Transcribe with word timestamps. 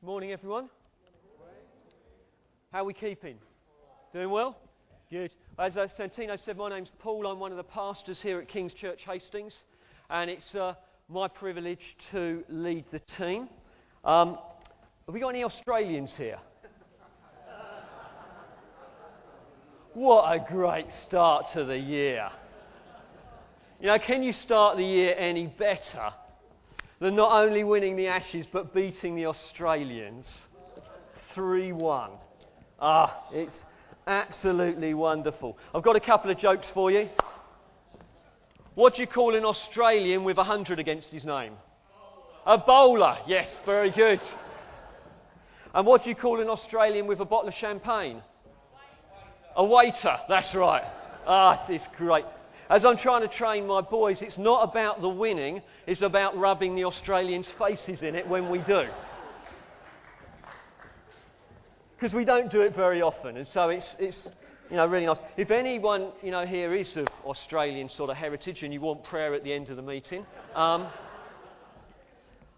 Morning, 0.00 0.30
everyone. 0.30 0.68
How 2.70 2.82
are 2.82 2.84
we 2.84 2.94
keeping? 2.94 3.34
Doing 4.12 4.30
well? 4.30 4.56
Good. 5.10 5.32
As 5.58 5.76
uh, 5.76 5.88
Santino 5.98 6.38
said, 6.44 6.56
my 6.56 6.68
name's 6.68 6.92
Paul. 7.00 7.26
I'm 7.26 7.40
one 7.40 7.50
of 7.50 7.56
the 7.56 7.64
pastors 7.64 8.20
here 8.22 8.38
at 8.38 8.46
King's 8.46 8.72
Church 8.74 9.00
Hastings, 9.04 9.56
and 10.08 10.30
it's 10.30 10.54
uh, 10.54 10.74
my 11.08 11.26
privilege 11.26 11.96
to 12.12 12.44
lead 12.48 12.84
the 12.92 13.00
team. 13.18 13.48
Um, 14.04 14.38
have 15.06 15.14
we 15.14 15.18
got 15.18 15.30
any 15.30 15.42
Australians 15.42 16.12
here? 16.16 16.38
What 19.94 20.32
a 20.32 20.38
great 20.38 20.86
start 21.08 21.46
to 21.54 21.64
the 21.64 21.76
year. 21.76 22.30
You 23.80 23.88
know, 23.88 23.98
can 23.98 24.22
you 24.22 24.32
start 24.32 24.76
the 24.76 24.84
year 24.84 25.16
any 25.18 25.48
better 25.48 26.12
than 27.00 27.16
not 27.16 27.32
only 27.32 27.64
winning 27.64 27.96
the 27.96 28.08
Ashes 28.08 28.46
but 28.52 28.74
beating 28.74 29.14
the 29.14 29.26
Australians 29.26 30.26
3 31.34 31.72
1? 31.72 32.10
Ah, 32.80 33.24
it's 33.32 33.54
absolutely 34.06 34.94
wonderful. 34.94 35.56
I've 35.74 35.82
got 35.82 35.96
a 35.96 36.00
couple 36.00 36.30
of 36.30 36.38
jokes 36.38 36.66
for 36.74 36.90
you. 36.90 37.08
What 38.74 38.94
do 38.94 39.02
you 39.02 39.08
call 39.08 39.34
an 39.34 39.44
Australian 39.44 40.24
with 40.24 40.36
100 40.36 40.78
against 40.78 41.08
his 41.08 41.24
name? 41.24 41.54
A 42.46 42.56
bowler. 42.56 43.18
Yes, 43.26 43.52
very 43.66 43.90
good. 43.90 44.20
And 45.74 45.86
what 45.86 46.04
do 46.04 46.10
you 46.10 46.16
call 46.16 46.40
an 46.40 46.48
Australian 46.48 47.06
with 47.06 47.20
a 47.20 47.24
bottle 47.24 47.48
of 47.48 47.54
champagne? 47.54 48.22
A 49.56 49.64
waiter, 49.64 50.16
that's 50.28 50.54
right. 50.54 50.84
Ah, 51.26 51.66
it's 51.68 51.84
great. 51.96 52.24
As 52.70 52.84
I'm 52.84 52.98
trying 52.98 53.22
to 53.26 53.34
train 53.34 53.66
my 53.66 53.80
boys, 53.80 54.20
it's 54.20 54.36
not 54.36 54.68
about 54.68 55.00
the 55.00 55.08
winning, 55.08 55.62
it's 55.86 56.02
about 56.02 56.36
rubbing 56.36 56.74
the 56.74 56.84
Australians' 56.84 57.48
faces 57.58 58.02
in 58.02 58.14
it 58.14 58.28
when 58.28 58.50
we 58.50 58.58
do. 58.58 58.84
Because 61.96 62.14
we 62.14 62.26
don't 62.26 62.52
do 62.52 62.60
it 62.60 62.76
very 62.76 63.00
often, 63.00 63.38
and 63.38 63.48
so 63.54 63.70
it's, 63.70 63.96
it's 63.98 64.28
you 64.70 64.76
know, 64.76 64.86
really 64.86 65.06
nice. 65.06 65.18
If 65.38 65.50
anyone 65.50 66.12
you 66.22 66.30
know, 66.30 66.44
here 66.44 66.74
is 66.74 66.94
of 66.96 67.06
Australian 67.24 67.88
sort 67.88 68.10
of 68.10 68.16
heritage 68.16 68.62
and 68.62 68.72
you 68.72 68.82
want 68.82 69.02
prayer 69.02 69.34
at 69.34 69.44
the 69.44 69.52
end 69.52 69.70
of 69.70 69.76
the 69.76 69.82
meeting, 69.82 70.26
um, 70.54 70.88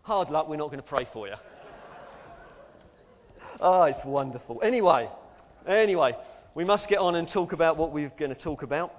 hard 0.02 0.28
luck, 0.28 0.48
we're 0.48 0.56
not 0.56 0.70
going 0.70 0.82
to 0.82 0.88
pray 0.88 1.06
for 1.12 1.28
you. 1.28 1.34
Oh, 3.60 3.84
it's 3.84 4.04
wonderful. 4.04 4.60
Anyway, 4.64 5.08
anyway, 5.68 6.16
we 6.56 6.64
must 6.64 6.88
get 6.88 6.98
on 6.98 7.14
and 7.14 7.28
talk 7.28 7.52
about 7.52 7.76
what 7.76 7.92
we're 7.92 8.12
going 8.18 8.34
to 8.34 8.40
talk 8.40 8.62
about. 8.62 8.92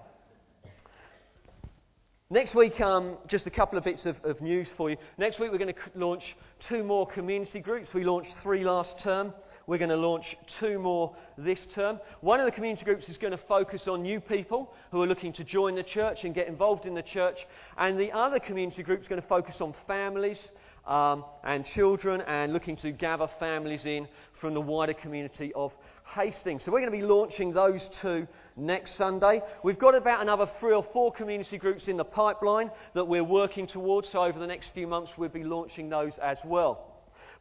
Next 2.31 2.55
week, 2.55 2.79
um, 2.79 3.17
just 3.27 3.45
a 3.45 3.49
couple 3.49 3.77
of 3.77 3.83
bits 3.83 4.05
of, 4.05 4.15
of, 4.23 4.39
news 4.39 4.69
for 4.77 4.89
you. 4.89 4.95
Next 5.17 5.37
week, 5.37 5.51
we're 5.51 5.57
going 5.57 5.73
to 5.73 5.99
launch 5.99 6.23
two 6.69 6.81
more 6.81 7.05
community 7.05 7.59
groups. 7.59 7.89
We 7.93 8.05
launched 8.05 8.31
three 8.41 8.63
last 8.63 8.97
term. 8.99 9.33
We're 9.67 9.79
going 9.79 9.89
to 9.89 9.97
launch 9.97 10.37
two 10.57 10.79
more 10.79 11.13
this 11.37 11.59
term. 11.75 11.99
One 12.21 12.39
of 12.39 12.45
the 12.45 12.53
community 12.53 12.85
groups 12.85 13.09
is 13.09 13.17
going 13.17 13.31
to 13.31 13.43
focus 13.49 13.81
on 13.85 14.03
new 14.03 14.21
people 14.21 14.73
who 14.91 15.01
are 15.01 15.07
looking 15.07 15.33
to 15.33 15.43
join 15.43 15.75
the 15.75 15.83
church 15.83 16.19
and 16.23 16.33
get 16.33 16.47
involved 16.47 16.85
in 16.85 16.93
the 16.93 17.01
church. 17.01 17.37
And 17.77 17.99
the 17.99 18.13
other 18.13 18.39
community 18.39 18.81
group 18.81 19.01
is 19.01 19.09
going 19.09 19.21
to 19.21 19.27
focus 19.27 19.55
on 19.59 19.75
families 19.85 20.39
um, 20.87 21.25
and 21.43 21.65
children 21.65 22.21
and 22.21 22.53
looking 22.53 22.77
to 22.77 22.93
gather 22.93 23.27
families 23.41 23.83
in 23.83 24.07
from 24.39 24.53
the 24.53 24.61
wider 24.61 24.93
community 24.93 25.51
of 25.53 25.73
Hastings. 26.15 26.65
So 26.65 26.71
we're 26.71 26.81
going 26.81 26.91
to 26.91 26.97
be 26.97 27.05
launching 27.05 27.53
those 27.53 27.87
two 28.01 28.27
next 28.57 28.95
Sunday. 28.95 29.41
We've 29.63 29.79
got 29.79 29.95
about 29.95 30.21
another 30.21 30.49
three 30.59 30.73
or 30.73 30.85
four 30.91 31.13
community 31.13 31.57
groups 31.57 31.87
in 31.87 31.95
the 31.95 32.03
pipeline 32.03 32.69
that 32.95 33.05
we're 33.05 33.23
working 33.23 33.65
towards. 33.65 34.09
So 34.09 34.21
over 34.21 34.37
the 34.37 34.47
next 34.47 34.71
few 34.73 34.87
months, 34.87 35.11
we'll 35.17 35.29
be 35.29 35.45
launching 35.45 35.89
those 35.89 36.11
as 36.21 36.37
well. 36.43 36.87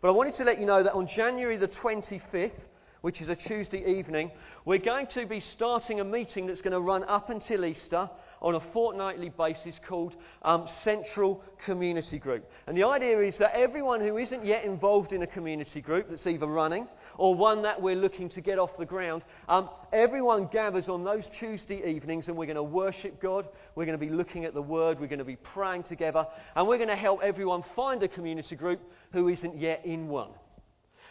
But 0.01 0.09
I 0.09 0.13
wanted 0.13 0.35
to 0.37 0.45
let 0.45 0.61
you 0.61 0.67
know 0.67 0.85
that 0.85 0.93
on 0.93 1.09
January 1.09 1.57
the 1.57 1.69
25th, 1.69 2.53
which 3.01 3.21
is 3.21 3.29
a 3.29 3.35
Tuesday 3.35 3.85
evening, 3.99 4.31
we're 4.65 4.79
going 4.79 5.09
to 5.15 5.27
be 5.27 5.43
starting 5.57 5.99
a 5.99 6.05
meeting 6.05 6.47
that's 6.47 6.61
going 6.61 6.73
to 6.73 6.81
run 6.81 7.03
up 7.05 7.29
until 7.29 7.65
Easter 7.65 8.09
on 8.41 8.55
a 8.55 8.61
fortnightly 8.73 9.31
basis 9.31 9.75
called 9.87 10.15
um, 10.43 10.69
Central 10.85 11.43
Community 11.65 12.19
Group. 12.19 12.49
And 12.67 12.77
the 12.77 12.85
idea 12.85 13.21
is 13.21 13.37
that 13.39 13.55
everyone 13.55 14.01
who 14.01 14.17
isn't 14.17 14.45
yet 14.45 14.65
involved 14.65 15.13
in 15.13 15.23
a 15.23 15.27
community 15.27 15.81
group 15.81 16.09
that's 16.09 16.27
either 16.27 16.47
running 16.47 16.87
or 17.17 17.35
one 17.35 17.63
that 17.63 17.81
we're 17.81 17.97
looking 17.97 18.29
to 18.31 18.41
get 18.41 18.59
off 18.59 18.71
the 18.79 18.87
ground, 18.87 19.23
um, 19.49 19.69
everyone 19.93 20.49
gathers 20.53 20.89
on 20.89 21.05
those 21.05 21.25
Tuesday 21.39 21.83
evenings 21.87 22.29
and 22.29 22.37
we're 22.37 22.47
going 22.47 22.57
to 22.57 22.63
worship 22.63 23.21
God. 23.21 23.49
We're 23.75 23.87
going 23.87 23.99
to 23.99 24.07
be 24.07 24.13
looking 24.13 24.45
at 24.45 24.55
the 24.55 24.63
Word. 24.63 25.01
We're 25.01 25.07
going 25.07 25.19
to 25.19 25.25
be 25.25 25.37
praying 25.37 25.85
together. 25.85 26.27
And 26.57 26.67
we're 26.67 26.79
going 26.79 26.89
to 26.89 26.97
help 26.97 27.21
everyone 27.23 27.65
find 27.77 28.03
a 28.03 28.09
community 28.09 28.57
group 28.57 28.81
who 29.13 29.29
isn't 29.29 29.59
yet 29.59 29.85
in 29.85 30.09
one. 30.09 30.31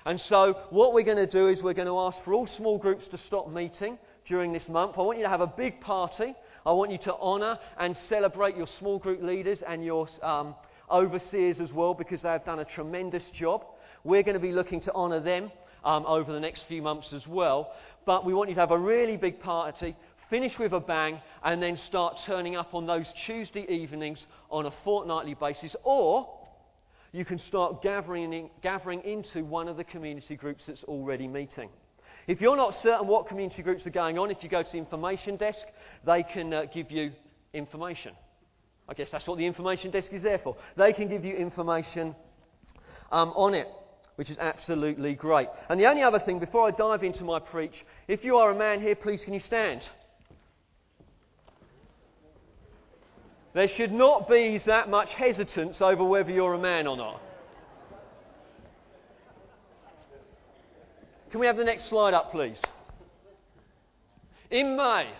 And 0.06 0.20
so, 0.22 0.56
what 0.70 0.94
we're 0.94 1.04
going 1.04 1.18
to 1.18 1.28
do 1.28 1.50
is 1.50 1.62
we're 1.62 1.74
going 1.74 1.88
to 1.88 2.00
ask 2.00 2.18
for 2.24 2.34
all 2.34 2.48
small 2.48 2.78
groups 2.78 3.06
to 3.12 3.18
stop 3.28 3.52
meeting 3.52 3.98
during 4.28 4.54
this 4.54 4.68
month. 4.70 4.94
I 4.98 5.02
want 5.02 5.18
you 5.18 5.26
to 5.26 5.30
have 5.30 5.42
a 5.42 5.48
big 5.48 5.82
party. 5.82 6.34
I 6.66 6.72
want 6.72 6.92
you 6.92 6.98
to 7.00 7.16
honour 7.16 7.60
and 7.78 7.98
celebrate 8.08 8.56
your 8.56 8.68
small 8.80 8.98
group 9.00 9.22
leaders 9.22 9.60
and 9.68 9.84
your 9.84 10.08
um, 10.24 10.56
overseers 10.90 11.60
as 11.60 11.72
well 11.72 11.94
because 11.94 12.22
they 12.22 12.30
have 12.30 12.46
done 12.46 12.60
a 12.60 12.66
tremendous 12.66 13.24
job. 13.34 13.66
We're 14.04 14.24
going 14.24 14.36
to 14.36 14.40
be 14.40 14.52
looking 14.52 14.82
to 14.82 14.94
honour 14.94 15.20
them 15.20 15.52
um, 15.84 16.06
over 16.06 16.32
the 16.34 16.40
next 16.40 16.66
few 16.68 16.82
months 16.82 17.08
as 17.14 17.26
well. 17.28 17.72
But 18.06 18.26
we 18.26 18.34
want 18.34 18.50
you 18.50 18.56
to 18.56 18.62
have 18.62 18.72
a 18.72 18.78
really 18.78 19.18
big 19.18 19.40
party, 19.40 19.96
finish 20.30 20.54
with 20.60 20.74
a 20.74 20.80
bang, 20.80 21.22
and 21.44 21.62
then 21.62 21.78
start 21.88 22.18
turning 22.26 22.56
up 22.56 22.74
on 22.74 22.86
those 22.86 23.06
Tuesday 23.26 23.66
evenings 23.70 24.26
on 24.50 24.66
a 24.66 24.74
fortnightly 24.84 25.36
basis. 25.36 25.76
Or 25.84 26.30
you 27.12 27.26
can 27.26 27.40
start 27.48 27.82
gathering, 27.82 28.34
in, 28.34 28.50
gathering 28.62 29.02
into 29.04 29.44
one 29.44 29.68
of 29.68 29.78
the 29.78 29.84
community 29.84 30.36
groups 30.36 30.64
that's 30.68 30.84
already 30.84 31.28
meeting. 31.28 31.70
If 32.28 32.42
you're 32.42 32.58
not 32.58 32.76
certain 32.84 33.08
what 33.08 33.28
community 33.28 33.64
groups 33.64 33.86
are 33.88 33.92
going 33.92 34.20
on, 34.20 34.30
if 34.30 34.44
you 34.44 34.50
go 34.50 34.62
to 34.62 34.72
the 34.72 34.78
information 34.78 35.36
desk, 35.36 35.66
they 36.06 36.22
can 36.22 36.54
uh, 36.54 36.66
give 36.72 36.92
you 36.92 37.12
information. 37.54 38.14
I 38.88 38.94
guess 38.94 39.10
that's 39.12 39.28
what 39.28 39.38
the 39.38 39.46
information 39.46 39.92
desk 39.92 40.14
is 40.14 40.24
there 40.24 40.40
for. 40.40 40.56
They 40.78 40.94
can 40.94 41.08
give 41.08 41.26
you 41.26 41.36
information 41.36 42.16
um, 43.12 43.30
on 43.30 43.54
it, 43.54 43.68
which 44.20 44.30
is 44.30 44.38
absolutely 44.38 45.14
great. 45.14 45.48
And 45.70 45.80
the 45.80 45.86
only 45.86 46.04
other 46.04 46.20
thing, 46.20 46.40
before 46.40 46.68
I 46.68 46.72
dive 46.72 47.06
into 47.06 47.24
my 47.24 47.40
preach, 47.40 47.86
if 48.10 48.26
you 48.26 48.36
are 48.36 48.52
a 48.52 48.54
man 48.54 48.82
here, 48.82 48.94
please 48.94 49.22
can 49.24 49.34
you 49.34 49.40
stand? 49.40 49.80
There 53.54 53.70
should 53.78 53.94
not 53.94 54.28
be 54.28 54.60
that 54.66 54.90
much 54.90 55.08
hesitance 55.12 55.78
over 55.80 56.04
whether 56.04 56.32
you're 56.32 56.54
a 56.54 56.60
man 56.60 56.86
or 56.86 56.98
not. 56.98 57.22
Can 61.32 61.40
we 61.40 61.48
have 61.48 61.56
the 61.56 61.64
next 61.64 61.88
slide 61.88 62.14
up, 62.14 62.34
please? 62.34 62.58
In 64.52 64.76
May, 64.76 65.14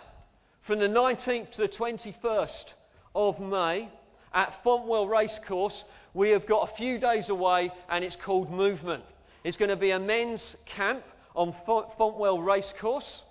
from 0.66 0.78
the 0.78 0.88
19th 0.88 1.52
to 1.52 1.62
the 1.62 1.68
21st 1.68 2.74
of 3.14 3.40
May, 3.40 3.88
at 4.34 4.62
Fontwell 4.62 5.08
Racecourse, 5.08 5.84
we 6.14 6.30
have 6.30 6.46
got 6.46 6.70
a 6.70 6.76
few 6.76 6.98
days 6.98 7.28
away 7.28 7.70
and 7.88 8.04
it's 8.04 8.16
called 8.16 8.50
Movement. 8.50 9.04
It's 9.44 9.56
going 9.56 9.70
to 9.70 9.76
be 9.76 9.90
a 9.90 9.98
men's 9.98 10.42
camp 10.66 11.02
on 11.34 11.54
Fontwell 11.66 12.44
Racecourse 12.44 13.22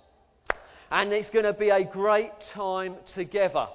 and 0.90 1.12
it's 1.12 1.30
going 1.30 1.44
to 1.44 1.52
be 1.52 1.70
a 1.70 1.84
great 1.84 2.32
time 2.52 2.96
together. 3.14 3.66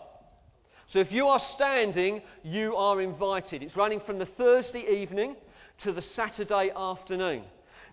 So 0.91 0.99
if 0.99 1.11
you 1.11 1.27
are 1.27 1.39
standing, 1.55 2.21
you 2.43 2.75
are 2.75 3.01
invited. 3.01 3.63
It's 3.63 3.75
running 3.75 4.01
from 4.05 4.19
the 4.19 4.25
Thursday 4.25 4.85
evening 4.87 5.35
to 5.83 5.91
the 5.91 6.03
Saturday 6.15 6.71
afternoon. 6.75 7.43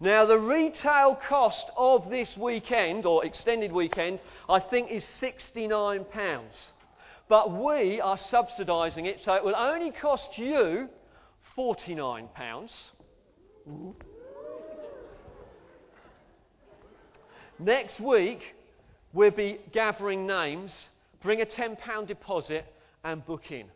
Now, 0.00 0.26
the 0.26 0.38
retail 0.38 1.18
cost 1.28 1.64
of 1.76 2.10
this 2.10 2.28
weekend, 2.36 3.06
or 3.06 3.24
extended 3.24 3.70
weekend, 3.70 4.18
I 4.48 4.58
think 4.58 4.90
is 4.90 5.04
£69. 5.20 6.04
But 7.28 7.52
we 7.52 8.00
are 8.00 8.18
subsidising 8.30 9.06
it, 9.06 9.20
so 9.24 9.34
it 9.34 9.44
will 9.44 9.56
only 9.56 9.92
cost 9.92 10.36
you 10.36 10.88
£49. 11.56 12.69
Next 17.58 18.00
week, 18.00 18.40
we'll 19.12 19.31
be 19.31 19.58
gathering 19.72 20.26
names. 20.26 20.72
Bring 21.22 21.40
a 21.43 21.46
£10 21.46 22.06
deposit 22.08 22.64
and 23.04 23.25
book 23.25 23.50
in. 23.50 23.66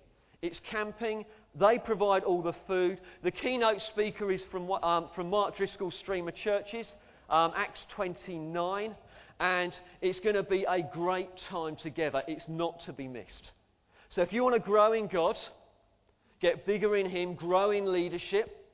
It's 0.43 0.61
camping. 0.71 1.25
They 1.59 1.79
provide 1.79 2.25
all 2.25 2.43
the 2.43 2.55
food. 2.67 2.99
The 3.23 3.31
keynote 3.31 3.81
speaker 3.93 4.31
is 4.33 4.41
from, 4.51 4.71
um, 4.71 5.09
from 5.15 5.31
Mark 5.31 5.57
Driscoll's 5.57 5.95
Stream 6.01 6.29
of 6.29 6.35
Churches, 6.35 6.87
um, 7.31 7.53
Acts 7.57 7.81
29. 7.95 8.97
And 9.39 9.73
it's 10.01 10.19
going 10.21 10.35
to 10.35 10.43
be 10.43 10.65
a 10.69 10.83
great 10.83 11.29
time 11.51 11.77
together. 11.77 12.23
It's 12.27 12.45
not 12.49 12.81
to 12.87 12.93
be 12.93 13.07
missed. 13.07 13.53
So 14.11 14.23
if 14.23 14.33
you 14.33 14.43
want 14.43 14.55
to 14.55 14.61
grow 14.61 14.93
in 14.93 15.09
God, 15.09 15.39
get 16.41 16.67
bigger 16.67 16.97
in 16.97 17.09
Him, 17.09 17.35
grow 17.35 17.71
in 17.71 17.93
leadership, 17.93 18.65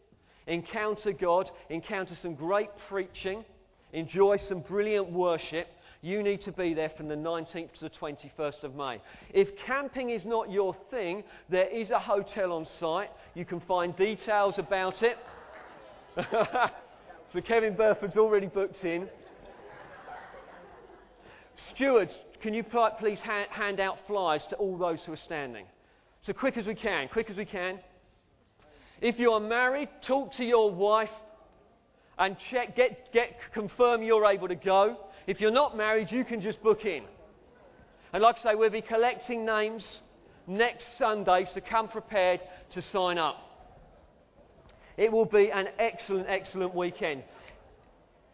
encounter 0.47 1.13
God, 1.13 1.51
encounter 1.71 2.17
some 2.21 2.35
great 2.35 2.71
preaching, 2.89 3.45
enjoy 3.93 4.37
some 4.37 4.61
brilliant 4.61 5.11
worship, 5.11 5.69
you 6.05 6.23
need 6.23 6.41
to 6.43 6.53
be 6.53 6.75
there 6.75 6.91
from 6.97 7.07
the 7.07 7.15
19th 7.15 7.73
to 7.79 7.81
the 7.83 7.91
21st 7.91 8.65
of 8.65 8.75
May. 8.75 9.01
If 9.33 9.49
camping 9.67 10.11
is 10.11 10.25
not 10.25 10.51
your 10.51 10.77
thing, 10.91 11.23
there 11.49 11.69
is 11.69 11.91
a 11.91 11.99
hotel 11.99 12.53
on 12.53 12.67
site. 12.81 13.11
You 13.35 13.45
can 13.45 13.61
find 13.61 13.97
details 13.97 14.59
about 14.59 15.03
it. 15.03 15.17
So 17.33 17.41
Kevin 17.41 17.75
Burford's 17.75 18.19
already 18.19 18.47
booked 18.47 18.85
in. 18.85 19.09
Stewards, 21.75 22.13
can 22.43 22.53
you 22.53 22.63
please 22.63 23.19
hand 23.21 23.81
out 23.81 23.97
flyers 24.07 24.43
to 24.51 24.57
all 24.57 24.77
those 24.77 24.99
who 25.07 25.15
are 25.15 25.21
standing? 25.25 25.65
So 26.25 26.33
quick 26.33 26.57
as 26.57 26.67
we 26.67 26.77
can, 26.77 27.09
quick 27.09 27.31
as 27.31 27.37
we 27.37 27.45
can. 27.45 27.81
If 29.01 29.19
you 29.19 29.33
are 29.33 29.41
married, 29.41 29.89
talk 30.07 30.33
to 30.35 30.45
your 30.45 30.71
wife 30.71 31.11
and 32.17 32.37
check, 32.53 32.77
get, 32.77 33.13
get, 33.13 33.37
confirm 33.53 34.05
you're 34.05 34.25
able 34.27 34.47
to 34.47 34.55
go. 34.55 34.99
If 35.27 35.41
you're 35.41 35.51
not 35.51 35.77
married, 35.77 36.13
you 36.13 36.25
can 36.25 36.41
just 36.41 36.63
book 36.63 36.85
in. 36.85 37.03
And 38.13 38.23
like 38.23 38.37
I 38.39 38.53
say, 38.53 38.55
we'll 38.55 38.71
be 38.71 38.83
collecting 38.83 39.45
names 39.45 39.85
next 40.47 40.85
Sunday, 40.97 41.49
so 41.53 41.61
come 41.69 41.89
prepared 41.89 42.39
to 42.75 42.83
sign 42.93 43.19
up. 43.19 43.39
It 44.97 45.11
will 45.11 45.25
be 45.25 45.51
an 45.51 45.71
excellent, 45.81 46.29
excellent 46.29 46.73
weekend. 46.73 47.25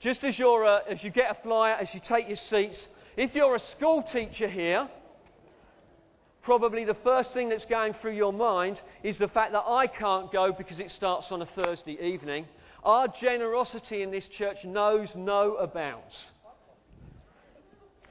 Just 0.03 0.23
as, 0.25 0.39
you're, 0.39 0.67
uh, 0.67 0.81
as 0.91 1.03
you 1.03 1.11
get 1.11 1.31
a 1.31 1.43
flyer, 1.43 1.73
as 1.73 1.89
you 1.95 2.01
take 2.07 2.29
your 2.29 2.39
seats, 2.51 2.77
if 3.17 3.35
you're 3.35 3.57
a 3.57 3.63
school 3.77 4.05
teacher 4.13 4.49
here, 4.49 4.91
probably 6.49 6.83
the 6.83 6.97
first 7.05 7.31
thing 7.35 7.51
that's 7.51 7.67
going 7.67 7.95
through 8.01 8.17
your 8.17 8.33
mind 8.33 8.81
is 9.03 9.19
the 9.19 9.29
fact 9.29 9.53
that 9.53 9.65
I 9.67 9.87
can't 9.87 10.33
go 10.33 10.51
because 10.51 10.81
it 10.81 10.91
starts 10.91 11.27
on 11.31 11.43
a 11.43 11.47
Thursday 11.55 11.99
evening. 12.01 12.47
Our 12.85 13.07
generosity 13.21 14.01
in 14.01 14.11
this 14.11 14.25
church 14.39 14.57
knows 14.65 15.09
no 15.15 15.71
bounds. 15.75 16.17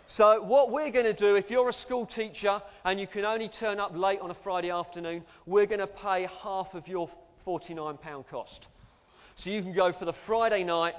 So, 0.05 0.43
what 0.43 0.71
we're 0.71 0.91
going 0.91 1.05
to 1.05 1.13
do, 1.13 1.33
if 1.33 1.49
you're 1.49 1.67
a 1.67 1.73
school 1.73 2.05
teacher 2.05 2.61
and 2.85 2.99
you 2.99 3.07
can 3.07 3.25
only 3.25 3.49
turn 3.59 3.79
up 3.79 3.95
late 3.95 4.19
on 4.21 4.29
a 4.29 4.37
Friday 4.43 4.69
afternoon, 4.69 5.23
we're 5.47 5.65
going 5.65 5.79
to 5.79 5.87
pay 5.87 6.27
half 6.43 6.67
of 6.75 6.87
your 6.87 7.09
£49 7.47 7.97
cost. 8.29 8.67
So, 9.43 9.49
you 9.49 9.63
can 9.63 9.73
go 9.73 9.93
for 9.97 10.05
the 10.05 10.13
Friday 10.27 10.63
night, 10.63 10.93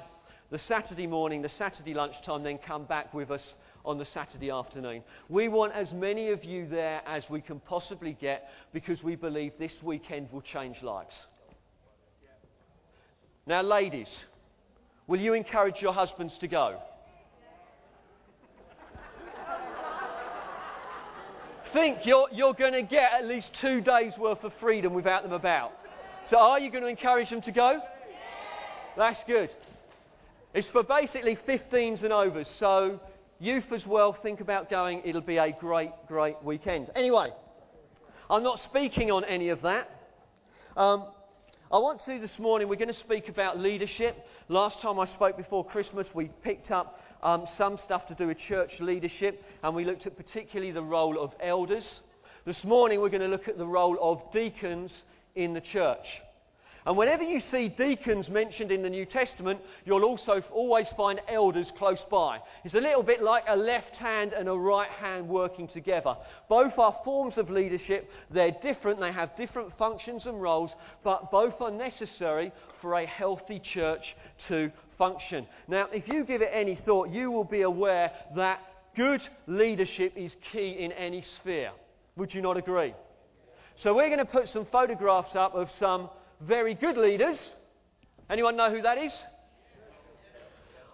the 0.51 0.61
Saturday 0.67 1.07
morning, 1.07 1.43
the 1.43 1.51
Saturday 1.59 1.95
lunchtime, 1.95 2.43
then 2.43 2.59
come 2.59 2.85
back 2.85 3.13
with 3.13 3.31
us 3.31 3.43
on 3.85 3.99
the 3.99 4.07
Saturday 4.15 4.51
afternoon. 4.51 5.03
We 5.29 5.49
want 5.49 5.75
as 5.75 5.93
many 5.93 6.31
of 6.31 6.45
you 6.45 6.67
there 6.69 7.03
as 7.07 7.23
we 7.29 7.41
can 7.41 7.61
possibly 7.61 8.17
get 8.19 8.49
because 8.73 9.03
we 9.03 9.15
believe 9.15 9.53
this 9.59 9.73
weekend 9.83 10.33
will 10.33 10.43
change 10.43 10.83
lives. 10.83 11.15
Now, 13.47 13.63
ladies, 13.63 14.09
will 15.07 15.21
you 15.21 15.35
encourage 15.35 15.77
your 15.81 15.93
husbands 15.93 16.35
to 16.41 16.49
go? 16.49 16.79
think 21.73 21.99
you're, 22.05 22.29
you're 22.33 22.55
going 22.55 22.73
to 22.73 22.83
get 22.83 23.13
at 23.13 23.27
least 23.27 23.49
two 23.61 23.81
days' 23.81 24.13
worth 24.19 24.43
of 24.43 24.53
freedom 24.61 24.95
without 24.95 25.23
them 25.23 25.33
about. 25.33 25.73
So, 26.31 26.39
are 26.39 26.59
you 26.59 26.71
going 26.71 26.83
to 26.83 26.89
encourage 26.89 27.31
them 27.31 27.43
to 27.43 27.53
go? 27.53 27.81
That's 28.97 29.19
good. 29.27 29.51
It's 30.55 30.69
for 30.69 30.83
basically 30.83 31.37
15s 31.47 32.03
and 32.03 32.13
overs. 32.13 32.47
So, 32.59 33.01
youth 33.39 33.71
as 33.71 33.85
well, 33.87 34.17
think 34.23 34.41
about 34.41 34.71
going. 34.71 35.03
It'll 35.05 35.21
be 35.21 35.37
a 35.37 35.53
great, 35.53 35.91
great 36.07 36.43
weekend. 36.43 36.91
Anyway, 36.97 37.29
I'm 38.31 38.43
not 38.43 38.59
speaking 38.71 39.11
on 39.11 39.25
any 39.25 39.51
of 39.51 39.61
that. 39.63 39.91
Um, 40.75 41.09
I 41.71 41.77
want 41.77 42.01
to 42.07 42.19
this 42.19 42.39
morning, 42.39 42.67
we're 42.67 42.77
going 42.77 42.89
to 42.89 43.01
speak 43.01 43.29
about 43.29 43.59
leadership. 43.59 44.25
Last 44.49 44.81
time 44.81 44.99
I 44.99 45.05
spoke 45.09 45.37
before 45.37 45.67
Christmas, 45.67 46.07
we 46.15 46.31
picked 46.43 46.71
up 46.71 46.99
um, 47.23 47.45
some 47.59 47.77
stuff 47.85 48.07
to 48.07 48.15
do 48.15 48.29
with 48.29 48.39
church 48.49 48.71
leadership, 48.81 49.45
and 49.63 49.77
we 49.77 49.85
looked 49.85 50.07
at 50.07 50.17
particularly 50.17 50.73
the 50.73 50.83
role 50.83 51.23
of 51.23 51.33
elders. 51.43 51.87
This 52.47 52.65
morning, 52.65 53.03
we're 53.03 53.11
going 53.11 53.21
to 53.21 53.29
look 53.29 53.49
at 53.49 53.59
the 53.59 53.67
role 53.67 53.99
of 54.01 54.33
deacons 54.33 54.91
in 55.35 55.53
the 55.53 55.61
church. 55.61 56.07
And 56.89 56.97
whenever 56.97 57.23
you 57.23 57.41
see 57.41 57.69
deacons 57.69 58.31
mentioned 58.31 58.73
in 58.73 58.81
the 58.81 58.89
New 58.89 59.05
Testament, 59.05 59.61
you'll 59.85 60.05
also 60.05 60.43
always 60.51 60.87
find 60.97 61.21
elders 61.29 61.71
close 61.77 62.03
by. 62.11 62.39
It's 62.65 62.73
a 62.73 62.81
little 62.81 63.03
bit 63.03 63.23
like 63.23 63.45
a 63.47 63.55
left 63.55 63.95
hand 63.97 64.33
and 64.33 64.49
a 64.49 64.55
right 64.55 64.89
hand 64.89 65.29
working 65.29 65.69
together. 65.69 66.17
Both 66.49 66.79
are 66.79 66.99
forms 67.05 67.37
of 67.37 67.51
leadership. 67.51 68.11
They're 68.31 68.57
different. 68.63 69.01
They 69.01 69.13
have 69.13 69.37
different 69.37 69.77
functions 69.77 70.25
and 70.25 70.41
roles, 70.41 70.71
but 71.05 71.31
both 71.31 71.61
are 71.61 71.71
necessary 71.71 72.53
for 72.81 72.95
a 72.95 73.05
healthy 73.05 73.61
church 73.61 74.17
to 74.49 74.73
function. 74.97 75.47
Now, 75.69 75.89
if 75.93 76.09
you 76.09 76.25
give 76.25 76.41
it 76.41 76.51
any 76.55 76.77
thought, 76.87 77.11
you 77.11 77.31
will 77.31 77.45
be 77.45 77.61
aware 77.61 78.13
that 78.35 78.61
good 78.97 79.21
leadership 79.47 80.15
is 80.17 80.35
key 80.53 80.79
in 80.79 80.93
any 80.93 81.23
sphere. 81.37 81.73
Would 82.17 82.33
you 82.33 82.41
not 82.41 82.57
agree? 82.57 82.95
So, 83.83 83.95
we're 83.95 84.09
going 84.09 84.19
to 84.21 84.25
put 84.25 84.49
some 84.49 84.67
photographs 84.73 85.37
up 85.37 85.55
of 85.55 85.69
some 85.79 86.09
very 86.41 86.75
good 86.75 86.97
leaders. 86.97 87.39
Anyone 88.31 88.57
know 88.57 88.71
who 88.71 88.83
that 88.83 88.99
is? 88.99 89.13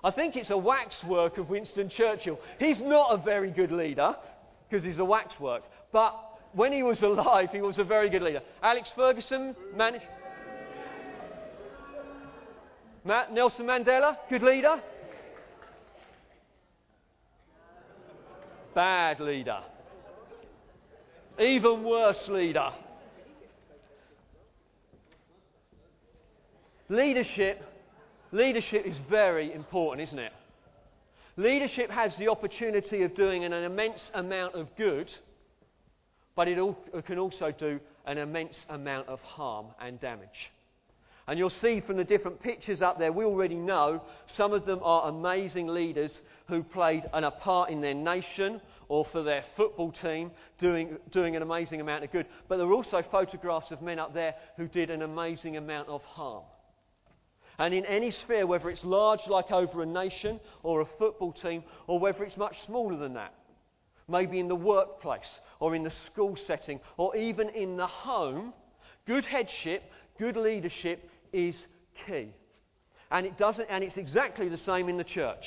I 0.02 0.10
think 0.10 0.36
it's 0.36 0.50
a 0.50 0.56
waxwork 0.56 1.38
of 1.38 1.48
Winston 1.48 1.88
Churchill. 1.88 2.38
He's 2.58 2.80
not 2.80 3.08
a 3.12 3.16
very 3.16 3.50
good 3.50 3.72
leader 3.72 4.14
because 4.68 4.84
he's 4.84 4.98
a 4.98 5.04
waxwork, 5.04 5.62
but 5.92 6.14
when 6.52 6.72
he 6.72 6.82
was 6.82 7.00
alive, 7.02 7.48
he 7.52 7.62
was 7.62 7.78
a 7.78 7.84
very 7.84 8.10
good 8.10 8.22
leader. 8.22 8.42
Alex 8.62 8.90
Ferguson, 8.94 9.56
man- 9.74 10.00
Nelson 13.32 13.66
Mandela, 13.66 14.16
good 14.30 14.42
leader. 14.42 14.80
Bad 18.74 19.20
leader. 19.20 19.60
Even 21.38 21.84
worse 21.84 22.28
leader. 22.28 22.70
Leadership, 26.90 27.62
leadership 28.30 28.84
is 28.84 28.96
very 29.08 29.54
important, 29.54 30.06
isn't 30.08 30.18
it? 30.18 30.32
Leadership 31.36 31.90
has 31.90 32.12
the 32.18 32.28
opportunity 32.28 33.02
of 33.02 33.16
doing 33.16 33.44
an 33.44 33.52
immense 33.54 34.00
amount 34.12 34.54
of 34.54 34.68
good, 34.76 35.10
but 36.36 36.46
it, 36.46 36.58
it 36.92 37.06
can 37.06 37.18
also 37.18 37.52
do 37.58 37.80
an 38.06 38.18
immense 38.18 38.54
amount 38.68 39.08
of 39.08 39.18
harm 39.20 39.66
and 39.80 39.98
damage. 40.00 40.52
And 41.26 41.38
you'll 41.38 41.52
see 41.62 41.80
from 41.80 41.96
the 41.96 42.04
different 42.04 42.42
pictures 42.42 42.82
up 42.82 42.98
there, 42.98 43.10
we 43.10 43.24
already 43.24 43.54
know 43.54 44.02
some 44.36 44.52
of 44.52 44.66
them 44.66 44.80
are 44.82 45.08
amazing 45.08 45.68
leaders 45.68 46.10
who 46.48 46.62
played 46.62 47.04
an, 47.14 47.24
a 47.24 47.30
part 47.30 47.70
in 47.70 47.80
their 47.80 47.94
nation 47.94 48.60
or 48.88 49.06
for 49.10 49.22
their 49.22 49.42
football 49.56 49.90
team 49.90 50.30
doing, 50.60 50.98
doing 51.12 51.34
an 51.34 51.40
amazing 51.40 51.80
amount 51.80 52.04
of 52.04 52.12
good. 52.12 52.26
But 52.46 52.58
there 52.58 52.66
are 52.66 52.74
also 52.74 53.02
photographs 53.10 53.70
of 53.70 53.80
men 53.80 53.98
up 53.98 54.12
there 54.12 54.34
who 54.58 54.68
did 54.68 54.90
an 54.90 55.00
amazing 55.00 55.56
amount 55.56 55.88
of 55.88 56.02
harm. 56.02 56.44
And 57.58 57.72
in 57.72 57.86
any 57.86 58.10
sphere, 58.10 58.46
whether 58.46 58.68
it's 58.68 58.84
large 58.84 59.20
like 59.28 59.50
over 59.50 59.82
a 59.82 59.86
nation 59.86 60.40
or 60.62 60.80
a 60.80 60.86
football 60.98 61.32
team, 61.32 61.62
or 61.86 61.98
whether 61.98 62.24
it's 62.24 62.36
much 62.36 62.56
smaller 62.66 62.96
than 62.96 63.14
that, 63.14 63.34
maybe 64.08 64.40
in 64.40 64.48
the 64.48 64.56
workplace 64.56 65.20
or 65.60 65.74
in 65.74 65.84
the 65.84 65.92
school 66.12 66.36
setting 66.46 66.80
or 66.96 67.16
even 67.16 67.48
in 67.50 67.76
the 67.76 67.86
home, 67.86 68.52
good 69.06 69.24
headship, 69.24 69.82
good 70.18 70.36
leadership 70.36 71.08
is 71.32 71.56
key. 72.06 72.28
And 73.10 73.26
it 73.26 73.38
doesn't 73.38 73.66
and 73.70 73.84
it's 73.84 73.96
exactly 73.96 74.48
the 74.48 74.58
same 74.58 74.88
in 74.88 74.96
the 74.96 75.04
church. 75.04 75.44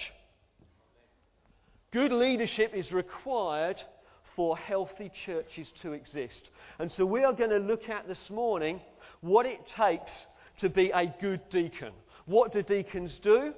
Good 1.91 2.11
leadership 2.11 2.73
is 2.73 2.91
required 2.91 3.77
for 4.35 4.57
healthy 4.57 5.11
churches 5.25 5.67
to 5.81 5.93
exist. 5.93 6.49
And 6.79 6.91
so 6.95 7.05
we 7.05 7.23
are 7.23 7.33
going 7.33 7.49
to 7.49 7.57
look 7.57 7.89
at 7.89 8.07
this 8.07 8.29
morning 8.29 8.79
what 9.21 9.45
it 9.45 9.59
takes 9.75 10.11
to 10.57 10.69
be 10.69 10.91
a 10.91 11.13
good 11.21 11.41
deacon. 11.49 11.93
What 12.25 12.51
do 12.51 12.61
deacons 12.61 13.17
do? 13.23 13.53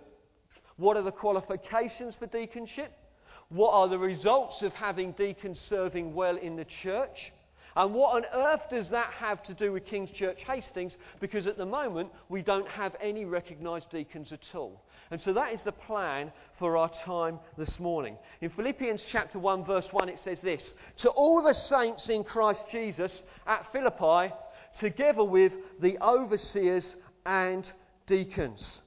What 0.78 0.96
are 0.96 1.04
the 1.04 1.12
qualifications 1.12 2.16
for 2.16 2.28
deaconship? 2.28 2.90
What 3.50 3.72
are 3.72 3.90
the 3.90 3.98
results 3.98 4.62
of 4.62 4.74
having 4.74 5.14
deacons 5.14 5.60
serving 5.70 6.14
well 6.14 6.38
in 6.38 6.56
the 6.56 6.66
church? 6.84 7.32
And 7.76 7.94
what 7.94 8.16
on 8.16 8.26
earth 8.34 8.62
does 8.70 8.90
that 8.90 9.12
have 9.14 9.44
to 9.44 9.54
do 9.54 9.72
with 9.72 9.86
King's 9.86 10.12
Church 10.12 10.40
Hastings? 10.46 10.94
Because 11.20 11.48
at 11.48 11.58
the 11.58 11.66
moment, 11.66 12.10
we 12.28 12.42
don't 12.42 12.68
have 12.68 12.96
any 13.02 13.26
recognised 13.26 13.90
deacons 13.92 14.32
at 14.32 14.44
all. 14.54 14.84
And 15.12 15.22
so 15.22 15.34
that 15.34 15.54
is 15.54 15.60
the 15.64 15.72
plan 15.72 16.32
for 16.58 16.78
our 16.78 16.92
time 17.06 17.40
this 17.58 17.80
morning. 17.80 18.18
In 18.42 18.50
Philippians 18.50 19.04
chapter 19.12 19.40
1, 19.40 19.66
verse 19.66 19.88
1, 19.92 20.10
it 20.10 20.20
says 20.24 20.40
this 20.42 20.62
To 20.98 21.10
all 21.10 21.42
the 21.42 21.54
saints 21.54 22.10
in 22.10 22.24
Christ 22.24 22.64
Jesus 22.72 23.12
at 23.48 23.72
Philippi, 23.72 24.34
together 24.80 25.24
with 25.24 25.54
the 25.80 25.98
overseers 26.02 26.96
and 27.26 27.72
deacons. 28.08 28.80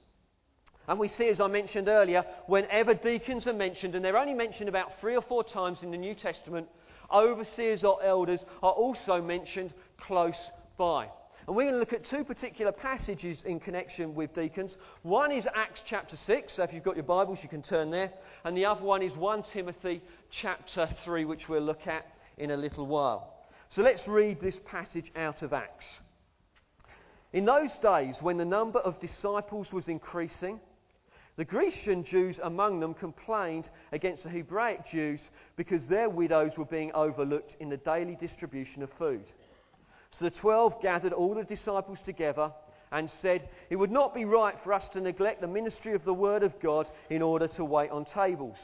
And 0.87 0.99
we 0.99 1.07
see, 1.07 1.29
as 1.29 1.39
I 1.39 1.47
mentioned 1.47 1.87
earlier, 1.87 2.25
whenever 2.47 2.93
deacons 2.93 3.47
are 3.47 3.53
mentioned, 3.53 3.95
and 3.95 4.03
they're 4.03 4.17
only 4.17 4.33
mentioned 4.33 4.67
about 4.67 4.99
three 4.99 5.15
or 5.15 5.21
four 5.21 5.43
times 5.43 5.79
in 5.81 5.91
the 5.91 5.97
New 5.97 6.13
Testament, 6.13 6.67
overseers 7.11 7.83
or 7.83 8.03
elders 8.03 8.41
are 8.61 8.71
also 8.71 9.21
mentioned 9.21 9.73
close 9.97 10.39
by. 10.77 11.07
And 11.47 11.55
we're 11.55 11.63
going 11.63 11.73
to 11.73 11.79
look 11.79 11.93
at 11.93 12.05
two 12.05 12.23
particular 12.23 12.71
passages 12.71 13.43
in 13.45 13.59
connection 13.59 14.15
with 14.15 14.33
deacons. 14.33 14.75
One 15.01 15.31
is 15.31 15.45
Acts 15.53 15.81
chapter 15.85 16.17
6, 16.25 16.53
so 16.53 16.63
if 16.63 16.73
you've 16.73 16.83
got 16.83 16.95
your 16.95 17.03
Bibles, 17.03 17.39
you 17.43 17.49
can 17.49 17.61
turn 17.61 17.91
there. 17.91 18.11
And 18.45 18.55
the 18.55 18.65
other 18.65 18.83
one 18.83 19.01
is 19.01 19.13
1 19.13 19.43
Timothy 19.51 20.01
chapter 20.31 20.89
3, 21.03 21.25
which 21.25 21.49
we'll 21.49 21.61
look 21.61 21.85
at 21.85 22.05
in 22.37 22.51
a 22.51 22.57
little 22.57 22.87
while. 22.87 23.32
So 23.73 23.81
let's 23.81 24.07
read 24.07 24.39
this 24.39 24.59
passage 24.65 25.11
out 25.15 25.41
of 25.41 25.51
Acts. 25.51 25.85
In 27.31 27.43
those 27.43 27.71
days, 27.81 28.15
when 28.21 28.37
the 28.37 28.45
number 28.45 28.77
of 28.77 28.99
disciples 28.99 29.73
was 29.73 29.87
increasing, 29.87 30.59
The 31.37 31.45
Grecian 31.45 32.03
Jews 32.03 32.37
among 32.43 32.79
them 32.79 32.93
complained 32.93 33.67
against 33.91 34.21
the 34.21 34.29
Hebraic 34.29 34.81
Jews 34.91 35.21
because 35.55 35.87
their 35.87 36.07
widows 36.07 36.51
were 36.55 36.65
being 36.65 36.91
overlooked 36.93 37.55
in 37.59 37.69
the 37.69 37.77
daily 37.77 38.15
distribution 38.15 38.83
of 38.83 38.91
food. 38.99 39.25
So 40.11 40.25
the 40.25 40.31
twelve 40.31 40.79
gathered 40.79 41.11
all 41.13 41.33
the 41.33 41.43
disciples 41.43 41.97
together 42.05 42.51
and 42.91 43.09
said, 43.23 43.49
It 43.71 43.77
would 43.77 43.89
not 43.89 44.13
be 44.13 44.25
right 44.25 44.55
for 44.63 44.71
us 44.71 44.87
to 44.89 45.01
neglect 45.01 45.41
the 45.41 45.47
ministry 45.47 45.95
of 45.95 46.05
the 46.05 46.13
Word 46.13 46.43
of 46.43 46.59
God 46.59 46.85
in 47.09 47.23
order 47.23 47.47
to 47.47 47.65
wait 47.65 47.89
on 47.89 48.05
tables. 48.05 48.57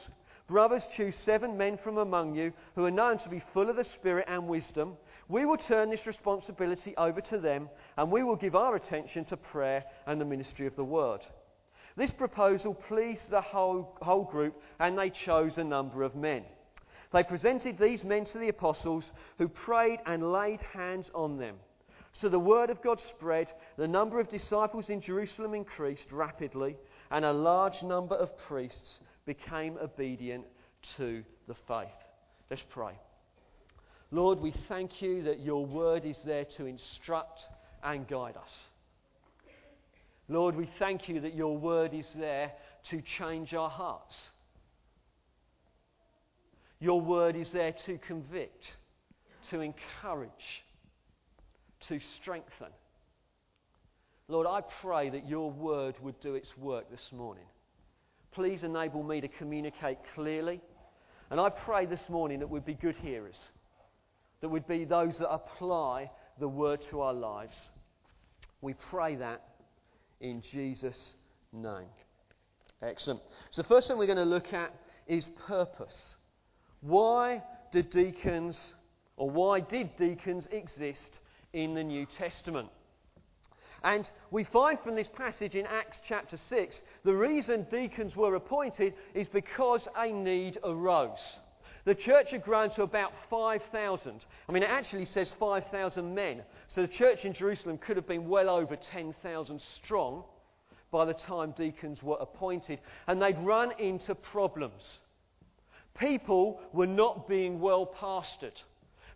Brothers, 0.50 0.82
choose 0.96 1.14
seven 1.24 1.56
men 1.56 1.78
from 1.78 1.98
among 1.98 2.34
you 2.34 2.52
who 2.74 2.84
are 2.84 2.90
known 2.90 3.18
to 3.18 3.28
be 3.28 3.40
full 3.54 3.70
of 3.70 3.76
the 3.76 3.84
Spirit 3.84 4.24
and 4.26 4.48
wisdom. 4.48 4.96
We 5.28 5.46
will 5.46 5.56
turn 5.56 5.90
this 5.90 6.08
responsibility 6.08 6.92
over 6.96 7.20
to 7.20 7.38
them 7.38 7.68
and 7.96 8.10
we 8.10 8.24
will 8.24 8.34
give 8.34 8.56
our 8.56 8.74
attention 8.74 9.24
to 9.26 9.36
prayer 9.36 9.84
and 10.08 10.20
the 10.20 10.24
ministry 10.24 10.66
of 10.66 10.74
the 10.74 10.82
Word. 10.82 11.20
This 11.96 12.10
proposal 12.10 12.74
pleased 12.74 13.30
the 13.30 13.40
whole, 13.40 13.96
whole 14.02 14.24
group, 14.24 14.60
and 14.80 14.98
they 14.98 15.10
chose 15.10 15.56
a 15.56 15.62
number 15.62 16.02
of 16.02 16.16
men. 16.16 16.42
They 17.12 17.22
presented 17.22 17.78
these 17.78 18.02
men 18.02 18.24
to 18.26 18.38
the 18.38 18.48
apostles, 18.48 19.04
who 19.38 19.46
prayed 19.46 20.00
and 20.04 20.32
laid 20.32 20.60
hands 20.74 21.12
on 21.14 21.38
them. 21.38 21.58
So 22.20 22.28
the 22.28 22.40
word 22.40 22.70
of 22.70 22.82
God 22.82 23.00
spread, 23.16 23.46
the 23.76 23.86
number 23.86 24.18
of 24.18 24.28
disciples 24.28 24.88
in 24.88 25.00
Jerusalem 25.00 25.54
increased 25.54 26.10
rapidly, 26.10 26.76
and 27.08 27.24
a 27.24 27.32
large 27.32 27.84
number 27.84 28.16
of 28.16 28.36
priests 28.36 28.98
became 29.30 29.78
obedient 29.80 30.44
to 30.96 31.22
the 31.46 31.54
faith. 31.68 31.86
Let's 32.50 32.64
pray. 32.70 32.94
Lord, 34.10 34.40
we 34.40 34.52
thank 34.68 35.00
you 35.00 35.22
that 35.22 35.38
your 35.38 35.64
word 35.64 36.04
is 36.04 36.18
there 36.26 36.46
to 36.56 36.66
instruct 36.66 37.40
and 37.84 38.08
guide 38.08 38.36
us. 38.36 38.50
Lord, 40.28 40.56
we 40.56 40.68
thank 40.80 41.08
you 41.08 41.20
that 41.20 41.34
your 41.34 41.56
word 41.56 41.94
is 41.94 42.08
there 42.18 42.50
to 42.90 43.00
change 43.18 43.54
our 43.54 43.70
hearts. 43.70 44.16
Your 46.80 47.00
word 47.00 47.36
is 47.36 47.52
there 47.52 47.74
to 47.86 47.98
convict, 47.98 48.64
to 49.50 49.60
encourage, 49.60 50.64
to 51.88 52.00
strengthen. 52.20 52.72
Lord, 54.26 54.48
I 54.48 54.62
pray 54.82 55.10
that 55.10 55.28
your 55.28 55.52
word 55.52 55.94
would 56.02 56.20
do 56.20 56.34
its 56.34 56.48
work 56.56 56.90
this 56.90 57.12
morning. 57.12 57.46
Please 58.32 58.62
enable 58.62 59.02
me 59.02 59.20
to 59.20 59.28
communicate 59.28 59.98
clearly. 60.14 60.60
And 61.30 61.40
I 61.40 61.48
pray 61.48 61.86
this 61.86 62.08
morning 62.08 62.40
that 62.40 62.48
we'd 62.48 62.64
be 62.64 62.74
good 62.74 62.96
hearers, 62.96 63.36
that 64.40 64.48
we'd 64.48 64.66
be 64.66 64.84
those 64.84 65.18
that 65.18 65.30
apply 65.30 66.10
the 66.38 66.48
word 66.48 66.80
to 66.90 67.00
our 67.00 67.14
lives. 67.14 67.54
We 68.60 68.74
pray 68.90 69.16
that 69.16 69.42
in 70.20 70.42
Jesus' 70.52 71.12
name. 71.52 71.88
Excellent. 72.82 73.20
So, 73.50 73.62
the 73.62 73.68
first 73.68 73.88
thing 73.88 73.98
we're 73.98 74.06
going 74.06 74.16
to 74.18 74.24
look 74.24 74.52
at 74.52 74.74
is 75.06 75.28
purpose. 75.46 76.14
Why 76.80 77.42
do 77.72 77.82
deacons, 77.82 78.58
or 79.16 79.30
why 79.30 79.60
did 79.60 79.96
deacons 79.96 80.46
exist 80.50 81.18
in 81.52 81.74
the 81.74 81.84
New 81.84 82.06
Testament? 82.16 82.68
And 83.82 84.10
we 84.30 84.44
find 84.44 84.78
from 84.80 84.94
this 84.94 85.08
passage 85.08 85.54
in 85.54 85.66
Acts 85.66 85.98
chapter 86.06 86.36
6 86.48 86.80
the 87.04 87.14
reason 87.14 87.66
deacons 87.70 88.14
were 88.14 88.34
appointed 88.34 88.94
is 89.14 89.28
because 89.28 89.86
a 89.96 90.12
need 90.12 90.58
arose. 90.64 91.38
The 91.84 91.94
church 91.94 92.30
had 92.30 92.42
grown 92.42 92.70
to 92.74 92.82
about 92.82 93.12
5,000. 93.30 94.24
I 94.48 94.52
mean, 94.52 94.62
it 94.62 94.70
actually 94.70 95.06
says 95.06 95.32
5,000 95.40 96.14
men. 96.14 96.42
So 96.68 96.82
the 96.82 96.88
church 96.88 97.24
in 97.24 97.32
Jerusalem 97.32 97.78
could 97.78 97.96
have 97.96 98.06
been 98.06 98.28
well 98.28 98.50
over 98.50 98.76
10,000 98.76 99.62
strong 99.82 100.24
by 100.90 101.04
the 101.06 101.14
time 101.14 101.54
deacons 101.56 102.02
were 102.02 102.18
appointed. 102.20 102.80
And 103.06 103.20
they'd 103.20 103.38
run 103.38 103.72
into 103.78 104.14
problems. 104.14 104.82
People 105.98 106.60
were 106.72 106.86
not 106.86 107.28
being 107.28 107.60
well 107.60 107.86
pastored. 107.86 108.60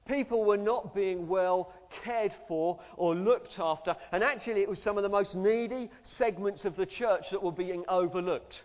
People 0.06 0.44
were 0.44 0.58
not 0.58 0.94
being 0.94 1.28
well 1.28 1.72
cared 2.04 2.34
for 2.46 2.78
or 2.96 3.14
looked 3.14 3.58
after. 3.58 3.96
And 4.12 4.22
actually, 4.22 4.60
it 4.60 4.68
was 4.68 4.78
some 4.82 4.98
of 4.98 5.02
the 5.02 5.08
most 5.08 5.34
needy 5.34 5.90
segments 6.02 6.64
of 6.64 6.76
the 6.76 6.86
church 6.86 7.24
that 7.30 7.42
were 7.42 7.52
being 7.52 7.84
overlooked. 7.88 8.60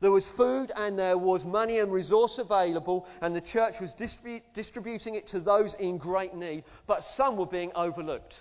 There 0.00 0.10
was 0.10 0.26
food 0.36 0.70
and 0.76 0.98
there 0.98 1.18
was 1.18 1.44
money 1.44 1.78
and 1.78 1.90
resource 1.90 2.38
available, 2.38 3.06
and 3.22 3.34
the 3.34 3.40
church 3.40 3.74
was 3.80 3.92
distribu- 3.98 4.42
distributing 4.54 5.14
it 5.14 5.26
to 5.28 5.40
those 5.40 5.74
in 5.80 5.96
great 5.96 6.34
need, 6.34 6.64
but 6.86 7.02
some 7.16 7.36
were 7.36 7.46
being 7.46 7.72
overlooked. 7.74 8.36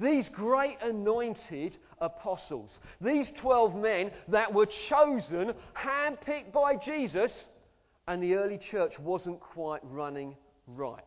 These 0.00 0.28
great 0.28 0.78
anointed 0.82 1.76
apostles, 2.00 2.70
these 3.00 3.28
12 3.40 3.74
men 3.76 4.10
that 4.28 4.52
were 4.52 4.68
chosen, 4.88 5.54
handpicked 5.74 6.52
by 6.52 6.76
Jesus, 6.76 7.32
and 8.08 8.22
the 8.22 8.34
early 8.34 8.58
church 8.58 8.98
wasn't 8.98 9.38
quite 9.38 9.82
running 9.84 10.34
right. 10.66 11.04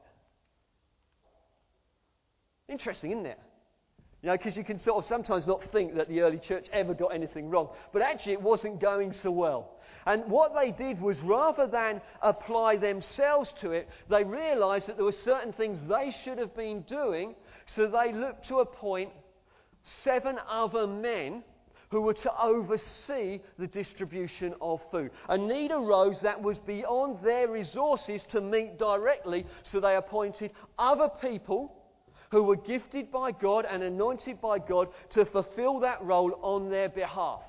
Interesting, 2.70 3.12
isn't 3.12 3.26
it? 3.26 3.40
You 4.22 4.30
know, 4.30 4.38
because 4.38 4.56
you 4.56 4.64
can 4.64 4.80
sort 4.80 5.04
of 5.04 5.10
sometimes 5.10 5.48
not 5.48 5.62
think 5.72 5.96
that 5.96 6.08
the 6.08 6.22
early 6.22 6.38
church 6.38 6.68
ever 6.72 6.94
got 6.94 7.08
anything 7.08 7.50
wrong. 7.50 7.70
But 7.92 8.04
actually, 8.04 8.34
it 8.34 8.42
wasn't 8.42 8.80
going 8.80 9.16
so 9.24 9.32
well. 9.32 9.72
And 10.06 10.26
what 10.30 10.54
they 10.54 10.72
did 10.72 11.02
was 11.02 11.18
rather 11.24 11.66
than 11.66 12.02
apply 12.22 12.78
themselves 12.78 13.52
to 13.62 13.72
it, 13.72 13.90
they 14.08 14.24
realized 14.24 14.88
that 14.88 14.96
there 14.96 15.06
were 15.06 15.16
certain 15.26 15.54
things 15.54 15.80
they 15.90 16.14
should 16.24 16.38
have 16.38 16.56
been 16.56 16.82
doing. 16.82 17.34
So 17.76 17.88
they 17.88 18.14
looked 18.14 18.48
to 18.50 18.60
appoint 18.60 19.10
seven 20.04 20.38
other 20.48 20.86
men 20.86 21.44
who 21.92 22.02
were 22.02 22.14
to 22.14 22.32
oversee 22.42 23.40
the 23.60 23.68
distribution 23.68 24.56
of 24.62 24.82
food. 24.90 25.12
A 25.30 25.38
need 25.38 25.72
arose 25.72 26.22
that 26.22 26.42
was 26.42 26.58
beyond 26.60 27.20
their 27.24 27.50
resources 27.50 28.22
to 28.32 28.42
meet 28.42 28.80
directly, 28.80 29.46
so 29.70 29.80
they 29.80 29.98
appointed 29.98 30.52
other 30.80 31.10
people 31.22 31.76
who 32.32 32.44
were 32.44 32.56
gifted 32.56 33.12
by 33.12 33.32
God 33.32 33.66
and 33.70 33.84
anointed 33.84 34.40
by 34.40 34.58
God 34.58 34.88
to 35.10 35.26
fulfill 35.26 35.82
that 35.82 36.02
role 36.02 36.40
on 36.42 36.70
their 36.70 36.88
behalf. 36.88 37.42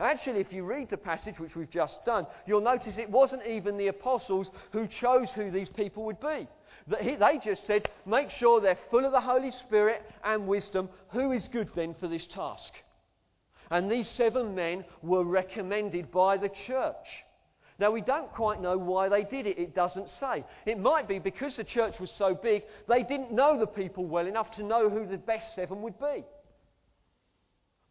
Actually, 0.00 0.40
if 0.40 0.52
you 0.52 0.64
read 0.64 0.88
the 0.88 0.96
passage 0.96 1.38
which 1.38 1.54
we've 1.54 1.70
just 1.70 2.02
done, 2.04 2.26
you'll 2.46 2.62
notice 2.62 2.96
it 2.96 3.10
wasn't 3.10 3.46
even 3.46 3.76
the 3.76 3.88
apostles 3.88 4.50
who 4.72 4.88
chose 4.88 5.30
who 5.30 5.50
these 5.50 5.68
people 5.68 6.04
would 6.04 6.18
be. 6.18 6.48
They 6.88 7.38
just 7.44 7.66
said, 7.66 7.88
make 8.06 8.30
sure 8.30 8.60
they're 8.60 8.78
full 8.90 9.04
of 9.04 9.12
the 9.12 9.20
Holy 9.20 9.50
Spirit 9.50 10.02
and 10.24 10.48
wisdom. 10.48 10.88
Who 11.10 11.30
is 11.32 11.46
good 11.52 11.68
then 11.76 11.94
for 12.00 12.08
this 12.08 12.26
task? 12.26 12.72
And 13.72 13.90
these 13.90 14.08
seven 14.10 14.54
men 14.54 14.84
were 15.00 15.24
recommended 15.24 16.12
by 16.12 16.36
the 16.36 16.50
church. 16.50 17.24
Now, 17.78 17.90
we 17.90 18.02
don't 18.02 18.30
quite 18.30 18.60
know 18.60 18.76
why 18.76 19.08
they 19.08 19.24
did 19.24 19.46
it. 19.46 19.58
It 19.58 19.74
doesn't 19.74 20.10
say. 20.20 20.44
It 20.66 20.78
might 20.78 21.08
be 21.08 21.18
because 21.18 21.56
the 21.56 21.64
church 21.64 21.98
was 21.98 22.12
so 22.18 22.34
big, 22.34 22.64
they 22.86 23.02
didn't 23.02 23.32
know 23.32 23.58
the 23.58 23.66
people 23.66 24.04
well 24.04 24.26
enough 24.26 24.50
to 24.56 24.62
know 24.62 24.90
who 24.90 25.06
the 25.06 25.16
best 25.16 25.54
seven 25.54 25.80
would 25.80 25.98
be. 25.98 26.22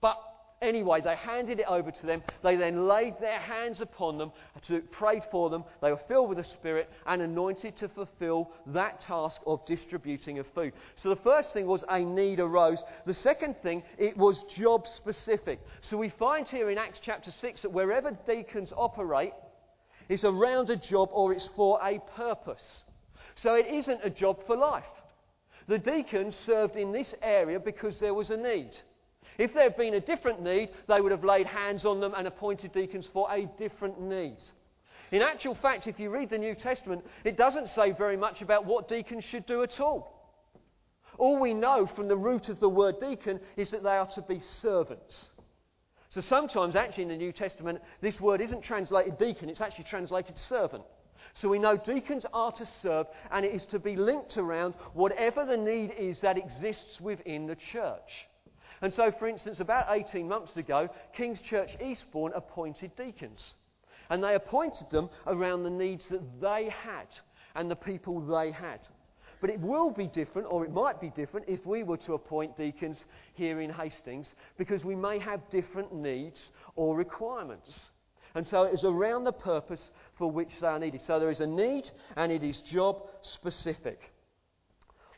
But 0.01 0.17
anyway, 0.62 1.01
they 1.01 1.15
handed 1.15 1.60
it 1.60 1.65
over 1.68 1.91
to 1.91 2.06
them. 2.06 2.24
They 2.44 2.56
then 2.56 2.88
laid 2.88 3.15
their 3.20 3.39
hands 3.39 3.82
upon 3.82 4.18
them, 4.18 4.32
to, 4.68 4.82
prayed 4.91 5.24
for 5.32 5.50
them. 5.50 5.63
They 5.82 5.91
were 5.91 6.01
filled 6.08 6.30
with 6.30 6.38
the 6.38 6.44
Spirit 6.44 6.89
and 7.06 7.22
anointed 7.22 7.77
to 7.77 7.89
fulfill 7.89 8.51
that 8.68 9.01
task 9.01 9.41
of 9.46 9.65
distributing 9.65 10.39
of 10.39 10.46
food. 10.53 10.74
So 11.01 11.10
the 11.10 11.22
first 11.22 11.51
thing 11.53 11.65
was 11.65 11.84
a 11.89 12.00
need 12.00 12.39
arose. 12.39 12.84
The 13.06 13.13
second 13.13 13.56
thing, 13.62 13.84
it 13.98 14.15
was 14.18 14.44
job 14.56 14.86
specific. 14.88 15.60
So 15.89 15.98
we 15.98 16.10
find 16.10 16.48
here 16.48 16.70
in 16.70 16.77
Acts 16.77 17.00
chapter 17.01 17.32
6 17.32 17.62
that 17.62 17.74
wherever 17.74 18.12
deacons 18.27 18.72
operate, 18.75 19.34
it's 20.10 20.24
around 20.24 20.70
a 20.70 20.75
job 20.75 21.10
or 21.12 21.34
it's 21.34 21.50
for 21.56 21.80
a 21.82 22.00
purpose. 22.15 22.84
So 23.36 23.56
it 23.56 23.68
isn't 23.68 24.01
a 24.03 24.10
job 24.10 24.46
for 24.46 24.56
life. 24.56 24.84
The 25.68 25.77
deacons 25.77 26.36
served 26.46 26.75
in 26.75 26.91
this 26.91 27.13
area 27.22 27.60
because 27.60 28.00
there 28.00 28.13
was 28.13 28.30
a 28.30 28.38
need. 28.38 28.72
If 29.38 29.53
there 29.53 29.63
had 29.63 29.77
been 29.77 29.93
a 29.93 30.01
different 30.01 30.41
need, 30.41 30.69
they 30.88 31.01
would 31.01 31.11
have 31.11 31.23
laid 31.23 31.47
hands 31.47 31.85
on 31.85 32.00
them 32.00 32.13
and 32.15 32.27
appointed 32.27 32.71
deacons 32.73 33.07
for 33.11 33.27
a 33.31 33.50
different 33.57 34.01
need. 34.01 34.38
In 35.11 35.21
actual 35.21 35.55
fact, 35.55 35.88
if 35.88 36.00
you 36.00 36.09
read 36.09 36.29
the 36.29 36.38
New 36.38 36.55
Testament, 36.55 37.03
it 37.25 37.38
doesn't 37.38 37.69
say 37.69 37.91
very 37.91 38.17
much 38.17 38.41
about 38.41 38.65
what 38.65 38.88
deacons 38.88 39.25
should 39.25 39.45
do 39.45 39.61
at 39.63 39.79
all. 39.79 40.17
All 41.17 41.39
we 41.39 41.53
know 41.53 41.89
from 41.95 42.07
the 42.07 42.15
root 42.15 42.50
of 42.50 42.59
the 42.59 42.69
word 42.69 42.95
deacon 43.00 43.39
is 43.57 43.69
that 43.71 43.83
they 43.83 43.89
are 43.89 44.09
to 44.15 44.21
be 44.21 44.41
servants. 44.61 45.27
So 46.09 46.21
sometimes, 46.21 46.75
actually, 46.75 47.03
in 47.03 47.09
the 47.09 47.17
New 47.17 47.31
Testament, 47.31 47.79
this 48.01 48.19
word 48.19 48.41
isn't 48.41 48.63
translated 48.63 49.17
deacon, 49.17 49.50
it's 49.50 49.61
actually 49.61 49.85
translated 49.85 50.38
servant. 50.38 50.83
So 51.35 51.47
we 51.47 51.59
know 51.59 51.77
deacons 51.77 52.25
are 52.33 52.51
to 52.51 52.65
serve, 52.81 53.07
and 53.31 53.45
it 53.45 53.53
is 53.53 53.65
to 53.67 53.79
be 53.79 53.95
linked 53.95 54.38
around 54.38 54.73
whatever 54.93 55.45
the 55.45 55.57
need 55.57 55.93
is 55.97 56.19
that 56.21 56.38
exists 56.38 57.00
within 57.00 57.47
the 57.47 57.55
church. 57.55 58.27
And 58.81 58.93
so, 58.93 59.11
for 59.11 59.27
instance, 59.27 59.59
about 59.59 59.88
18 59.89 60.27
months 60.27 60.55
ago, 60.57 60.89
King's 61.15 61.39
Church 61.41 61.69
Eastbourne 61.83 62.31
appointed 62.35 62.95
deacons. 62.95 63.53
And 64.09 64.23
they 64.23 64.35
appointed 64.35 64.89
them 64.89 65.09
around 65.27 65.63
the 65.63 65.69
needs 65.69 66.03
that 66.09 66.41
they 66.41 66.69
had 66.69 67.07
and 67.55 67.69
the 67.69 67.75
people 67.75 68.19
they 68.21 68.51
had. 68.51 68.79
But 69.39 69.50
it 69.50 69.59
will 69.59 69.89
be 69.89 70.07
different, 70.07 70.47
or 70.51 70.65
it 70.65 70.71
might 70.71 71.01
be 71.01 71.09
different, 71.09 71.47
if 71.50 71.65
we 71.65 71.83
were 71.83 71.97
to 71.97 72.13
appoint 72.13 72.57
deacons 72.57 72.97
here 73.33 73.61
in 73.61 73.71
Hastings, 73.71 74.27
because 74.57 74.83
we 74.83 74.95
may 74.95 75.17
have 75.19 75.50
different 75.50 75.93
needs 75.93 76.38
or 76.75 76.95
requirements. 76.95 77.71
And 78.35 78.47
so 78.47 78.63
it 78.63 78.73
is 78.73 78.83
around 78.83 79.23
the 79.23 79.31
purpose 79.31 79.81
for 80.17 80.29
which 80.31 80.51
they 80.61 80.67
are 80.67 80.79
needed. 80.79 81.01
So 81.05 81.19
there 81.19 81.31
is 81.31 81.39
a 81.39 81.47
need, 81.47 81.89
and 82.15 82.31
it 82.31 82.43
is 82.43 82.61
job 82.61 83.03
specific. 83.21 84.11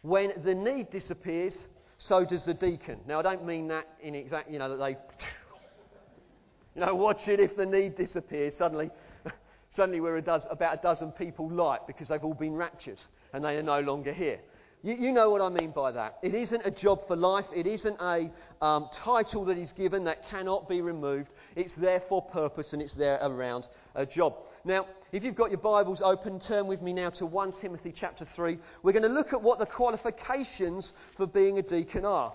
When 0.02 0.32
the 0.44 0.56
need 0.56 0.90
disappears, 0.90 1.58
so 2.08 2.26
does 2.26 2.44
the 2.44 2.54
deacon. 2.54 3.00
Now, 3.08 3.20
I 3.20 3.22
don't 3.22 3.46
mean 3.46 3.68
that 3.70 3.88
in 4.02 4.16
exact, 4.16 4.52
you 4.52 4.60
know, 4.60 4.70
that 4.70 4.84
they, 4.84 4.92
you 6.76 6.86
know, 6.86 6.96
watch 6.96 7.28
it 7.28 7.40
if 7.40 7.56
the 7.56 7.66
need 7.66 7.96
disappears. 7.96 8.56
Suddenly, 8.58 8.90
suddenly 9.76 10.02
we're 10.02 10.18
a 10.18 10.22
dozen, 10.22 10.50
about 10.52 10.80
a 10.80 10.82
dozen 10.82 11.12
people 11.12 11.50
light 11.50 11.88
because 11.88 12.10
they've 12.10 12.24
all 12.24 12.34
been 12.34 12.54
raptured 12.54 13.00
and 13.34 13.44
they 13.44 13.56
are 13.56 13.64
no 13.64 13.80
longer 13.80 14.14
here. 14.14 14.40
You, 14.84 14.96
you, 14.96 15.12
know 15.14 15.30
what 15.30 15.40
I 15.40 15.48
mean 15.48 15.72
by 15.72 15.94
that. 15.94 16.18
It 16.22 16.36
isn't 16.36 16.62
a 16.66 16.72
job 16.72 17.08
for 17.08 17.16
life. 17.16 17.46
It 17.56 17.66
isn't 17.66 17.96
a 18.02 18.30
um, 18.62 18.90
title 18.94 19.46
that 19.46 19.58
is 19.58 19.72
given 19.72 20.04
that 20.04 20.28
cannot 20.30 20.68
be 20.68 20.82
removed. 20.82 21.30
It's 21.56 21.72
there 21.78 22.04
for 22.10 22.22
purpose 22.22 22.74
and 22.74 22.82
it's 22.82 22.94
there 22.94 23.18
around 23.22 23.68
a 23.96 24.06
job. 24.06 24.36
Now, 24.66 24.88
if 25.14 25.24
you've 25.24 25.36
got 25.36 25.52
your 25.52 25.62
Bibles 25.62 26.02
open, 26.04 26.38
turn 26.38 26.68
with 26.68 26.82
me 26.82 26.92
now 26.92 27.12
to 27.12 27.26
1 27.26 27.54
Timothy 27.62 27.94
chapter 27.98 28.28
3. 28.36 28.58
We're 28.84 28.92
going 28.92 29.04
to 29.04 29.10
look 29.10 29.32
at 29.32 29.42
what 29.42 29.58
the 29.58 29.66
qualifications 29.66 30.92
for 31.16 31.28
being 31.28 31.60
a 31.60 31.62
deacon 31.62 32.04
are. 32.04 32.34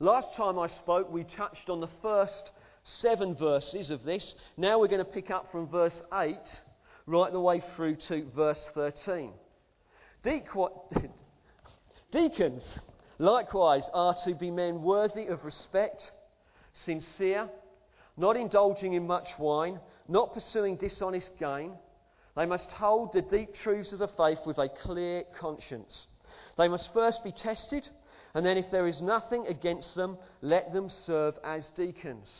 Last 0.00 0.34
time 0.34 0.58
I 0.58 0.66
spoke, 0.66 1.12
we 1.12 1.22
touched 1.22 1.68
on 1.68 1.80
the 1.80 1.88
first 2.02 2.50
seven 2.82 3.36
verses 3.36 3.92
of 3.92 4.02
this. 4.02 4.34
Now 4.56 4.80
we're 4.80 4.88
going 4.88 4.98
to 4.98 5.04
pick 5.04 5.30
up 5.30 5.52
from 5.52 5.68
verse 5.68 6.02
8 6.12 6.36
right 7.06 7.32
the 7.32 7.40
way 7.40 7.62
through 7.74 7.96
to 7.96 8.26
verse 8.34 8.68
13. 8.74 9.32
Deacons, 12.12 12.74
likewise, 13.18 13.88
are 13.92 14.14
to 14.24 14.34
be 14.34 14.50
men 14.50 14.82
worthy 14.82 15.26
of 15.26 15.44
respect, 15.44 16.10
sincere, 16.72 17.48
not 18.16 18.36
indulging 18.36 18.92
in 18.94 19.06
much 19.06 19.28
wine, 19.38 19.80
not 20.08 20.32
pursuing 20.34 20.76
dishonest 20.76 21.30
gain. 21.38 21.72
They 22.36 22.46
must 22.46 22.70
hold 22.70 23.12
the 23.12 23.22
deep 23.22 23.54
truths 23.54 23.92
of 23.92 23.98
the 23.98 24.08
faith 24.08 24.40
with 24.46 24.58
a 24.58 24.68
clear 24.68 25.24
conscience. 25.38 26.06
They 26.56 26.68
must 26.68 26.92
first 26.92 27.24
be 27.24 27.32
tested, 27.32 27.88
and 28.34 28.44
then, 28.44 28.56
if 28.56 28.70
there 28.70 28.86
is 28.86 29.02
nothing 29.02 29.46
against 29.46 29.94
them, 29.94 30.16
let 30.40 30.72
them 30.72 30.88
serve 30.88 31.34
as 31.44 31.66
deacons. 31.76 32.30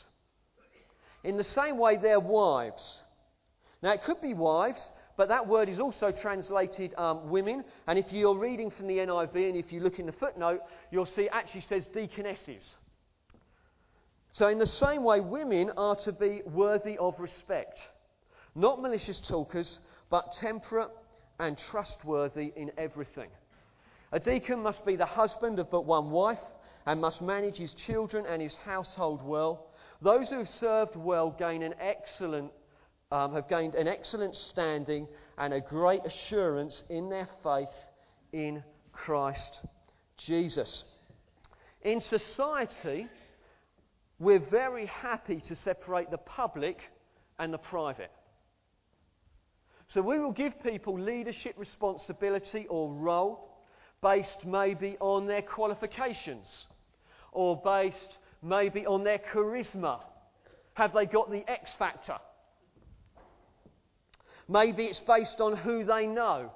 In 1.25 1.37
the 1.37 1.45
same 1.45 1.79
way, 1.79 1.97
their 1.97 2.21
wives 2.21 3.01
now, 3.83 3.93
it 3.93 4.03
could 4.05 4.21
be 4.21 4.33
wives, 4.33 4.89
but 5.17 5.29
that 5.29 5.49
word 5.49 5.69
is 5.69 5.81
also 5.81 6.13
translated 6.13 6.95
um, 6.97 7.29
women. 7.31 7.65
And 7.89 7.99
if 7.99 8.13
you're 8.13 8.39
reading 8.39 8.71
from 8.71 8.87
the 8.87 8.99
NIV 8.99 9.35
and 9.35 9.57
if 9.57 9.73
you 9.73 9.81
look 9.81 9.99
in 9.99 10.07
the 10.07 10.13
footnote, 10.13 10.61
you'll 10.93 11.07
see 11.07 11.23
it 11.23 11.31
actually 11.33 11.63
says 11.69 11.85
deaconesses. 11.93 12.63
So, 14.31 14.49
in 14.49 14.59
the 14.59 14.67
same 14.67 15.03
way, 15.03 15.21
women 15.21 15.73
are 15.77 15.97
to 16.05 16.13
be 16.13 16.43
worthy 16.47 16.97
of 16.97 17.19
respect. 17.19 17.79
Not 18.55 18.81
malicious 18.81 19.21
talkers, 19.21 19.79
but 20.11 20.33
temperate 20.41 20.91
and 21.39 21.59
trustworthy 21.59 22.53
in 22.55 22.71
everything. 22.79 23.29
A 24.13 24.21
deacon 24.21 24.63
must 24.63 24.87
be 24.87 24.95
the 24.95 25.07
husband 25.07 25.59
of 25.59 25.71
but 25.71 25.85
one 25.85 26.11
wife 26.11 26.39
and 26.87 27.01
must 27.01 27.21
manage 27.21 27.57
his 27.57 27.75
children 27.75 28.27
and 28.27 28.41
his 28.41 28.55
household 28.65 29.23
well. 29.25 29.67
Those 30.01 30.29
who 30.29 30.39
have 30.39 30.49
served 30.49 30.97
well 30.97 31.31
gain 31.31 31.63
an 31.63 31.75
excellent 31.81 32.53
um, 33.13 33.35
have 33.35 33.47
gained 33.47 33.75
an 33.75 33.87
excellent 33.87 34.35
standing 34.35 35.07
and 35.37 35.53
a 35.53 35.61
great 35.61 36.01
assurance 36.07 36.83
in 36.89 37.11
their 37.11 37.29
faith 37.43 37.69
in 38.33 38.65
Christ 38.93 39.61
Jesus. 40.17 40.85
In 41.83 42.01
society, 42.01 43.07
we're 44.19 44.39
very 44.39 44.87
happy 44.87 45.43
to 45.47 45.55
separate 45.57 46.11
the 46.11 46.17
public 46.17 46.79
and 47.39 47.53
the 47.53 47.59
private. 47.59 48.11
So 49.93 50.01
we 50.01 50.19
will 50.19 50.33
give 50.33 50.63
people 50.63 50.99
leadership 50.99 51.55
responsibility 51.59 52.67
or 52.71 52.91
role 52.95 53.59
based 54.01 54.47
maybe 54.47 54.97
on 55.01 55.27
their 55.27 55.43
qualifications 55.43 56.47
or 57.31 57.61
based 57.63 58.19
maybe 58.43 58.87
on 58.87 59.05
their 59.05 59.19
charisma. 59.19 60.01
Have 60.75 60.95
they 60.95 61.05
got 61.05 61.31
the 61.31 61.45
X 61.47 61.71
factor? 61.79 62.17
Maybe 64.53 64.85
it's 64.85 65.01
based 65.01 65.41
on 65.41 65.57
who 65.57 65.83
they 65.83 66.07
know. 66.07 66.53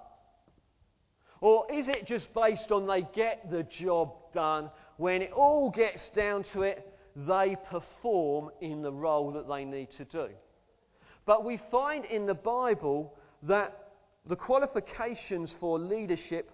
Or 1.41 1.65
is 1.73 1.89
it 1.89 2.07
just 2.07 2.27
based 2.35 2.71
on 2.71 2.87
they 2.87 3.07
get 3.15 3.51
the 3.51 3.63
job 3.63 4.13
done? 4.35 4.71
When 4.99 5.23
it 5.23 5.33
all 5.33 5.71
gets 5.71 6.03
down 6.15 6.45
to 6.53 6.63
it, 6.63 6.87
they 7.17 7.57
perform 7.71 8.51
in 8.61 8.83
the 8.83 8.93
role 8.93 9.33
that 9.33 9.49
they 9.49 9.65
need 9.65 9.89
to 9.97 10.05
do. 10.05 10.29
But 11.25 11.43
we 11.43 11.59
find 11.71 12.05
in 12.05 12.27
the 12.27 12.35
Bible 12.35 13.15
that 13.45 13.93
the 14.27 14.37
qualifications 14.37 15.55
for 15.59 15.79
leadership 15.79 16.51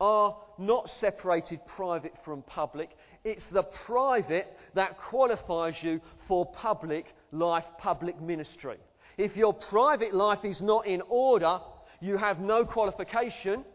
are 0.00 0.36
not 0.58 0.90
separated 0.98 1.60
private 1.76 2.14
from 2.24 2.42
public. 2.42 2.90
It's 3.22 3.44
the 3.52 3.62
private 3.86 4.48
that 4.74 4.98
qualifies 4.98 5.74
you 5.80 6.00
for 6.26 6.46
public 6.46 7.06
life, 7.30 7.66
public 7.78 8.20
ministry. 8.20 8.78
If 9.20 9.36
your 9.36 9.52
private 9.52 10.14
life 10.14 10.46
is 10.46 10.62
not 10.62 10.86
in 10.86 11.02
order, 11.10 11.58
you 12.00 12.16
have 12.16 12.40
no 12.40 12.64
qualification 12.64 13.66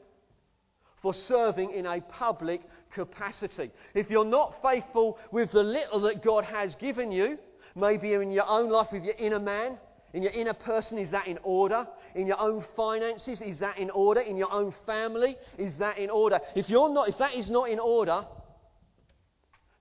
for 1.03 1.13
serving 1.13 1.71
in 1.71 1.85
a 1.85 2.01
public 2.01 2.61
capacity. 2.91 3.69
If 3.93 4.09
you're 4.09 4.25
not 4.25 4.55
faithful 4.63 5.19
with 5.31 5.51
the 5.51 5.61
little 5.61 6.01
that 6.01 6.23
God 6.23 6.45
has 6.45 6.73
given 6.81 7.11
you, 7.11 7.37
maybe 7.75 8.13
in 8.13 8.31
your 8.31 8.47
own 8.47 8.71
life 8.71 8.87
with 8.91 9.03
your 9.03 9.13
inner 9.19 9.39
man, 9.39 9.77
in 10.15 10.23
your 10.23 10.31
inner 10.31 10.55
person, 10.55 10.97
is 10.97 11.11
that 11.11 11.27
in 11.27 11.37
order? 11.43 11.85
In 12.15 12.25
your 12.25 12.39
own 12.39 12.65
finances, 12.75 13.39
is 13.39 13.59
that 13.59 13.77
in 13.77 13.91
order? 13.91 14.21
In 14.21 14.37
your 14.37 14.51
own 14.51 14.73
family, 14.87 15.37
is 15.59 15.77
that 15.77 15.99
in 15.99 16.09
order? 16.09 16.39
If, 16.55 16.69
you're 16.69 16.91
not, 16.91 17.07
if 17.07 17.19
that 17.19 17.35
is 17.35 17.51
not 17.51 17.69
in 17.69 17.77
order, 17.77 18.25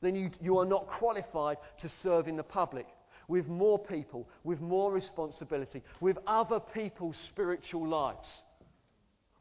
then 0.02 0.14
you, 0.14 0.28
you 0.42 0.58
are 0.58 0.66
not 0.66 0.88
qualified 0.88 1.56
to 1.80 1.88
serve 2.02 2.28
in 2.28 2.36
the 2.36 2.42
public 2.42 2.86
with 3.28 3.48
more 3.48 3.78
people, 3.78 4.28
with 4.42 4.60
more 4.60 4.92
responsibility, 4.92 5.82
with 6.00 6.18
other 6.26 6.60
people's 6.60 7.16
spiritual 7.28 7.86
lives, 7.86 8.42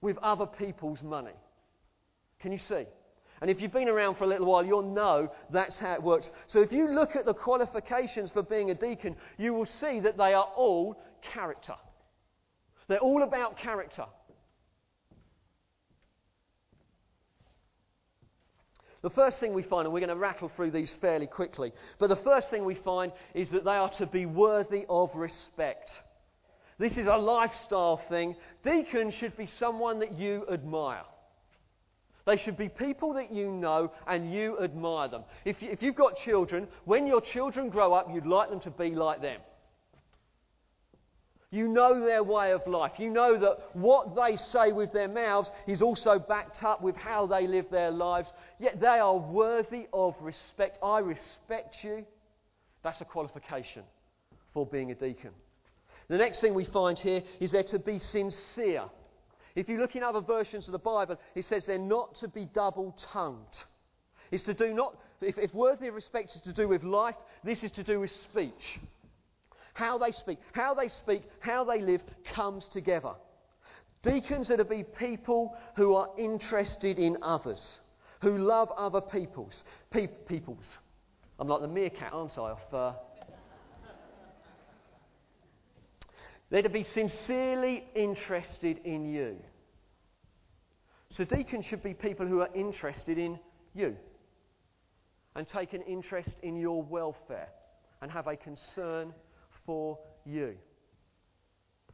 with 0.02 0.18
other 0.20 0.46
people's 0.46 1.02
money. 1.02 1.36
Can 2.40 2.52
you 2.52 2.58
see? 2.58 2.86
And 3.42 3.50
if 3.50 3.62
you've 3.62 3.74
been 3.74 3.90
around 3.90 4.16
for 4.16 4.24
a 4.24 4.28
little 4.28 4.48
while, 4.48 4.66
you'll 4.66 4.94
know 4.94 5.30
that's 5.50 5.78
how 5.78 5.94
it 5.94 6.04
works. 6.04 6.30
So 6.48 6.62
if 6.62 6.72
you 6.72 6.94
look 6.94 7.16
at 7.16 7.26
the 7.26 7.34
qualifications 7.34 8.32
for 8.32 8.42
being 8.42 8.70
a 8.70 8.76
deacon, 8.76 9.16
you 9.38 9.54
will 9.54 9.66
see 9.66 10.00
that 10.00 10.18
they 10.18 10.34
are 10.34 10.48
all 10.56 11.02
character. 11.22 11.76
They're 12.88 13.00
all 13.00 13.24
about 13.24 13.58
character. 13.58 14.06
The 19.04 19.10
first 19.10 19.40
thing 19.40 19.54
we 19.54 19.64
find, 19.64 19.86
and 19.86 19.94
we're 19.94 20.00
going 20.00 20.10
to 20.10 20.16
rattle 20.16 20.50
through 20.56 20.72
these 20.72 20.96
fairly 21.02 21.28
quickly, 21.28 21.74
but 22.00 22.08
the 22.08 22.16
first 22.16 22.50
thing 22.50 22.64
we 22.64 22.76
find 22.76 23.12
is 23.34 23.50
that 23.50 23.66
they 23.66 23.72
are 23.72 23.92
to 23.98 24.06
be 24.06 24.26
worthy 24.26 24.86
of 24.90 25.14
respect. 25.14 25.92
This 26.80 26.98
is 26.98 27.08
a 27.08 27.18
lifestyle 27.18 28.02
thing. 28.10 28.36
Deacons 28.64 29.14
should 29.14 29.36
be 29.36 29.50
someone 29.60 30.00
that 30.00 30.14
you 30.14 30.46
admire. 30.50 31.04
They 32.26 32.38
should 32.38 32.58
be 32.58 32.70
people 32.70 33.14
that 33.16 33.34
you 33.34 33.52
know 33.52 33.92
and 34.08 34.34
you 34.34 34.58
admire 34.60 35.10
them. 35.10 35.24
If, 35.44 35.62
you, 35.62 35.70
if 35.70 35.84
you've 35.84 35.96
got 35.96 36.16
children, 36.24 36.70
when 36.86 37.06
your 37.06 37.20
children 37.20 37.70
grow 37.70 37.94
up, 37.94 38.08
you'd 38.14 38.26
like 38.26 38.50
them 38.50 38.62
to 38.62 38.72
be 38.72 38.92
like 38.92 39.22
them. 39.22 39.42
You 41.54 41.68
know 41.68 42.04
their 42.04 42.24
way 42.24 42.52
of 42.52 42.66
life. 42.66 42.94
You 42.98 43.12
know 43.12 43.38
that 43.38 43.76
what 43.76 44.16
they 44.16 44.38
say 44.38 44.72
with 44.72 44.92
their 44.92 45.08
mouths 45.08 45.52
is 45.68 45.84
also 45.84 46.18
backed 46.18 46.64
up 46.64 46.82
with 46.82 46.96
how 46.96 47.28
they 47.28 47.46
live 47.46 47.68
their 47.70 47.92
lives. 47.92 48.32
Yet 48.58 48.82
they 48.82 48.88
are 48.88 49.16
worthy 49.16 49.86
of 49.94 50.16
respect. 50.20 50.80
I 50.82 50.98
respect 50.98 51.76
you. 51.84 52.06
That's 52.82 53.02
a 53.02 53.06
qualification 53.06 53.84
for 54.52 54.66
being 54.66 54.90
a 54.90 54.96
deacon. 54.96 55.30
The 56.08 56.18
next 56.18 56.42
thing 56.42 56.56
we 56.56 56.66
find 56.66 56.98
here 56.98 57.22
is 57.40 57.52
they're 57.52 57.62
to 57.66 57.78
be 57.78 58.00
sincere. 58.00 58.86
If 59.56 59.70
you 59.70 59.80
look 59.80 59.96
in 59.96 60.02
other 60.02 60.22
versions 60.22 60.68
of 60.68 60.72
the 60.72 60.80
Bible, 60.80 61.20
it 61.36 61.46
says 61.46 61.68
they're 61.68 61.78
not 61.78 62.16
to 62.16 62.28
be 62.28 62.46
double 62.46 62.98
tongued. 63.14 63.60
It's 64.32 64.42
to 64.46 64.56
do 64.56 64.74
not, 64.74 64.98
if, 65.22 65.38
if 65.38 65.54
worthy 65.54 65.86
of 65.86 65.94
respect 65.94 66.32
is 66.36 66.42
to 66.42 66.54
do 66.54 66.68
with 66.68 66.82
life, 66.82 67.16
this 67.44 67.62
is 67.62 67.70
to 67.74 67.84
do 67.84 68.00
with 68.00 68.12
speech. 68.32 68.80
How 69.74 69.98
they 69.98 70.12
speak, 70.12 70.40
how 70.54 70.74
they 70.74 70.88
speak, 70.88 71.24
how 71.40 71.64
they 71.64 71.82
live 71.82 72.02
comes 72.34 72.68
together. 72.68 73.14
Deacons 74.04 74.52
are 74.52 74.58
to 74.58 74.66
be 74.66 74.84
people 74.84 75.56
who 75.76 75.96
are 75.96 76.10
interested 76.18 77.00
in 77.00 77.18
others, 77.22 77.80
who 78.22 78.38
love 78.38 78.70
other 78.78 79.02
peoples. 79.02 79.64
Pe- 79.90 80.08
peoples. 80.08 80.66
I'm 81.40 81.48
like 81.48 81.62
the 81.62 81.68
meerkat, 81.68 82.12
aren't 82.14 82.38
I? 82.38 82.54
Uh... 82.72 82.94
They're 86.50 86.62
to 86.62 86.70
be 86.70 86.84
sincerely 86.84 87.84
interested 87.96 88.80
in 88.86 89.12
you. 89.12 89.38
So, 91.10 91.24
deacons 91.24 91.66
should 91.66 91.82
be 91.82 91.94
people 91.94 92.28
who 92.28 92.42
are 92.42 92.50
interested 92.54 93.18
in 93.18 93.40
you 93.74 93.96
and 95.36 95.48
take 95.48 95.74
an 95.74 95.82
interest 95.84 96.36
in 96.44 96.56
your 96.58 96.84
welfare 96.84 97.50
and 98.02 98.12
have 98.12 98.28
a 98.28 98.36
concern 98.36 99.14
for 99.66 99.98
you. 100.26 100.56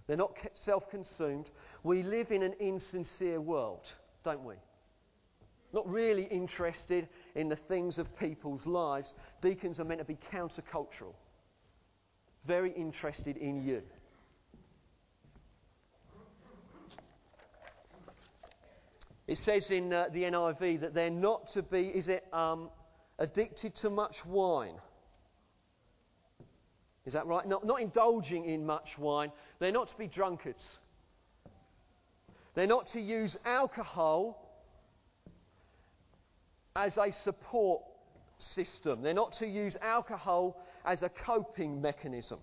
They're 0.08 0.18
not 0.18 0.36
self 0.66 0.90
consumed. 0.90 1.50
We 1.84 2.04
live 2.04 2.32
in 2.32 2.44
an 2.44 2.54
insincere 2.60 3.40
world, 3.40 3.86
don't 4.24 4.44
we? 4.44 4.56
Not 5.72 5.88
really 5.88 6.24
interested 6.24 7.08
in 7.36 7.48
the 7.48 7.56
things 7.56 8.00
of 8.00 8.18
people's 8.18 8.66
lives. 8.66 9.14
Deacons 9.42 9.80
are 9.80 9.84
meant 9.84 10.00
to 10.00 10.06
be 10.06 10.18
countercultural, 10.34 11.14
very 12.48 12.72
interested 12.72 13.38
in 13.38 13.62
you. 13.62 13.84
It 19.28 19.38
says 19.38 19.70
in 19.70 19.94
uh, 19.94 20.06
the 20.12 20.24
NIV 20.24 20.82
that 20.82 20.96
they're 20.96 21.12
not 21.12 21.54
to 21.54 21.62
be, 21.62 21.82
is 21.82 22.08
it, 22.08 22.26
um, 22.34 22.72
addicted 23.20 23.76
to 23.76 23.92
much 23.92 24.16
wine. 24.26 24.74
Is 27.10 27.14
that 27.14 27.26
right? 27.26 27.48
Not, 27.48 27.66
not 27.66 27.82
indulging 27.82 28.46
in 28.46 28.68
much 28.68 28.90
wine. 29.00 29.32
They're 29.58 29.72
not 29.72 29.88
to 29.88 29.98
be 29.98 30.06
drunkards. 30.06 30.64
They're 32.54 32.68
not 32.68 32.86
to 32.94 33.02
use 33.02 33.36
alcohol 33.46 34.48
as 36.76 36.98
a 36.98 37.12
support 37.12 37.82
system. 38.38 39.02
They're 39.02 39.16
not 39.16 39.34
to 39.40 39.48
use 39.48 39.76
alcohol 39.82 40.64
as 40.86 41.02
a 41.02 41.10
coping 41.10 41.82
mechanism. 41.82 42.38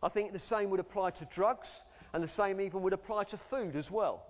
I 0.00 0.08
think 0.08 0.32
the 0.32 0.38
same 0.38 0.70
would 0.70 0.78
apply 0.78 1.10
to 1.10 1.28
drugs, 1.34 1.66
and 2.12 2.22
the 2.22 2.28
same 2.28 2.60
even 2.60 2.80
would 2.82 2.92
apply 2.92 3.24
to 3.24 3.40
food 3.50 3.74
as 3.74 3.90
well. 3.90 4.24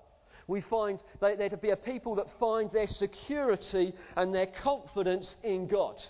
We 0.46 0.62
find 0.62 1.02
they're 1.20 1.50
to 1.50 1.58
be 1.58 1.68
a 1.68 1.76
people 1.76 2.14
that 2.14 2.28
find 2.40 2.72
their 2.72 2.86
security 2.86 3.92
and 4.16 4.34
their 4.34 4.46
confidence 4.46 5.36
in 5.44 5.66
God. 5.66 6.02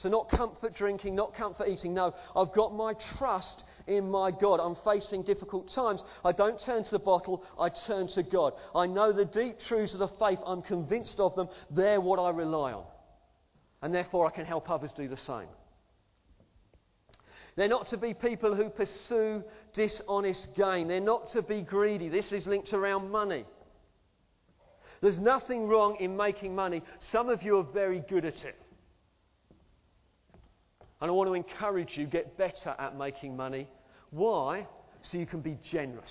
So, 0.00 0.08
not 0.08 0.28
comfort 0.30 0.74
drinking, 0.74 1.16
not 1.16 1.34
comfort 1.34 1.66
eating. 1.68 1.92
No, 1.92 2.14
I've 2.36 2.52
got 2.52 2.72
my 2.72 2.94
trust 3.18 3.64
in 3.88 4.08
my 4.08 4.30
God. 4.30 4.60
I'm 4.60 4.76
facing 4.84 5.24
difficult 5.24 5.68
times. 5.74 6.04
I 6.24 6.30
don't 6.30 6.60
turn 6.60 6.84
to 6.84 6.90
the 6.90 7.00
bottle, 7.00 7.44
I 7.58 7.68
turn 7.68 8.06
to 8.08 8.22
God. 8.22 8.52
I 8.76 8.86
know 8.86 9.12
the 9.12 9.24
deep 9.24 9.58
truths 9.58 9.94
of 9.94 9.98
the 9.98 10.08
faith. 10.08 10.38
I'm 10.46 10.62
convinced 10.62 11.18
of 11.18 11.34
them. 11.34 11.48
They're 11.70 12.00
what 12.00 12.20
I 12.20 12.30
rely 12.30 12.72
on. 12.72 12.84
And 13.82 13.92
therefore, 13.92 14.26
I 14.26 14.30
can 14.30 14.46
help 14.46 14.70
others 14.70 14.92
do 14.96 15.08
the 15.08 15.16
same. 15.16 15.48
They're 17.56 17.66
not 17.66 17.88
to 17.88 17.96
be 17.96 18.14
people 18.14 18.54
who 18.54 18.70
pursue 18.70 19.42
dishonest 19.74 20.54
gain. 20.54 20.86
They're 20.86 21.00
not 21.00 21.32
to 21.32 21.42
be 21.42 21.60
greedy. 21.60 22.08
This 22.08 22.30
is 22.30 22.46
linked 22.46 22.72
around 22.72 23.10
money. 23.10 23.44
There's 25.00 25.18
nothing 25.18 25.66
wrong 25.66 25.96
in 25.98 26.16
making 26.16 26.54
money. 26.54 26.82
Some 27.10 27.28
of 27.28 27.42
you 27.42 27.58
are 27.58 27.64
very 27.64 27.98
good 28.08 28.24
at 28.24 28.44
it. 28.44 28.54
And 31.00 31.10
I 31.10 31.12
want 31.12 31.28
to 31.28 31.34
encourage 31.34 31.96
you 31.96 32.06
get 32.06 32.36
better 32.36 32.74
at 32.78 32.96
making 32.96 33.36
money. 33.36 33.68
Why? 34.10 34.66
So 35.10 35.18
you 35.18 35.26
can 35.26 35.40
be 35.40 35.58
generous. 35.70 36.10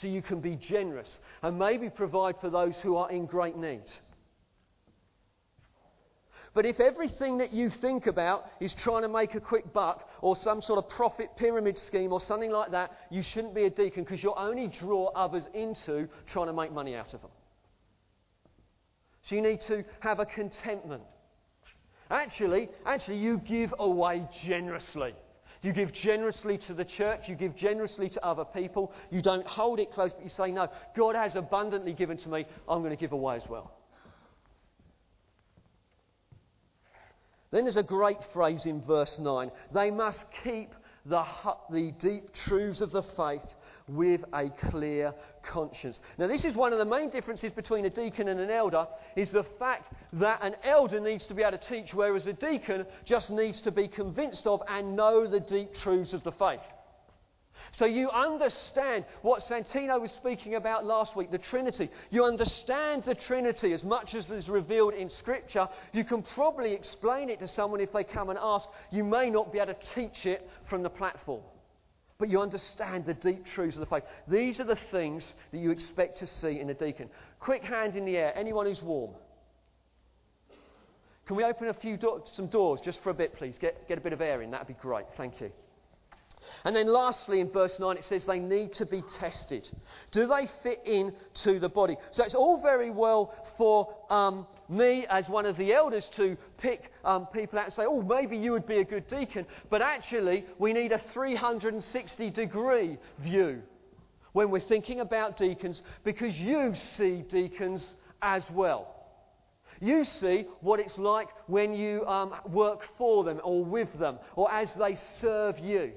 So 0.00 0.08
you 0.08 0.22
can 0.22 0.40
be 0.40 0.56
generous 0.56 1.08
and 1.42 1.58
maybe 1.58 1.88
provide 1.88 2.34
for 2.40 2.50
those 2.50 2.74
who 2.82 2.96
are 2.96 3.10
in 3.10 3.26
great 3.26 3.56
need. 3.56 3.84
But 6.56 6.64
if 6.64 6.80
everything 6.80 7.38
that 7.38 7.52
you 7.52 7.70
think 7.82 8.06
about 8.06 8.46
is 8.60 8.74
trying 8.74 9.02
to 9.02 9.08
make 9.08 9.34
a 9.34 9.40
quick 9.40 9.74
buck 9.74 10.08
or 10.22 10.36
some 10.36 10.62
sort 10.62 10.82
of 10.82 10.88
profit 10.88 11.28
pyramid 11.36 11.78
scheme 11.78 12.12
or 12.12 12.20
something 12.20 12.50
like 12.50 12.70
that, 12.70 12.92
you 13.10 13.22
shouldn't 13.22 13.54
be 13.54 13.64
a 13.64 13.70
deacon 13.70 14.04
because 14.04 14.22
you'll 14.22 14.38
only 14.38 14.66
draw 14.66 15.08
others 15.08 15.44
into 15.52 16.08
trying 16.32 16.46
to 16.46 16.54
make 16.54 16.72
money 16.72 16.96
out 16.96 17.12
of 17.12 17.20
them. 17.20 17.30
So 19.24 19.34
you 19.34 19.42
need 19.42 19.60
to 19.68 19.84
have 20.00 20.18
a 20.18 20.24
contentment. 20.24 21.02
Actually, 22.10 22.68
actually, 22.84 23.18
you 23.18 23.38
give 23.38 23.74
away 23.78 24.26
generously. 24.44 25.14
You 25.62 25.72
give 25.72 25.92
generously 25.92 26.58
to 26.68 26.74
the 26.74 26.84
church, 26.84 27.22
you 27.26 27.34
give 27.34 27.56
generously 27.56 28.08
to 28.10 28.24
other 28.24 28.44
people. 28.44 28.92
You 29.10 29.22
don't 29.22 29.46
hold 29.46 29.80
it 29.80 29.92
close, 29.92 30.12
but 30.12 30.22
you 30.22 30.30
say, 30.30 30.52
No, 30.52 30.68
God 30.96 31.16
has 31.16 31.34
abundantly 31.34 31.92
given 31.92 32.16
to 32.18 32.28
me, 32.28 32.46
I'm 32.68 32.80
going 32.80 32.90
to 32.90 32.96
give 32.96 33.12
away 33.12 33.36
as 33.36 33.48
well. 33.48 33.72
Then 37.50 37.64
there's 37.64 37.76
a 37.76 37.82
great 37.82 38.18
phrase 38.32 38.66
in 38.66 38.82
verse 38.82 39.18
9. 39.18 39.50
They 39.72 39.90
must 39.90 40.24
keep 40.44 40.70
the, 41.04 41.24
the 41.70 41.92
deep 41.98 42.32
truths 42.46 42.80
of 42.80 42.90
the 42.90 43.02
faith 43.16 43.42
with 43.88 44.22
a 44.32 44.50
clear 44.70 45.14
conscience. 45.42 45.98
Now, 46.18 46.26
this 46.26 46.44
is 46.44 46.54
one 46.54 46.72
of 46.72 46.78
the 46.78 46.84
main 46.84 47.10
differences 47.10 47.52
between 47.52 47.84
a 47.84 47.90
deacon 47.90 48.28
and 48.28 48.40
an 48.40 48.50
elder, 48.50 48.86
is 49.14 49.30
the 49.30 49.44
fact 49.58 49.92
that 50.14 50.40
an 50.42 50.56
elder 50.64 51.00
needs 51.00 51.24
to 51.26 51.34
be 51.34 51.42
able 51.42 51.58
to 51.58 51.68
teach, 51.68 51.94
whereas 51.94 52.26
a 52.26 52.32
deacon 52.32 52.86
just 53.04 53.30
needs 53.30 53.60
to 53.62 53.70
be 53.70 53.86
convinced 53.86 54.46
of 54.46 54.60
and 54.68 54.96
know 54.96 55.26
the 55.26 55.40
deep 55.40 55.72
truths 55.74 56.12
of 56.12 56.24
the 56.24 56.32
faith. 56.32 56.60
So 57.78 57.84
you 57.84 58.08
understand 58.10 59.04
what 59.22 59.42
Santino 59.42 60.00
was 60.00 60.10
speaking 60.12 60.54
about 60.54 60.84
last 60.84 61.14
week, 61.14 61.30
the 61.30 61.38
Trinity. 61.38 61.90
You 62.10 62.24
understand 62.24 63.04
the 63.04 63.14
Trinity 63.14 63.72
as 63.72 63.84
much 63.84 64.14
as 64.14 64.30
is 64.30 64.48
revealed 64.48 64.94
in 64.94 65.10
Scripture. 65.10 65.68
You 65.92 66.04
can 66.04 66.22
probably 66.22 66.72
explain 66.72 67.28
it 67.28 67.38
to 67.40 67.48
someone 67.48 67.80
if 67.80 67.92
they 67.92 68.04
come 68.04 68.30
and 68.30 68.38
ask. 68.40 68.66
You 68.90 69.04
may 69.04 69.30
not 69.30 69.52
be 69.52 69.58
able 69.58 69.74
to 69.74 69.94
teach 69.94 70.24
it 70.24 70.48
from 70.70 70.82
the 70.82 70.90
platform. 70.90 71.42
But 72.18 72.30
you 72.30 72.40
understand 72.40 73.04
the 73.04 73.14
deep 73.14 73.44
truths 73.44 73.76
of 73.76 73.80
the 73.80 73.86
faith. 73.86 74.04
These 74.26 74.58
are 74.58 74.64
the 74.64 74.78
things 74.90 75.22
that 75.52 75.58
you 75.58 75.70
expect 75.70 76.18
to 76.18 76.26
see 76.26 76.60
in 76.60 76.70
a 76.70 76.74
deacon. 76.74 77.10
Quick 77.40 77.62
hand 77.62 77.94
in 77.94 78.04
the 78.06 78.16
air. 78.16 78.32
Anyone 78.36 78.66
who's 78.66 78.80
warm? 78.80 79.12
Can 81.26 81.36
we 81.36 81.44
open 81.44 81.68
a 81.68 81.74
few 81.74 81.96
do- 81.96 82.22
some 82.34 82.46
doors 82.46 82.80
just 82.80 83.02
for 83.02 83.10
a 83.10 83.14
bit, 83.14 83.36
please? 83.36 83.56
Get, 83.60 83.86
get 83.88 83.98
a 83.98 84.00
bit 84.00 84.12
of 84.12 84.20
air 84.20 84.42
in. 84.42 84.50
That'd 84.50 84.68
be 84.68 84.74
great. 84.74 85.06
Thank 85.16 85.40
you. 85.40 85.50
And 86.64 86.74
then 86.74 86.92
lastly, 86.92 87.40
in 87.40 87.50
verse 87.50 87.78
9, 87.78 87.96
it 87.96 88.04
says 88.04 88.24
they 88.24 88.38
need 88.38 88.72
to 88.74 88.86
be 88.86 89.02
tested. 89.18 89.68
Do 90.12 90.26
they 90.26 90.48
fit 90.62 90.80
in 90.84 91.12
to 91.44 91.58
the 91.58 91.68
body? 91.68 91.96
So 92.10 92.24
it's 92.24 92.34
all 92.34 92.60
very 92.60 92.90
well 92.90 93.34
for 93.56 93.94
um, 94.10 94.46
me, 94.68 95.06
as 95.08 95.28
one 95.28 95.46
of 95.46 95.56
the 95.56 95.72
elders, 95.72 96.08
to 96.16 96.36
pick 96.58 96.92
um, 97.04 97.26
people 97.26 97.58
out 97.58 97.66
and 97.66 97.74
say, 97.74 97.84
oh, 97.86 98.02
maybe 98.02 98.36
you 98.36 98.52
would 98.52 98.66
be 98.66 98.78
a 98.78 98.84
good 98.84 99.08
deacon. 99.08 99.46
But 99.70 99.82
actually, 99.82 100.44
we 100.58 100.72
need 100.72 100.92
a 100.92 101.00
360 101.12 102.30
degree 102.30 102.98
view 103.20 103.62
when 104.32 104.50
we're 104.50 104.60
thinking 104.60 105.00
about 105.00 105.38
deacons 105.38 105.80
because 106.04 106.36
you 106.36 106.74
see 106.96 107.24
deacons 107.28 107.94
as 108.20 108.42
well. 108.50 108.96
You 109.80 110.04
see 110.04 110.46
what 110.60 110.80
it's 110.80 110.96
like 110.96 111.28
when 111.46 111.72
you 111.72 112.06
um, 112.06 112.34
work 112.46 112.82
for 112.96 113.24
them 113.24 113.40
or 113.44 113.64
with 113.64 113.92
them 113.98 114.18
or 114.34 114.50
as 114.52 114.70
they 114.78 114.96
serve 115.20 115.58
you. 115.58 115.92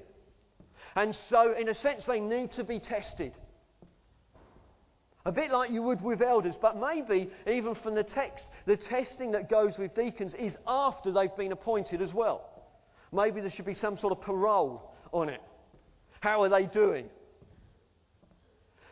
And 0.96 1.16
so, 1.28 1.54
in 1.58 1.68
a 1.68 1.74
sense, 1.74 2.04
they 2.04 2.20
need 2.20 2.52
to 2.52 2.64
be 2.64 2.78
tested. 2.78 3.32
A 5.26 5.32
bit 5.32 5.50
like 5.50 5.70
you 5.70 5.82
would 5.82 6.00
with 6.00 6.22
elders, 6.22 6.56
but 6.60 6.80
maybe 6.80 7.30
even 7.46 7.74
from 7.74 7.94
the 7.94 8.02
text, 8.02 8.44
the 8.66 8.76
testing 8.76 9.32
that 9.32 9.50
goes 9.50 9.76
with 9.78 9.94
deacons 9.94 10.34
is 10.38 10.56
after 10.66 11.12
they've 11.12 11.36
been 11.36 11.52
appointed 11.52 12.00
as 12.00 12.14
well. 12.14 12.48
Maybe 13.12 13.40
there 13.40 13.50
should 13.50 13.66
be 13.66 13.74
some 13.74 13.98
sort 13.98 14.12
of 14.12 14.22
parole 14.22 14.94
on 15.12 15.28
it. 15.28 15.42
How 16.20 16.42
are 16.42 16.48
they 16.48 16.64
doing? 16.66 17.06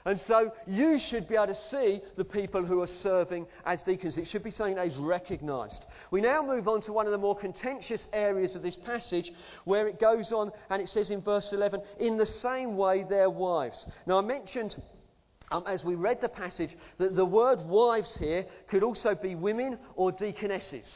And 0.09 0.19
so 0.21 0.51
you 0.67 0.99
should 0.99 1.29
be 1.29 1.35
able 1.35 1.49
to 1.49 1.55
see 1.55 2.01
the 2.17 2.25
people 2.25 2.65
who 2.65 2.81
are 2.81 2.87
serving 2.87 3.47
as 3.67 3.83
deacons. 3.83 4.17
It 4.17 4.27
should 4.27 4.43
be 4.43 4.51
something 4.51 4.77
that 4.77 4.87
is 4.87 4.97
recognised. 4.97 5.85
We 6.11 6.23
now 6.23 6.41
move 6.41 6.67
on 6.67 6.81
to 6.83 6.95
one 6.95 7.05
of 7.05 7.13
the 7.13 7.19
more 7.19 7.37
contentious 7.37 8.07
areas 8.15 8.55
of 8.55 8.63
this 8.63 8.75
passage 8.75 9.31
where 9.67 9.87
it 9.87 10.01
goes 10.01 10.33
on 10.33 10.51
and 10.71 10.81
it 10.81 10.89
says 10.89 11.11
in 11.11 11.21
verse 11.21 11.53
11, 11.53 11.83
in 12.01 12.17
the 12.17 12.25
same 12.25 12.79
way 12.79 13.05
their 13.05 13.29
wives. 13.29 13.85
Now 14.07 14.17
I 14.17 14.23
mentioned 14.23 14.77
um, 15.51 15.65
as 15.67 15.85
we 15.85 15.95
read 15.95 16.23
the 16.23 16.29
passage 16.31 16.75
that 16.97 17.15
the 17.15 17.27
word 17.27 17.61
wives 17.67 18.17
here 18.17 18.47
could 18.67 18.83
also 18.83 19.15
be 19.15 19.35
women 19.35 19.79
or 19.95 20.11
deaconesses. 20.11 20.87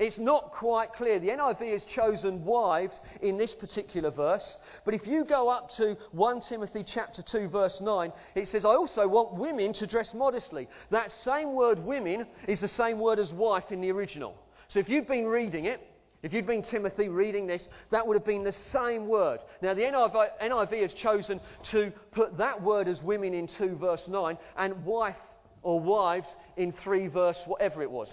It's 0.00 0.16
not 0.16 0.52
quite 0.52 0.94
clear. 0.94 1.20
The 1.20 1.28
NIV 1.28 1.74
has 1.74 1.84
chosen 1.84 2.42
wives 2.42 2.98
in 3.20 3.36
this 3.36 3.52
particular 3.52 4.10
verse, 4.10 4.56
but 4.86 4.94
if 4.94 5.06
you 5.06 5.26
go 5.26 5.50
up 5.50 5.68
to 5.76 5.94
1 6.12 6.40
Timothy 6.48 6.82
chapter 6.82 7.20
2 7.20 7.48
verse 7.48 7.78
9, 7.82 8.10
it 8.34 8.48
says, 8.48 8.64
I 8.64 8.70
also 8.70 9.06
want 9.06 9.34
women 9.34 9.74
to 9.74 9.86
dress 9.86 10.14
modestly. 10.14 10.68
That 10.90 11.12
same 11.22 11.52
word 11.52 11.78
women 11.78 12.26
is 12.48 12.60
the 12.60 12.68
same 12.68 12.98
word 12.98 13.18
as 13.18 13.30
wife 13.30 13.64
in 13.70 13.82
the 13.82 13.92
original. 13.92 14.36
So 14.68 14.78
if 14.78 14.88
you've 14.88 15.06
been 15.06 15.26
reading 15.26 15.66
it, 15.66 15.86
if 16.22 16.32
you'd 16.32 16.46
been 16.46 16.62
Timothy 16.62 17.10
reading 17.10 17.46
this, 17.46 17.68
that 17.90 18.06
would 18.06 18.14
have 18.14 18.24
been 18.24 18.44
the 18.44 18.56
same 18.72 19.06
word. 19.06 19.40
Now, 19.60 19.74
the 19.74 19.82
NIV, 19.82 20.28
NIV, 20.42 20.80
has 20.80 20.92
chosen 20.94 21.40
to 21.72 21.92
put 22.12 22.38
that 22.38 22.62
word 22.62 22.88
as 22.88 23.02
women 23.02 23.34
in 23.34 23.48
2 23.58 23.76
verse 23.76 24.02
9 24.08 24.38
and 24.56 24.82
wife 24.86 25.16
or 25.62 25.78
wives 25.78 26.28
in 26.56 26.72
3 26.72 27.08
verse 27.08 27.38
whatever 27.44 27.82
it 27.82 27.90
was. 27.90 28.08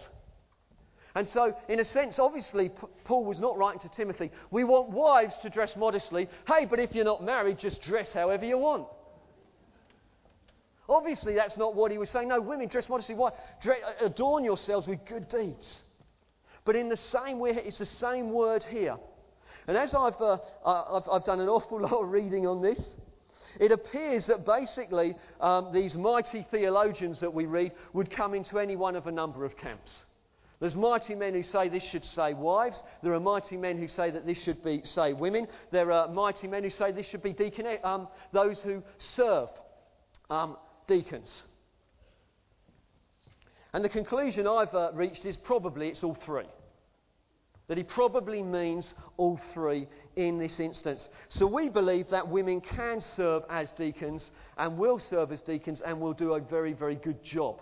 And 1.18 1.28
so, 1.30 1.56
in 1.68 1.80
a 1.80 1.84
sense, 1.84 2.20
obviously, 2.20 2.70
Paul 3.04 3.26
was 3.26 3.40
not 3.40 3.58
writing 3.58 3.80
to 3.80 3.90
Timothy, 3.90 4.30
we 4.52 4.64
want 4.64 4.92
wives 4.92 5.34
to 5.42 5.50
dress 5.50 5.76
modestly. 5.76 6.30
Hey, 6.48 6.66
but 6.66 6.78
if 6.78 6.94
you're 6.94 7.06
not 7.06 7.24
married, 7.24 7.58
just 7.58 7.82
dress 7.82 8.12
however 8.12 8.46
you 8.46 8.60
want. 8.60 8.86
Obviously, 10.88 11.34
that's 11.34 11.58
not 11.58 11.74
what 11.74 11.90
he 11.90 11.98
was 11.98 12.12
saying. 12.12 12.28
No, 12.28 12.40
women, 12.40 12.68
dress 12.68 12.88
modestly. 12.88 13.16
Why? 13.16 13.32
Adorn 14.00 14.44
yourselves 14.44 14.86
with 14.86 15.04
good 15.08 15.28
deeds. 15.28 15.82
But 16.66 16.76
in 16.76 16.88
the 16.88 16.98
same 16.98 17.40
way, 17.40 17.50
it's 17.50 17.80
the 17.80 17.88
same 17.88 18.32
word 18.32 18.64
here. 18.64 18.98
And 19.66 19.76
as 19.76 19.96
I've, 19.96 20.22
uh, 20.22 20.38
I've, 20.64 21.10
I've, 21.12 21.26
done 21.26 21.40
an 21.40 21.50
awful 21.50 21.82
lot 21.90 21.94
of 21.94 22.12
reading 22.12 22.46
on 22.46 22.62
this, 22.62 22.94
it 23.60 23.72
appears 23.72 24.28
that 24.28 24.46
basically 24.46 25.16
um, 25.42 25.74
these 25.74 25.96
mighty 25.96 26.46
theologians 26.52 27.20
that 27.22 27.34
we 27.34 27.48
read 27.48 27.72
would 27.94 28.12
come 28.12 28.36
into 28.36 28.60
any 28.60 28.76
one 28.76 28.96
of 28.96 29.08
a 29.08 29.12
number 29.12 29.46
of 29.46 29.58
camps. 29.58 30.04
There's 30.60 30.76
mighty 30.76 31.13
men 31.13 31.34
who 31.34 31.43
say 31.43 31.70
this 31.70 31.84
should 31.84 32.06
say 32.06 32.34
wives. 32.34 32.82
There 33.04 33.13
are 33.13 33.20
mighty 33.20 33.58
men 33.58 33.78
who 33.78 33.88
say 33.88 34.10
that 34.10 34.26
this 34.26 34.41
should 34.41 34.63
be 34.63 34.82
say 34.84 35.13
women. 35.13 35.48
There 35.72 35.91
are 35.91 36.08
mighty 36.08 36.48
men 36.48 36.63
who 36.63 36.72
say 36.72 36.91
this 36.91 37.06
should 37.08 37.22
be 37.22 37.34
deacon, 37.34 37.67
um, 37.84 38.08
those 38.34 38.60
who 38.60 38.82
serve 39.15 39.50
um, 40.30 40.58
deacons. 40.88 41.30
And 43.74 43.86
the 43.86 43.89
conclusion 43.89 44.48
I've 44.48 44.74
uh, 44.74 44.91
reached 44.93 45.26
is 45.26 45.38
probably 45.38 45.89
it's 45.89 46.04
all 46.04 46.17
three. 46.26 46.48
That 47.67 47.78
he 47.78 47.84
probably 47.84 48.41
means 48.41 48.93
all 49.17 49.39
three 49.54 49.88
in 50.15 50.39
this 50.39 50.60
instance. 50.60 51.08
So 51.28 51.46
we 51.46 51.70
believe 51.70 52.10
that 52.10 52.28
women 52.28 52.62
can 52.62 53.02
serve 53.02 53.43
as 53.50 53.70
deacons 53.72 54.32
and 54.58 54.78
will 54.78 54.98
serve 54.98 55.32
as 55.32 55.41
deacons 55.41 55.82
and 55.86 56.00
will 56.00 56.13
do 56.13 56.34
a 56.34 56.39
very, 56.39 56.74
very 56.74 56.96
good 56.96 57.24
job 57.24 57.62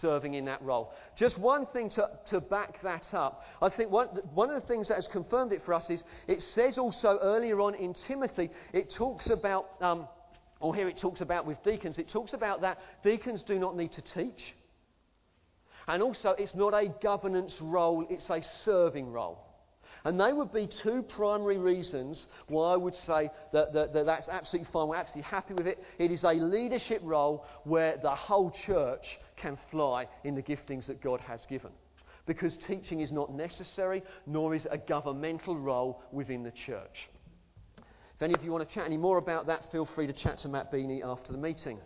serving 0.00 0.34
in 0.34 0.44
that 0.46 0.62
role. 0.62 0.92
Just 1.16 1.38
one 1.38 1.66
thing 1.66 1.90
to, 1.90 2.10
to 2.30 2.40
back 2.40 2.82
that 2.82 3.06
up. 3.12 3.42
I 3.60 3.68
think 3.68 3.90
one, 3.90 4.08
one 4.34 4.50
of 4.50 4.60
the 4.60 4.68
things 4.68 4.88
that 4.88 4.96
has 4.96 5.08
confirmed 5.10 5.52
it 5.52 5.62
for 5.64 5.74
us 5.74 5.88
is 5.90 6.02
it 6.26 6.42
says 6.42 6.78
also 6.78 7.18
earlier 7.22 7.60
on 7.60 7.74
in 7.74 7.94
Timothy, 8.06 8.50
it 8.72 8.92
talks 8.96 9.30
about, 9.30 9.66
um, 9.80 10.06
or 10.60 10.74
here 10.74 10.88
it 10.88 10.98
talks 10.98 11.20
about 11.20 11.46
with 11.46 11.62
deacons, 11.62 11.98
it 11.98 12.08
talks 12.10 12.32
about 12.32 12.60
that 12.60 12.78
deacons 13.02 13.42
do 13.46 13.58
not 13.58 13.76
need 13.76 13.92
to 13.92 14.02
teach. 14.14 14.54
And 15.86 16.02
also, 16.02 16.34
it's 16.38 16.54
not 16.54 16.74
a 16.74 16.92
governance 17.02 17.54
role, 17.60 18.06
it's 18.10 18.28
a 18.28 18.42
serving 18.64 19.10
role. 19.10 19.38
And 20.04 20.20
they 20.20 20.32
would 20.32 20.52
be 20.52 20.68
two 20.82 21.02
primary 21.02 21.58
reasons 21.58 22.26
why 22.46 22.74
I 22.74 22.76
would 22.76 22.94
say 23.06 23.30
that, 23.52 23.72
that, 23.72 23.92
that, 23.92 24.06
that's 24.06 24.28
absolutely 24.28 24.70
fine. 24.72 24.88
We're 24.88 24.96
absolutely 24.96 25.28
happy 25.28 25.54
with 25.54 25.66
it. 25.66 25.82
It 25.98 26.12
is 26.12 26.24
a 26.24 26.32
leadership 26.32 27.00
role 27.02 27.44
where 27.64 27.96
the 28.00 28.14
whole 28.14 28.52
church 28.66 29.04
can 29.40 29.58
fly 29.70 30.06
in 30.24 30.34
the 30.34 30.42
giftings 30.42 30.86
that 30.86 31.00
God 31.00 31.20
has 31.20 31.40
given. 31.48 31.70
Because 32.26 32.56
teaching 32.66 33.00
is 33.00 33.10
not 33.10 33.32
necessary, 33.32 34.02
nor 34.26 34.54
is 34.54 34.66
a 34.70 34.76
governmental 34.76 35.56
role 35.56 36.02
within 36.12 36.42
the 36.42 36.52
church. 36.66 37.08
If 38.16 38.22
any 38.22 38.34
of 38.34 38.42
you 38.42 38.52
want 38.52 38.68
to 38.68 38.74
chat 38.74 38.84
any 38.84 38.96
more 38.96 39.16
about 39.16 39.46
that, 39.46 39.70
feel 39.70 39.86
free 39.86 40.06
to 40.08 40.12
chat 40.12 40.38
to 40.38 40.48
Matt 40.48 40.72
Beanie 40.72 41.02
after 41.04 41.32
the 41.32 41.38
meeting. 41.38 41.78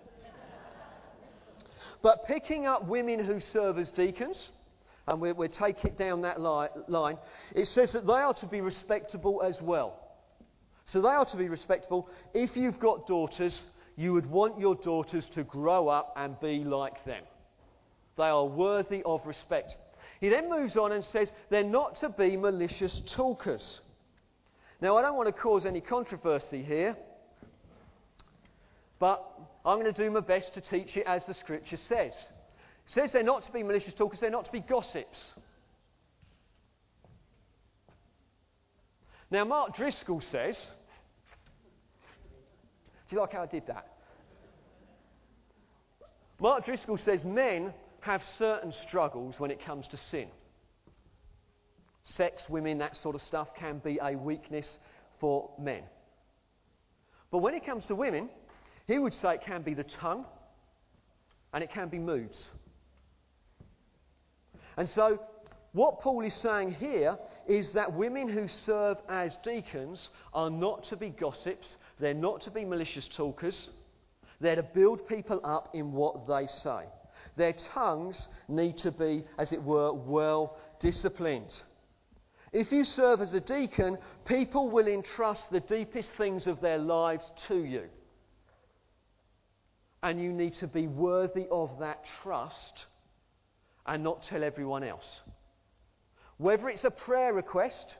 But 2.02 2.24
picking 2.26 2.66
up 2.66 2.88
women 2.88 3.24
who 3.24 3.38
serve 3.38 3.78
as 3.78 3.88
deacons, 3.90 4.50
and 5.06 5.20
we 5.20 5.32
we 5.32 5.48
take 5.48 5.84
it 5.84 5.96
down 5.96 6.22
that 6.22 6.40
li- 6.40 6.82
line, 6.88 7.18
it 7.54 7.68
says 7.68 7.92
that 7.92 8.06
they 8.06 8.12
are 8.12 8.34
to 8.34 8.46
be 8.46 8.60
respectable 8.60 9.42
as 9.42 9.60
well. 9.60 10.00
So 10.86 11.00
they 11.00 11.08
are 11.08 11.24
to 11.26 11.36
be 11.36 11.48
respectable. 11.48 12.08
If 12.34 12.56
you've 12.56 12.80
got 12.80 13.06
daughters, 13.06 13.56
you 13.96 14.12
would 14.14 14.26
want 14.26 14.58
your 14.58 14.74
daughters 14.74 15.26
to 15.34 15.44
grow 15.44 15.88
up 15.88 16.12
and 16.16 16.38
be 16.40 16.64
like 16.64 17.04
them. 17.04 17.22
They 18.22 18.28
are 18.28 18.46
worthy 18.46 19.02
of 19.04 19.26
respect. 19.26 19.74
He 20.20 20.28
then 20.28 20.48
moves 20.48 20.76
on 20.76 20.92
and 20.92 21.04
says 21.06 21.28
they're 21.50 21.64
not 21.64 21.96
to 21.96 22.08
be 22.08 22.36
malicious 22.36 23.02
talkers. 23.16 23.80
Now, 24.80 24.96
I 24.96 25.02
don't 25.02 25.16
want 25.16 25.26
to 25.26 25.32
cause 25.32 25.66
any 25.66 25.80
controversy 25.80 26.62
here, 26.62 26.96
but 29.00 29.28
I'm 29.64 29.80
going 29.80 29.92
to 29.92 30.04
do 30.04 30.08
my 30.08 30.20
best 30.20 30.54
to 30.54 30.60
teach 30.60 30.96
it 30.96 31.04
as 31.04 31.26
the 31.26 31.34
scripture 31.34 31.78
says. 31.88 32.12
It 32.12 32.92
says 32.92 33.10
they're 33.12 33.24
not 33.24 33.42
to 33.46 33.50
be 33.50 33.64
malicious 33.64 33.94
talkers, 33.94 34.20
they're 34.20 34.30
not 34.30 34.44
to 34.44 34.52
be 34.52 34.60
gossips. 34.60 35.18
Now, 39.32 39.44
Mark 39.44 39.74
Driscoll 39.74 40.20
says, 40.30 40.56
Do 43.10 43.16
you 43.16 43.20
like 43.20 43.32
how 43.32 43.42
I 43.42 43.46
did 43.46 43.66
that? 43.66 43.88
Mark 46.38 46.64
Driscoll 46.64 46.98
says 46.98 47.24
men 47.24 47.74
have 48.02 48.22
certain 48.38 48.72
struggles 48.86 49.36
when 49.38 49.50
it 49.50 49.64
comes 49.64 49.86
to 49.88 49.96
sin. 50.10 50.28
Sex, 52.04 52.42
women, 52.48 52.78
that 52.78 52.96
sort 52.96 53.14
of 53.14 53.22
stuff 53.22 53.48
can 53.54 53.78
be 53.78 53.98
a 54.02 54.16
weakness 54.16 54.68
for 55.20 55.50
men. 55.58 55.82
But 57.30 57.38
when 57.38 57.54
it 57.54 57.64
comes 57.64 57.84
to 57.86 57.94
women, 57.94 58.28
he 58.86 58.98
would 58.98 59.14
say 59.14 59.34
it 59.34 59.42
can 59.42 59.62
be 59.62 59.74
the 59.74 59.84
tongue 59.84 60.26
and 61.54 61.62
it 61.62 61.70
can 61.70 61.88
be 61.88 61.98
moods. 61.98 62.36
And 64.76 64.88
so, 64.88 65.20
what 65.72 66.00
Paul 66.00 66.22
is 66.22 66.34
saying 66.34 66.72
here 66.72 67.16
is 67.46 67.70
that 67.72 67.92
women 67.92 68.28
who 68.28 68.48
serve 68.66 68.98
as 69.08 69.36
deacons 69.44 70.08
are 70.34 70.50
not 70.50 70.84
to 70.86 70.96
be 70.96 71.10
gossips, 71.10 71.68
they're 72.00 72.14
not 72.14 72.42
to 72.42 72.50
be 72.50 72.64
malicious 72.64 73.08
talkers, 73.16 73.68
they're 74.40 74.56
to 74.56 74.62
build 74.62 75.06
people 75.06 75.40
up 75.44 75.70
in 75.72 75.92
what 75.92 76.26
they 76.26 76.48
say. 76.48 76.84
Their 77.36 77.54
tongues 77.74 78.28
need 78.48 78.78
to 78.78 78.90
be, 78.90 79.24
as 79.38 79.52
it 79.52 79.62
were, 79.62 79.92
well 79.92 80.56
disciplined. 80.80 81.52
If 82.52 82.70
you 82.70 82.84
serve 82.84 83.22
as 83.22 83.32
a 83.32 83.40
deacon, 83.40 83.96
people 84.26 84.70
will 84.70 84.86
entrust 84.86 85.50
the 85.50 85.60
deepest 85.60 86.10
things 86.18 86.46
of 86.46 86.60
their 86.60 86.78
lives 86.78 87.30
to 87.48 87.56
you. 87.64 87.84
And 90.02 90.20
you 90.20 90.32
need 90.32 90.54
to 90.54 90.66
be 90.66 90.86
worthy 90.86 91.46
of 91.50 91.78
that 91.78 92.04
trust 92.22 92.86
and 93.86 94.02
not 94.02 94.24
tell 94.24 94.44
everyone 94.44 94.84
else. 94.84 95.06
Whether 96.36 96.68
it's 96.68 96.84
a 96.84 96.90
prayer 96.90 97.32
request, 97.32 97.94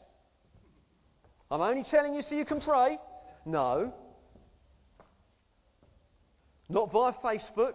I'm 1.51 1.61
only 1.61 1.85
telling 1.85 2.13
you 2.13 2.23
so 2.23 2.35
you 2.35 2.45
can 2.45 2.61
pray. 2.61 2.99
No. 3.47 3.95
Not 6.69 6.93
via 6.93 7.13
Facebook, 7.25 7.75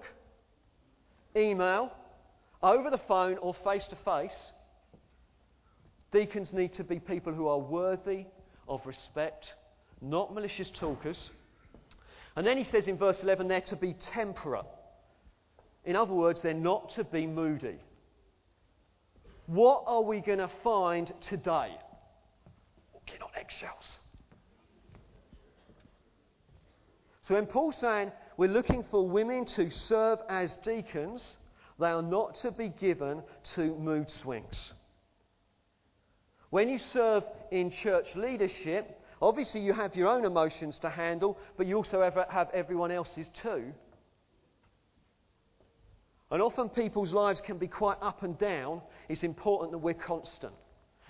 email, 1.37 1.91
over 2.63 2.89
the 2.89 2.99
phone, 3.07 3.37
or 3.37 3.55
face 3.63 3.85
to 3.89 3.95
face. 4.03 4.37
Deacons 6.11 6.51
need 6.53 6.73
to 6.73 6.83
be 6.83 6.99
people 6.99 7.33
who 7.33 7.47
are 7.47 7.59
worthy 7.59 8.25
of 8.67 8.81
respect, 8.85 9.45
not 10.01 10.33
malicious 10.33 10.69
talkers. 10.79 11.17
And 12.35 12.45
then 12.45 12.57
he 12.57 12.63
says 12.63 12.87
in 12.87 12.97
verse 12.97 13.17
11, 13.21 13.47
they're 13.47 13.61
to 13.61 13.75
be 13.75 13.95
temperate. 14.13 14.65
In 15.85 15.95
other 15.95 16.13
words, 16.13 16.41
they're 16.41 16.53
not 16.53 16.93
to 16.95 17.03
be 17.03 17.25
moody. 17.25 17.77
What 19.47 19.83
are 19.87 20.01
we 20.01 20.19
going 20.19 20.39
to 20.39 20.51
find 20.63 21.11
today? 21.29 21.71
Walking 22.93 23.21
on 23.21 23.29
eggshells. 23.35 23.85
So 27.27 27.33
when 27.33 27.45
Paul's 27.45 27.77
saying 27.77 28.11
we're 28.37 28.47
looking 28.47 28.85
for 28.91 29.07
women 29.07 29.45
to 29.45 29.69
serve 29.71 30.19
as 30.29 30.55
deacons, 30.63 31.23
they 31.79 31.87
are 31.87 32.03
not 32.03 32.35
to 32.41 32.51
be 32.51 32.69
given 32.69 33.23
to 33.55 33.75
mood 33.75 34.09
swings. 34.09 34.55
When 36.51 36.69
you 36.69 36.79
serve 36.93 37.23
in 37.51 37.71
church 37.71 38.07
leadership, 38.15 39.01
obviously 39.21 39.61
you 39.61 39.73
have 39.73 39.95
your 39.95 40.07
own 40.07 40.23
emotions 40.23 40.77
to 40.79 40.89
handle, 40.89 41.37
but 41.57 41.67
you 41.67 41.75
also 41.75 42.01
have 42.29 42.49
everyone 42.53 42.91
else's 42.91 43.27
too. 43.41 43.73
And 46.29 46.41
often 46.41 46.69
people's 46.69 47.13
lives 47.13 47.41
can 47.41 47.57
be 47.57 47.67
quite 47.67 47.97
up 48.01 48.21
and 48.23 48.37
down. 48.37 48.81
It's 49.09 49.23
important 49.23 49.71
that 49.71 49.77
we're 49.77 49.93
constant. 49.93 50.53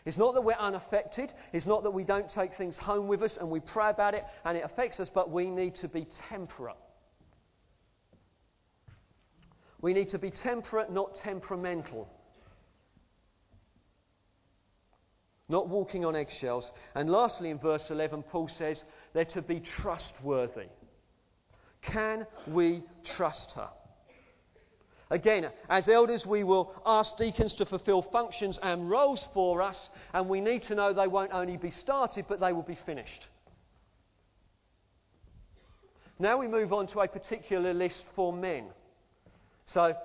It's 0.05 0.17
not 0.17 0.33
that 0.35 0.41
we're 0.41 0.53
unaffected. 0.53 1.33
It's 1.51 1.65
not 1.65 1.83
that 1.83 1.91
we 1.91 2.03
don't 2.03 2.29
take 2.29 2.55
things 2.55 2.77
home 2.77 3.07
with 3.07 3.21
us 3.21 3.37
and 3.37 3.49
we 3.49 3.59
pray 3.59 3.89
about 3.89 4.13
it 4.13 4.23
and 4.45 4.57
it 4.57 4.63
affects 4.63 4.99
us, 4.99 5.09
but 5.13 5.29
we 5.29 5.49
need 5.49 5.75
to 5.75 5.87
be 5.87 6.07
temperate. 6.29 6.77
We 9.81 9.93
need 9.93 10.09
to 10.09 10.17
be 10.17 10.31
temperate, 10.31 10.91
not 10.91 11.17
temperamental. 11.17 12.07
Not 15.49 15.69
walking 15.69 16.03
on 16.03 16.15
eggshells. 16.15 16.69
And 16.95 17.09
lastly, 17.09 17.49
in 17.49 17.59
verse 17.59 17.83
11, 17.89 18.23
Paul 18.23 18.49
says 18.57 18.81
they're 19.13 19.25
to 19.25 19.41
be 19.41 19.61
trustworthy. 19.81 20.67
Can 21.81 22.25
we 22.47 22.83
trust 23.03 23.51
her? 23.55 23.69
Again, 25.09 25.49
as 25.69 25.87
elders, 25.87 26.25
we 26.25 26.43
will 26.43 26.73
ask 26.85 27.15
deacons 27.17 27.53
to 27.53 27.65
fulfill 27.65 28.01
functions 28.01 28.59
and 28.61 28.89
roles 28.89 29.25
for 29.33 29.61
us, 29.61 29.77
and 30.13 30.27
we 30.27 30.41
need 30.41 30.63
to 30.63 30.75
know 30.75 30.91
they 30.91 31.07
won't 31.07 31.31
only 31.31 31.55
be 31.55 31.71
started, 31.71 32.25
but 32.27 32.41
they 32.41 32.51
will 32.51 32.63
be 32.63 32.77
finished. 32.85 33.27
Now 36.19 36.37
we 36.37 36.47
move 36.47 36.73
on 36.73 36.87
to 36.87 36.99
a 36.99 37.07
particular 37.07 37.73
list 37.73 38.03
for 38.15 38.33
men. 38.33 38.65
So, 39.67 39.95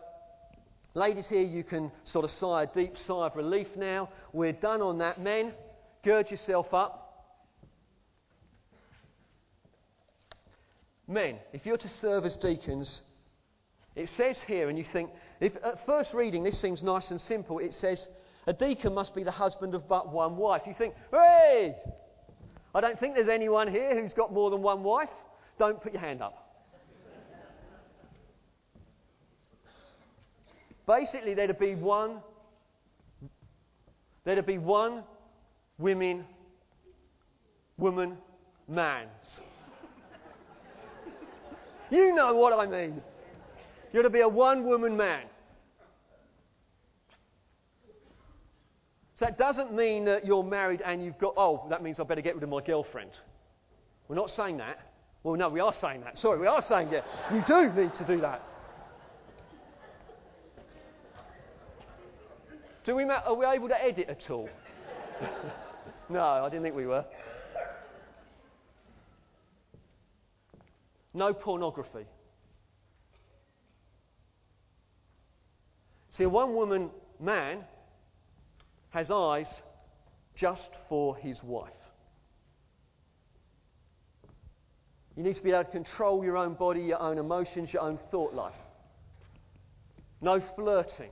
Ladies, 0.94 1.26
here 1.26 1.42
you 1.42 1.64
can 1.64 1.90
sort 2.04 2.26
of 2.26 2.30
sigh 2.30 2.64
a 2.64 2.66
deep 2.66 2.98
sigh 2.98 3.26
of 3.26 3.34
relief 3.34 3.68
now. 3.76 4.10
We're 4.34 4.52
done 4.52 4.82
on 4.82 4.98
that. 4.98 5.18
Men, 5.18 5.52
gird 6.04 6.30
yourself 6.30 6.74
up. 6.74 6.98
Men, 11.08 11.36
if 11.54 11.64
you're 11.64 11.78
to 11.78 11.88
serve 11.88 12.26
as 12.26 12.36
deacons, 12.36 13.00
it 13.96 14.10
says 14.10 14.38
here, 14.46 14.68
and 14.68 14.76
you 14.76 14.84
think, 14.84 15.10
if 15.40 15.56
at 15.64 15.84
first 15.86 16.12
reading 16.12 16.44
this 16.44 16.60
seems 16.60 16.82
nice 16.82 17.10
and 17.10 17.20
simple, 17.20 17.58
it 17.58 17.72
says, 17.72 18.06
a 18.46 18.52
deacon 18.52 18.92
must 18.92 19.14
be 19.14 19.22
the 19.22 19.30
husband 19.30 19.74
of 19.74 19.88
but 19.88 20.12
one 20.12 20.36
wife. 20.36 20.62
You 20.66 20.74
think, 20.76 20.94
hey! 21.10 21.74
I 22.74 22.80
don't 22.82 23.00
think 23.00 23.14
there's 23.14 23.28
anyone 23.28 23.68
here 23.68 23.98
who's 23.98 24.12
got 24.12 24.32
more 24.32 24.50
than 24.50 24.60
one 24.60 24.82
wife. 24.82 25.10
Don't 25.58 25.80
put 25.82 25.92
your 25.92 26.02
hand 26.02 26.20
up. 26.20 26.41
Basically, 30.86 31.34
there'd 31.34 31.58
be 31.58 31.74
one, 31.74 32.18
there'd 34.24 34.44
be 34.46 34.58
one 34.58 35.04
women, 35.78 36.24
woman, 37.78 38.16
man. 38.68 39.06
you 41.90 42.14
know 42.14 42.34
what 42.34 42.52
I 42.52 42.66
mean. 42.66 43.00
You're 43.92 44.02
to 44.02 44.10
be 44.10 44.20
a 44.20 44.28
one 44.28 44.64
woman 44.64 44.96
man. 44.96 45.26
So 49.18 49.26
that 49.26 49.38
doesn't 49.38 49.72
mean 49.72 50.06
that 50.06 50.26
you're 50.26 50.42
married 50.42 50.82
and 50.84 51.04
you've 51.04 51.18
got, 51.18 51.34
oh, 51.36 51.66
that 51.70 51.82
means 51.82 52.00
I 52.00 52.04
better 52.04 52.22
get 52.22 52.34
rid 52.34 52.42
of 52.42 52.48
my 52.48 52.60
girlfriend. 52.60 53.10
We're 54.08 54.16
not 54.16 54.30
saying 54.30 54.56
that. 54.56 54.80
Well, 55.22 55.36
no, 55.36 55.48
we 55.48 55.60
are 55.60 55.74
saying 55.80 56.00
that. 56.00 56.18
Sorry, 56.18 56.40
we 56.40 56.46
are 56.46 56.62
saying, 56.62 56.88
yeah, 56.90 57.02
you 57.32 57.42
do 57.46 57.72
need 57.72 57.92
to 57.94 58.04
do 58.04 58.20
that. 58.22 58.42
Do 62.84 62.96
we, 62.96 63.04
are 63.04 63.34
we 63.34 63.46
able 63.46 63.68
to 63.68 63.80
edit 63.80 64.08
at 64.08 64.28
all? 64.30 64.48
no, 66.08 66.20
I 66.20 66.48
didn't 66.48 66.64
think 66.64 66.74
we 66.74 66.86
were. 66.86 67.04
No 71.14 71.32
pornography. 71.32 72.06
See, 76.16 76.24
a 76.24 76.28
one 76.28 76.54
woman 76.54 76.90
man 77.20 77.60
has 78.90 79.10
eyes 79.10 79.46
just 80.34 80.70
for 80.88 81.16
his 81.16 81.42
wife. 81.42 81.70
You 85.16 85.22
need 85.22 85.36
to 85.36 85.42
be 85.42 85.50
able 85.50 85.64
to 85.64 85.70
control 85.70 86.24
your 86.24 86.36
own 86.36 86.54
body, 86.54 86.80
your 86.80 87.00
own 87.00 87.18
emotions, 87.18 87.72
your 87.72 87.82
own 87.82 87.98
thought 88.10 88.34
life. 88.34 88.54
No 90.20 90.40
flirting. 90.56 91.10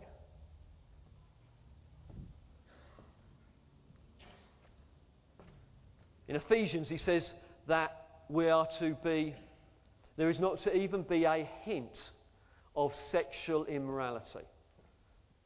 In 6.31 6.37
Ephesians, 6.37 6.89
he 6.89 6.99
says 6.99 7.29
that 7.67 7.91
we 8.29 8.49
are 8.49 8.69
to 8.79 8.97
be, 9.03 9.35
there 10.17 10.31
is 10.31 10.39
not 10.39 10.63
to 10.63 10.73
even 10.73 11.03
be 11.03 11.25
a 11.25 11.45
hint 11.63 11.99
of 12.77 12.93
sexual 13.11 13.65
immorality. 13.65 14.47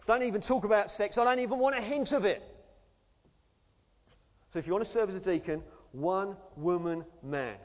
Don't 0.07 0.23
even 0.23 0.43
talk 0.43 0.65
about 0.65 0.91
sex. 0.91 1.17
I 1.17 1.25
don't 1.25 1.39
even 1.39 1.59
want 1.59 1.75
a 1.75 1.81
hint 1.81 2.13
of 2.13 2.27
it. 2.27 2.43
So 4.53 4.59
if 4.59 4.67
you 4.67 4.75
want 4.75 4.85
to 4.85 4.93
serve 4.93 5.09
as 5.09 5.15
a 5.15 5.21
deacon, 5.21 5.63
one 5.93 6.37
woman 6.55 7.07
man. 7.23 7.57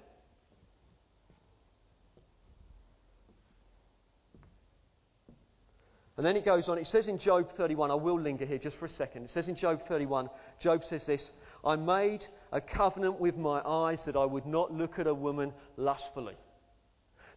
And 6.15 6.25
then 6.25 6.38
it 6.38 6.45
goes 6.45 6.69
on. 6.69 6.77
It 6.77 6.88
says 6.88 7.10
in 7.10 7.19
Job 7.19 7.49
31, 7.58 7.91
I 7.91 7.95
will 7.95 8.19
linger 8.19 8.45
here 8.45 8.60
just 8.60 8.77
for 8.77 8.86
a 8.86 8.89
second. 8.89 9.25
It 9.25 9.32
says 9.32 9.49
in 9.49 9.58
Job 9.58 9.82
31, 9.89 10.29
Job 10.62 10.86
says 10.86 11.05
this 11.05 11.32
I 11.65 11.75
made 11.75 12.25
a 12.52 12.62
covenant 12.62 13.20
with 13.20 13.38
my 13.38 13.62
eyes 13.62 14.02
that 14.06 14.16
I 14.16 14.26
would 14.26 14.46
not 14.46 14.74
look 14.74 15.00
at 15.00 15.08
a 15.08 15.14
woman 15.14 15.54
lustfully. 15.78 16.36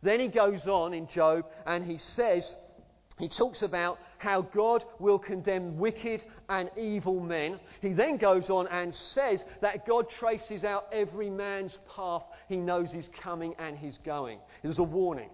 Then 0.03 0.21
he 0.21 0.29
goes 0.29 0.67
on 0.67 0.95
in 0.95 1.07
Job 1.07 1.47
and 1.67 1.85
he 1.85 1.99
says, 1.99 2.55
he 3.19 3.29
talks 3.29 3.63
about 3.63 3.99
how 4.19 4.43
God 4.43 4.85
will 4.99 5.19
condemn 5.19 5.79
wicked 5.79 6.25
and 6.49 6.71
evil 6.77 7.21
men. 7.21 7.61
He 7.81 7.93
then 7.93 8.17
goes 8.17 8.51
on 8.51 8.67
and 8.69 8.95
says 8.95 9.45
that 9.61 9.87
God 9.87 10.09
traces 10.09 10.65
out 10.65 10.87
every 10.93 11.31
man's 11.31 11.79
path 11.95 12.23
he 12.49 12.57
knows 12.57 12.95
is 12.95 13.09
coming 13.21 13.55
and 13.59 13.77
he's 13.77 13.99
going. 13.99 14.39
There's 14.63 14.79
a 14.79 14.83
warning. 14.85 15.31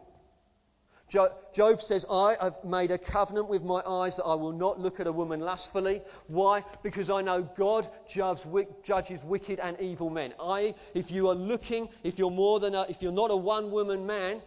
Job 1.10 1.80
says, 1.80 2.04
I 2.10 2.36
have 2.40 2.62
made 2.64 2.90
a 2.90 2.98
covenant 2.98 3.48
with 3.48 3.62
my 3.62 3.80
eyes 3.80 4.16
that 4.16 4.24
I 4.24 4.34
will 4.34 4.52
not 4.52 4.78
look 4.78 5.00
at 5.00 5.06
a 5.06 5.12
woman 5.12 5.40
lustfully. 5.40 6.02
Why? 6.26 6.62
Because 6.82 7.08
I 7.08 7.22
know 7.22 7.48
God 7.56 7.88
judges 8.14 9.20
wicked 9.24 9.58
and 9.58 9.80
evil 9.80 10.10
men. 10.10 10.34
I, 10.38 10.74
if 10.94 11.10
you 11.10 11.28
are 11.28 11.34
looking, 11.34 11.88
if 12.04 12.18
you're 12.18 12.30
more 12.30 12.60
than 12.60 12.74
a, 12.74 12.82
if 12.90 12.98
you're 13.00 13.10
not 13.10 13.30
a 13.30 13.36
one 13.36 13.70
woman 13.70 14.06
man, 14.06 14.42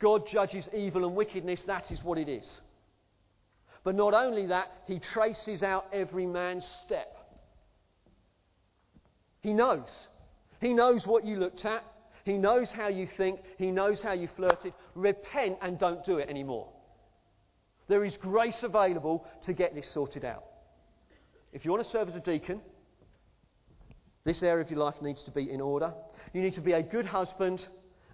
God 0.00 0.22
judges 0.26 0.66
evil 0.74 1.06
and 1.06 1.14
wickedness, 1.14 1.60
that 1.66 1.90
is 1.90 2.02
what 2.02 2.16
it 2.16 2.30
is. 2.30 2.50
But 3.84 3.94
not 3.94 4.14
only 4.14 4.46
that, 4.46 4.68
He 4.86 5.00
traces 5.00 5.62
out 5.62 5.86
every 5.92 6.24
man's 6.24 6.66
step. 6.86 7.14
He 9.42 9.52
knows. 9.52 9.88
He 10.60 10.72
knows 10.72 11.06
what 11.06 11.24
you 11.24 11.36
looked 11.36 11.64
at. 11.64 11.84
He 12.24 12.34
knows 12.34 12.70
how 12.70 12.88
you 12.88 13.08
think. 13.16 13.40
He 13.58 13.70
knows 13.70 14.00
how 14.00 14.12
you 14.12 14.28
flirted. 14.36 14.72
Repent 14.94 15.58
and 15.60 15.78
don't 15.78 16.04
do 16.04 16.18
it 16.18 16.28
anymore. 16.28 16.68
There 17.88 18.04
is 18.04 18.16
grace 18.20 18.62
available 18.62 19.26
to 19.44 19.52
get 19.52 19.74
this 19.74 19.90
sorted 19.92 20.24
out. 20.24 20.44
If 21.52 21.64
you 21.64 21.70
want 21.70 21.84
to 21.84 21.90
serve 21.90 22.08
as 22.08 22.16
a 22.16 22.20
deacon, 22.20 22.60
this 24.24 24.42
area 24.42 24.64
of 24.64 24.70
your 24.70 24.80
life 24.80 25.02
needs 25.02 25.22
to 25.24 25.30
be 25.30 25.50
in 25.50 25.60
order. 25.60 25.92
You 26.32 26.42
need 26.42 26.54
to 26.54 26.60
be 26.60 26.72
a 26.72 26.82
good 26.82 27.06
husband 27.06 27.66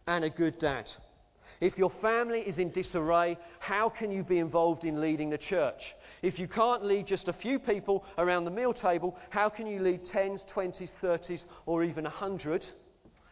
and 0.07 0.25
a 0.25 0.31
good 0.31 0.59
dad. 0.59 0.91
If 1.61 1.77
your 1.77 1.93
family 2.01 2.41
is 2.41 2.59
in 2.59 2.71
disarray, 2.71 3.37
how 3.59 3.89
can 3.89 4.11
you 4.11 4.23
be 4.23 4.39
involved 4.39 4.85
in 4.85 5.01
leading 5.01 5.31
the 5.31 5.39
church? 5.39 5.81
If 6.23 6.39
you 6.39 6.49
can't 6.49 6.85
lead 6.85 7.07
just 7.07 7.29
a 7.29 7.33
few 7.33 7.59
people 7.59 8.05
around 8.17 8.45
the 8.45 8.51
meal 8.51 8.73
table, 8.73 9.17
how 9.31 9.49
can 9.49 9.67
you 9.67 9.81
lead 9.81 10.07
tens, 10.07 10.43
twenties, 10.53 10.91
thirties, 11.01 11.45
or 11.67 11.85
even 11.85 12.07
a 12.07 12.11
hundred 12.11 12.65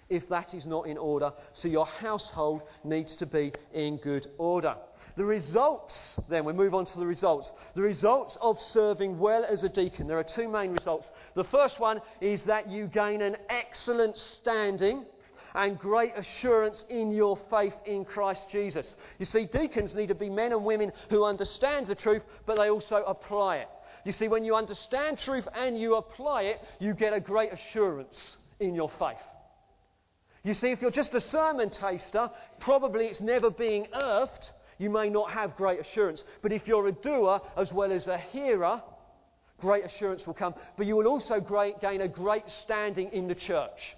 if 0.09 0.29
that 0.29 0.55
is 0.55 0.67
not 0.67 0.87
in 0.87 0.99
order? 0.99 1.33
So 1.55 1.69
your 1.69 1.87
household 1.87 2.63
needs 2.85 3.17
to 3.17 3.27
be 3.27 3.53
in 3.73 3.97
good 3.99 4.29
order. 4.39 4.77
The 5.17 5.25
results, 5.25 5.95
then, 6.29 6.45
we 6.45 6.53
move 6.53 6.75
on 6.75 6.85
to 6.85 6.99
the 6.99 7.07
results. 7.07 7.51
The 7.75 7.81
results 7.81 8.37
of 8.43 8.61
serving 8.61 9.19
well 9.19 9.47
as 9.47 9.65
a 9.65 9.69
deacon. 9.69 10.07
There 10.07 10.19
are 10.19 10.25
two 10.25 10.47
main 10.47 10.73
results. 10.73 11.09
The 11.35 11.45
first 11.45 11.81
one 11.81 12.03
is 12.21 12.43
that 12.43 12.69
you 12.69 12.87
gain 12.87 13.23
an 13.23 13.37
excellent 13.49 14.19
standing 14.19 15.07
and 15.55 15.79
great 15.79 16.13
assurance 16.17 16.85
in 16.91 17.13
your 17.13 17.39
faith 17.49 17.73
in 17.87 18.05
Christ 18.05 18.43
Jesus. 18.53 18.95
You 19.19 19.25
see, 19.25 19.47
deacons 19.47 19.95
need 19.95 20.09
to 20.09 20.15
be 20.15 20.29
men 20.29 20.53
and 20.53 20.63
women 20.65 20.93
who 21.09 21.25
understand 21.25 21.87
the 21.87 21.95
truth, 21.95 22.23
but 22.45 22.57
they 22.57 22.69
also 22.69 23.03
apply 23.07 23.59
it. 23.59 23.69
You 24.05 24.13
see, 24.13 24.29
when 24.29 24.45
you 24.45 24.55
understand 24.55 25.19
truth 25.19 25.49
and 25.55 25.79
you 25.81 25.97
apply 25.97 26.43
it, 26.43 26.61
you 26.79 26.93
get 26.93 27.15
a 27.15 27.21
great 27.21 27.55
assurance 27.55 28.37
in 28.61 28.75
your 28.75 28.91
faith. 28.99 29.17
You 30.47 30.55
see, 30.55 30.69
if 30.69 30.81
you're 30.81 30.93
just 30.93 31.13
a 31.13 31.21
sermon 31.21 31.71
taster, 31.71 32.31
probably 32.61 33.07
it's 33.07 33.21
never 33.21 33.51
being 33.51 33.89
earthed. 33.93 34.51
You 34.79 34.91
may 34.91 35.09
not 35.09 35.33
have 35.33 35.57
great 35.57 35.81
assurance. 35.81 36.23
But 36.41 36.53
if 36.53 36.69
you're 36.69 36.87
a 36.87 36.93
doer 36.93 37.41
as 37.57 37.73
well 37.73 37.91
as 37.91 38.07
a 38.07 38.17
hearer, 38.17 38.81
great 39.59 39.85
assurance 39.85 40.25
will 40.25 40.35
come. 40.35 40.55
But 40.77 40.87
you 40.87 40.95
will 40.95 41.09
also 41.09 41.41
great, 41.41 41.81
gain 41.81 42.01
a 42.01 42.07
great 42.07 42.45
standing 42.63 43.11
in 43.13 43.27
the 43.27 43.35
church. 43.35 43.97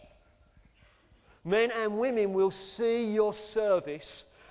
Men 1.44 1.70
and 1.70 1.98
women 1.98 2.32
will 2.32 2.54
see 2.78 3.04
your 3.12 3.34
service 3.52 4.08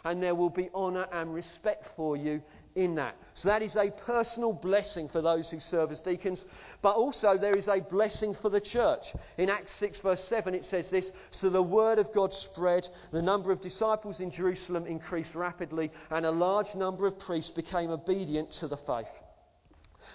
and 0.07 0.23
there 0.23 0.35
will 0.35 0.49
be 0.49 0.69
honour 0.73 1.05
and 1.11 1.33
respect 1.33 1.85
for 1.97 2.15
you 2.15 2.41
in 2.75 2.95
that. 2.95 3.17
So 3.33 3.49
that 3.49 3.61
is 3.61 3.75
a 3.75 3.91
personal 4.05 4.53
blessing 4.53 5.09
for 5.09 5.21
those 5.21 5.49
who 5.49 5.59
serve 5.59 5.91
as 5.91 5.99
deacons, 5.99 6.45
but 6.81 6.95
also 6.95 7.37
there 7.37 7.57
is 7.57 7.67
a 7.67 7.81
blessing 7.81 8.33
for 8.41 8.49
the 8.49 8.61
church. 8.61 9.03
In 9.37 9.49
Acts 9.49 9.73
6, 9.79 9.99
verse 9.99 10.23
7, 10.29 10.55
it 10.55 10.63
says 10.63 10.89
this 10.89 11.07
So 11.31 11.49
the 11.49 11.61
word 11.61 11.99
of 11.99 12.13
God 12.13 12.31
spread, 12.31 12.87
the 13.11 13.21
number 13.21 13.51
of 13.51 13.61
disciples 13.61 14.21
in 14.21 14.31
Jerusalem 14.31 14.85
increased 14.85 15.35
rapidly, 15.35 15.91
and 16.09 16.25
a 16.25 16.31
large 16.31 16.73
number 16.73 17.05
of 17.05 17.19
priests 17.19 17.51
became 17.51 17.89
obedient 17.89 18.53
to 18.53 18.69
the 18.69 18.77
faith. 18.77 19.07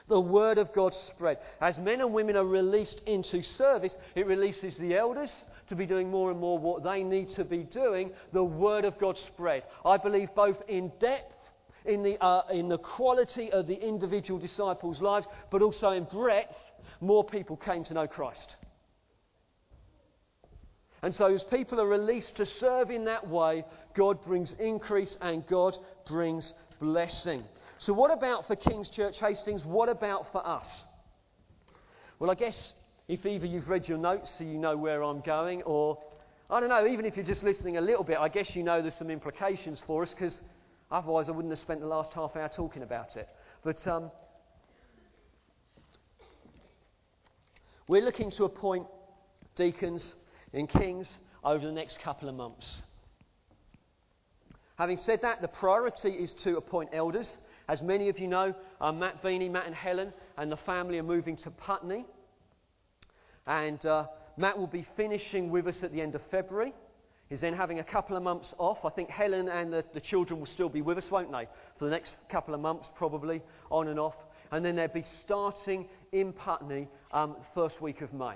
The 0.09 0.21
word 0.21 0.57
of 0.57 0.73
God 0.73 0.95
spread. 0.95 1.37
As 1.61 1.77
men 1.77 2.01
and 2.01 2.15
women 2.15 2.37
are 2.37 2.47
released 2.47 3.03
into 3.07 3.43
service, 3.43 3.95
it 4.15 4.27
releases 4.27 4.77
the 4.79 4.97
elders 4.97 5.33
to 5.69 5.77
be 5.77 5.87
doing 5.87 6.11
more 6.11 6.31
and 6.31 6.41
more 6.41 6.59
what 6.59 6.83
they 6.83 7.03
need 7.03 7.31
to 7.31 7.45
be 7.45 7.65
doing, 7.65 8.11
the 8.33 8.45
Word 8.45 8.85
of 8.85 8.99
God 8.99 9.17
spread. 9.29 9.65
I 9.85 9.97
believe 9.97 10.29
both 10.35 10.57
in 10.69 10.93
depth, 11.01 11.35
in 11.85 12.03
the, 12.03 12.23
uh, 12.23 12.43
in 12.51 12.69
the 12.69 12.79
quality 12.79 13.51
of 13.53 13.67
the 13.67 13.75
individual 13.75 14.39
disciples' 14.39 15.01
lives, 15.01 15.27
but 15.51 15.63
also 15.63 15.91
in 15.91 16.05
breadth, 16.05 16.55
more 17.01 17.25
people 17.25 17.57
came 17.57 17.85
to 17.85 17.95
know 17.95 18.07
Christ. 18.07 18.57
And 21.03 21.13
so, 21.13 21.27
as 21.35 21.43
people 21.43 21.81
are 21.81 21.89
released 21.89 22.37
to 22.37 22.47
serve 22.47 22.91
in 22.91 23.05
that 23.07 23.27
way, 23.29 23.65
God 23.95 24.23
brings 24.25 24.55
increase 24.61 25.17
and 25.21 25.45
God 25.49 25.77
brings 26.09 26.55
blessing. 26.81 27.43
So, 27.79 27.93
what 27.93 28.13
about 28.13 28.47
for 28.47 28.55
King's 28.55 28.89
Church 28.89 29.19
Hastings? 29.19 29.65
What 29.65 29.89
about 29.89 30.31
for 30.31 30.47
us? 30.47 30.69
Well, 32.21 32.31
I 32.31 32.37
guess 32.37 32.73
if 33.09 33.27
either 33.27 33.47
you've 33.47 33.69
read 33.69 33.89
your 33.89 33.99
notes 33.99 34.33
so 34.39 34.45
you 34.45 34.59
know 34.59 34.77
where 34.77 35.03
I'm 35.03 35.21
going, 35.21 35.63
or 35.63 35.99
I 36.51 36.61
don't 36.61 36.69
know, 36.69 36.87
even 36.87 37.05
if 37.05 37.17
you're 37.17 37.27
just 37.27 37.43
listening 37.43 37.77
a 37.77 37.81
little 37.81 38.05
bit, 38.05 38.19
I 38.19 38.29
guess 38.29 38.55
you 38.55 38.63
know 38.63 38.83
there's 38.83 38.97
some 38.97 39.11
implications 39.11 39.83
for 39.87 40.03
us 40.03 40.11
because 40.11 40.41
otherwise 40.91 41.29
I 41.29 41.33
wouldn't 41.33 41.53
have 41.53 41.61
spent 41.61 41.81
the 41.81 41.87
last 41.87 42.13
half 42.13 42.37
hour 42.37 42.51
talking 42.55 42.83
about 42.83 43.17
it. 43.17 43.29
But 43.65 43.87
um, 43.87 44.11
we're 47.89 48.03
looking 48.03 48.31
to 48.33 48.45
appoint 48.45 48.87
deacons 49.57 50.13
and 50.53 50.69
Kings 50.69 51.09
over 51.45 51.65
the 51.65 51.73
next 51.73 52.01
couple 52.01 52.29
of 52.29 52.35
months. 52.35 52.67
Having 54.77 54.99
said 54.99 55.21
that, 55.23 55.41
the 55.41 55.49
priority 55.49 56.11
is 56.11 56.33
to 56.45 56.57
appoint 56.57 56.91
elders. 56.93 57.29
As 57.69 57.83
many 57.83 58.09
of 58.09 58.19
you 58.19 58.27
know, 58.27 58.55
uh, 58.81 58.93
Matt 58.93 59.23
Beanie, 59.23 59.51
Matt 59.51 59.67
and 59.67 59.75
Helen, 59.75 60.13
and 60.37 60.51
the 60.51 60.57
family 60.57 60.99
are 60.99 61.03
moving 61.03 61.37
to 61.39 61.51
Putney. 61.51 62.05
And 63.47 63.85
uh, 63.85 64.07
Matt 64.37 64.59
will 64.59 64.67
be 64.67 64.87
finishing 64.97 65.51
with 65.51 65.67
us 65.67 65.77
at 65.83 65.93
the 65.93 66.01
end 66.01 66.15
of 66.15 66.23
February. 66.31 66.73
He's 67.29 67.41
then 67.41 67.55
having 67.55 67.79
a 67.79 67.85
couple 67.85 68.17
of 68.17 68.23
months 68.23 68.53
off. 68.59 68.85
I 68.85 68.91
think 68.91 69.09
Helen 69.09 69.49
and 69.49 69.73
the, 69.73 69.85
the 69.95 70.01
children 70.01 70.39
will 70.39 70.47
still 70.47 70.69
be 70.69 70.83
with 70.83 70.99
us, 70.99 71.11
won't 71.11 71.33
they? 71.33 71.49
For 71.79 71.87
the 71.87 71.91
next 71.91 72.13
couple 72.31 72.55
of 72.55 72.61
months, 72.61 72.89
probably, 72.95 73.43
on 73.71 73.89
and 73.89 73.99
off. 73.99 74.17
And 74.51 74.63
then 74.63 74.77
they'll 74.77 74.89
be 74.89 75.05
starting 75.25 75.89
in 76.13 76.35
Putney 76.35 76.89
um, 77.11 77.37
first 77.55 77.81
week 77.81 78.03
of 78.03 78.13
May. 78.13 78.35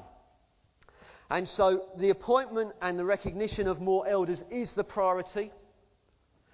And 1.28 1.46
so 1.46 1.88
the 1.98 2.10
appointment 2.10 2.72
and 2.80 2.98
the 2.98 3.04
recognition 3.04 3.66
of 3.68 3.80
more 3.80 4.06
elders 4.08 4.42
is 4.50 4.72
the 4.72 4.84
priority 4.84 5.52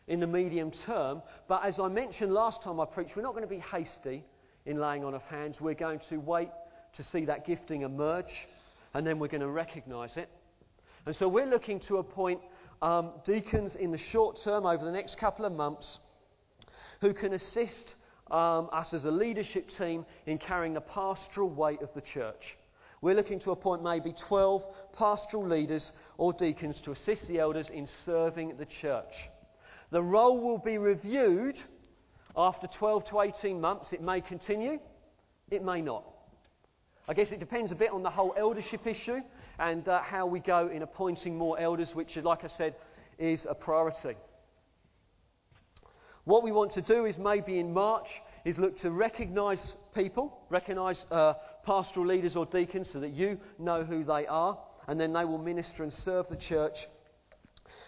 in 0.09 0.18
the 0.18 0.26
medium 0.26 0.72
term. 0.84 1.22
But 1.48 1.64
as 1.64 1.78
I 1.78 1.88
mentioned 1.88 2.32
last 2.32 2.62
time 2.62 2.80
I 2.80 2.86
preached, 2.86 3.14
we're 3.14 3.22
not 3.22 3.34
going 3.34 3.44
to 3.44 3.48
be 3.48 3.61
hasty 3.61 4.24
in 4.66 4.80
laying 4.80 5.05
on 5.05 5.14
of 5.14 5.22
hands. 5.22 5.61
We're 5.61 5.74
going 5.74 6.00
to 6.09 6.18
wait 6.18 6.48
to 6.97 7.03
see 7.03 7.24
that 7.24 7.47
gifting 7.47 7.82
emerge, 7.82 8.47
and 8.95 9.07
then 9.07 9.18
we're 9.18 9.28
going 9.28 9.40
to 9.40 9.49
recognise 9.49 10.16
it. 10.16 10.28
And 11.07 11.16
so 11.16 11.26
we're 11.26 11.47
looking 11.47 11.80
to 11.80 11.99
appoint 11.99 12.40
um, 12.80 13.12
deacons 13.24 13.74
in 13.74 13.90
the 13.90 13.99
short 13.99 14.38
term 14.43 14.66
over 14.66 14.84
the 14.84 14.93
next 14.93 15.18
couple 15.18 15.45
of 15.45 15.53
months 15.53 15.99
who 17.01 17.12
can 17.12 17.32
assist 17.32 17.95
um, 18.30 18.68
us 18.72 18.93
as 18.95 19.05
a 19.05 19.11
leadership 19.11 19.68
team 19.76 20.05
in 20.26 20.38
carrying 20.38 20.74
the 20.74 20.80
pastoral 20.80 21.51
weight 21.51 21.82
of 21.82 21.90
the 21.95 22.01
church. 22.01 22.57
We're 23.01 23.16
looking 23.16 23.40
to 23.40 23.51
appoint 23.51 23.82
maybe 23.82 24.14
12 24.28 24.62
pastoral 24.97 25.47
leaders 25.47 25.90
or 26.18 26.32
deacons 26.32 26.80
to 26.84 26.93
assist 26.93 27.26
the 27.26 27.40
elders 27.40 27.68
in 27.68 27.88
serving 28.05 28.57
the 28.59 28.66
church. 28.66 29.12
The 29.90 30.03
role 30.03 30.40
will 30.40 30.59
be 30.59 30.78
reviewed 30.78 31.57
after 32.36 32.68
12 32.68 33.11
to 33.11 33.20
18 33.20 33.61
months. 33.61 33.93
It 33.93 34.01
may 34.01 34.20
continue, 34.20 34.78
it 35.51 35.64
may 35.64 35.82
not. 35.82 36.05
I 37.09 37.14
guess 37.14 37.32
it 37.32 37.40
depends 37.40 37.72
a 37.72 37.74
bit 37.74 37.90
on 37.90 38.03
the 38.03 38.11
whole 38.11 38.34
eldership 38.38 38.86
issue 38.86 39.18
and 39.59 39.86
uh, 39.88 40.03
how 40.03 40.26
we 40.26 40.38
go 40.38 40.68
in 40.68 40.82
appointing 40.82 41.36
more 41.36 41.59
elders, 41.59 41.94
which, 41.94 42.16
like 42.16 42.44
I 42.44 42.48
said, 42.57 42.76
is 43.18 43.44
a 43.48 43.55
priority. 43.55 44.16
What 46.24 46.44
we 46.44 46.53
want 46.53 46.72
to 46.72 46.82
do 46.82 47.05
is 47.05 47.18
maybe 47.18 47.59
in 47.59 47.72
March 47.72 48.07
is 48.44 48.57
look 48.57 48.76
to 48.78 48.92
recognise 48.92 49.76
people, 49.94 50.38
recognise 50.48 51.05
uh, 51.11 51.34
pastoral 51.64 52.07
leaders 52.07 52.36
or 52.36 52.46
deacons 52.46 52.88
so 52.92 53.00
that 53.00 53.11
you 53.11 53.38
know 53.59 53.82
who 53.82 54.05
they 54.05 54.26
are, 54.28 54.57
and 54.86 55.00
then 55.00 55.12
they 55.12 55.24
will 55.24 55.38
minister 55.38 55.82
and 55.82 55.92
serve 55.92 56.28
the 56.28 56.36
church 56.36 56.86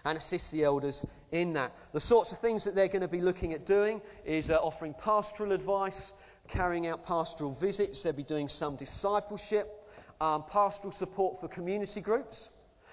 and 0.04 0.18
assist 0.18 0.50
the 0.50 0.64
elders 0.64 1.04
in 1.32 1.52
that. 1.54 1.72
The 1.92 2.00
sorts 2.00 2.32
of 2.32 2.38
things 2.40 2.64
that 2.64 2.74
they're 2.74 2.88
going 2.88 3.02
to 3.02 3.08
be 3.08 3.20
looking 3.20 3.52
at 3.52 3.66
doing 3.66 4.00
is 4.24 4.50
uh, 4.50 4.54
offering 4.54 4.94
pastoral 4.94 5.52
advice, 5.52 6.12
carrying 6.48 6.86
out 6.86 7.06
pastoral 7.06 7.54
visits, 7.54 8.02
they'll 8.02 8.12
be 8.12 8.22
doing 8.22 8.48
some 8.48 8.76
discipleship, 8.76 9.70
um, 10.20 10.44
pastoral 10.50 10.92
support 10.92 11.40
for 11.40 11.48
community 11.48 12.00
groups. 12.00 12.48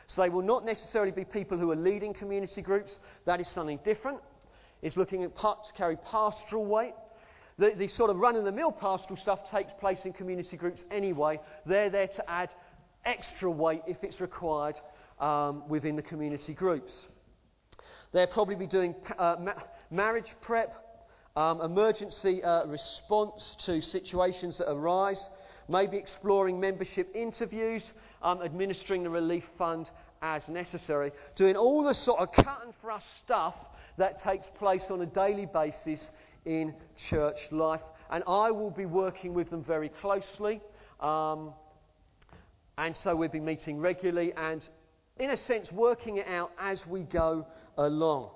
So 0.07 0.21
they 0.21 0.29
will 0.29 0.41
not 0.41 0.65
necessarily 0.65 1.11
be 1.11 1.23
people 1.23 1.57
who 1.57 1.71
are 1.71 1.75
leading 1.75 2.13
community 2.13 2.61
groups, 2.61 2.97
that 3.25 3.39
is 3.39 3.47
something 3.47 3.79
different. 3.85 4.19
It's 4.81 4.97
looking 4.97 5.23
at 5.23 5.35
part, 5.35 5.65
to 5.65 5.73
carry 5.73 5.97
pastoral 5.97 6.65
weight. 6.65 6.93
The, 7.57 7.73
the 7.77 7.87
sort 7.87 8.09
of 8.09 8.17
run 8.17 8.35
of 8.35 8.43
the 8.43 8.51
mill 8.51 8.71
pastoral 8.71 9.17
stuff 9.17 9.39
takes 9.51 9.71
place 9.79 10.05
in 10.05 10.13
community 10.13 10.57
groups 10.57 10.83
anyway. 10.89 11.39
They're 11.65 11.89
there 11.89 12.07
to 12.07 12.29
add 12.29 12.49
extra 13.05 13.49
weight 13.49 13.81
if 13.87 14.03
it's 14.03 14.19
required 14.19 14.75
um, 15.19 15.67
within 15.69 15.95
the 15.95 16.01
community 16.01 16.53
groups. 16.53 16.93
They'll 18.11 18.27
probably 18.27 18.55
be 18.55 18.67
doing 18.67 18.95
uh, 19.17 19.35
ma- 19.39 19.53
marriage 19.89 20.33
prep, 20.41 20.80
um, 21.35 21.61
emergency 21.61 22.43
uh, 22.43 22.65
response 22.65 23.55
to 23.65 23.81
situations 23.81 24.57
that 24.57 24.69
arise, 24.69 25.23
maybe 25.69 25.97
exploring 25.97 26.59
membership 26.59 27.09
interviews, 27.15 27.83
um, 28.21 28.41
administering 28.41 29.03
the 29.03 29.09
relief 29.09 29.45
fund 29.57 29.89
as 30.21 30.47
necessary, 30.47 31.11
doing 31.35 31.55
all 31.55 31.83
the 31.83 31.93
sort 31.93 32.19
of 32.19 32.31
cut 32.31 32.61
and 32.63 32.73
thrust 32.81 33.05
stuff 33.23 33.55
that 33.97 34.21
takes 34.21 34.47
place 34.57 34.85
on 34.89 35.01
a 35.01 35.05
daily 35.05 35.45
basis 35.45 36.09
in 36.45 36.73
church 37.09 37.39
life. 37.51 37.81
And 38.09 38.23
I 38.27 38.51
will 38.51 38.71
be 38.71 38.85
working 38.85 39.33
with 39.33 39.49
them 39.49 39.63
very 39.63 39.89
closely. 39.89 40.61
Um, 40.99 41.53
and 42.77 42.95
so 42.95 43.15
we'll 43.15 43.29
be 43.29 43.39
meeting 43.39 43.79
regularly 43.79 44.33
and, 44.35 44.67
in 45.17 45.31
a 45.31 45.37
sense, 45.37 45.71
working 45.71 46.17
it 46.17 46.27
out 46.27 46.51
as 46.59 46.85
we 46.87 47.01
go 47.01 47.45
along. 47.77 48.31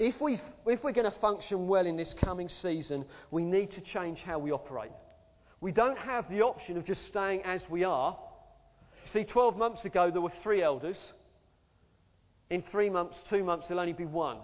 If, 0.00 0.18
we, 0.18 0.40
if 0.66 0.82
we're 0.82 0.92
going 0.92 1.10
to 1.10 1.18
function 1.18 1.68
well 1.68 1.86
in 1.86 1.98
this 1.98 2.14
coming 2.14 2.48
season, 2.48 3.04
we 3.30 3.44
need 3.44 3.70
to 3.72 3.82
change 3.82 4.20
how 4.20 4.38
we 4.38 4.50
operate. 4.50 4.92
We 5.60 5.72
don't 5.72 5.98
have 5.98 6.26
the 6.30 6.40
option 6.40 6.78
of 6.78 6.86
just 6.86 7.06
staying 7.08 7.42
as 7.42 7.60
we 7.68 7.84
are. 7.84 8.16
See, 9.12 9.24
12 9.24 9.58
months 9.58 9.84
ago, 9.84 10.10
there 10.10 10.22
were 10.22 10.32
three 10.42 10.62
elders. 10.62 10.96
In 12.48 12.62
three 12.62 12.88
months, 12.88 13.18
two 13.28 13.44
months, 13.44 13.68
there'll 13.68 13.80
only 13.80 13.92
be 13.92 14.06
one. 14.06 14.38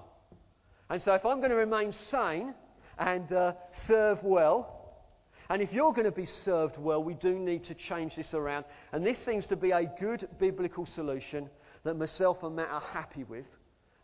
And 0.91 1.01
so, 1.01 1.15
if 1.15 1.25
I'm 1.25 1.39
going 1.39 1.51
to 1.51 1.57
remain 1.57 1.95
sane 2.11 2.55
and 2.99 3.33
uh, 3.33 3.53
serve 3.87 4.23
well, 4.23 5.01
and 5.49 5.63
if 5.63 5.73
you're 5.73 5.95
going 5.95 6.05
to 6.05 6.11
be 6.11 6.27
served 6.27 6.77
well, 6.77 7.03
we 7.03 7.15
do 7.15 7.39
need 7.39 7.65
to 7.65 7.75
change 7.75 8.15
this 8.15 8.35
around. 8.35 8.67
And 8.93 9.07
this 9.07 9.19
seems 9.25 9.47
to 9.47 9.57
be 9.57 9.71
a 9.71 9.91
good 9.99 10.29
biblical 10.39 10.85
solution 10.85 11.49
that 11.85 11.97
myself 11.97 12.43
and 12.43 12.57
Matt 12.57 12.69
are 12.69 12.81
happy 12.81 13.25
with. 13.25 13.47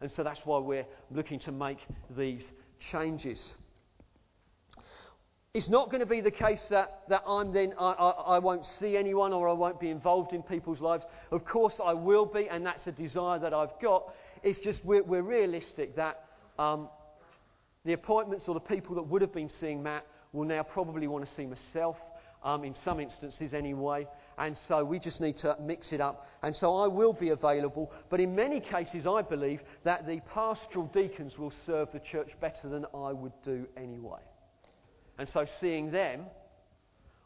And 0.02 0.10
so 0.10 0.22
that's 0.22 0.40
why 0.44 0.58
we're 0.58 0.86
looking 1.10 1.38
to 1.40 1.52
make 1.52 1.78
these 2.16 2.44
changes. 2.90 3.52
It's 5.54 5.68
not 5.68 5.90
going 5.90 6.00
to 6.00 6.06
be 6.06 6.20
the 6.20 6.30
case 6.30 6.62
that, 6.70 7.02
that 7.08 7.22
I'm 7.26 7.52
then, 7.52 7.74
I, 7.78 7.92
I, 7.92 8.10
I, 8.36 8.38
won't 8.38 8.64
see 8.64 8.96
anyone 8.96 9.32
or 9.32 9.48
I 9.48 9.52
won't 9.52 9.78
be 9.78 9.90
involved 9.90 10.32
in 10.32 10.42
people's 10.42 10.80
lives. 10.80 11.04
Of 11.30 11.44
course, 11.44 11.74
I 11.84 11.92
will 11.92 12.24
be, 12.24 12.48
and 12.48 12.64
that's 12.64 12.86
a 12.86 12.92
desire 12.92 13.38
that 13.38 13.52
I've 13.52 13.78
got. 13.80 14.14
It's 14.42 14.58
just 14.58 14.84
we're, 14.84 15.02
we're 15.02 15.22
realistic 15.22 15.94
that 15.96 16.24
um, 16.58 16.88
the 17.84 17.92
appointments 17.92 18.46
or 18.48 18.54
the 18.54 18.60
people 18.60 18.94
that 18.96 19.02
would 19.02 19.20
have 19.22 19.34
been 19.34 19.50
seeing 19.60 19.82
Matt 19.82 20.06
will 20.32 20.46
now 20.46 20.62
probably 20.62 21.06
want 21.06 21.28
to 21.28 21.34
see 21.34 21.46
myself, 21.46 21.96
um, 22.42 22.64
in 22.64 22.74
some 22.82 22.98
instances 22.98 23.54
anyway. 23.54 24.06
And 24.38 24.56
so 24.68 24.84
we 24.84 24.98
just 24.98 25.20
need 25.20 25.38
to 25.38 25.56
mix 25.60 25.92
it 25.92 26.00
up. 26.00 26.26
And 26.42 26.54
so 26.54 26.74
I 26.76 26.86
will 26.86 27.12
be 27.12 27.30
available. 27.30 27.92
But 28.10 28.20
in 28.20 28.34
many 28.34 28.60
cases, 28.60 29.06
I 29.06 29.22
believe 29.22 29.60
that 29.84 30.06
the 30.06 30.20
pastoral 30.32 30.86
deacons 30.86 31.38
will 31.38 31.52
serve 31.66 31.88
the 31.92 32.00
church 32.00 32.30
better 32.40 32.68
than 32.68 32.86
I 32.94 33.12
would 33.12 33.32
do 33.44 33.66
anyway. 33.76 34.20
And 35.18 35.28
so 35.28 35.46
seeing 35.60 35.90
them 35.90 36.22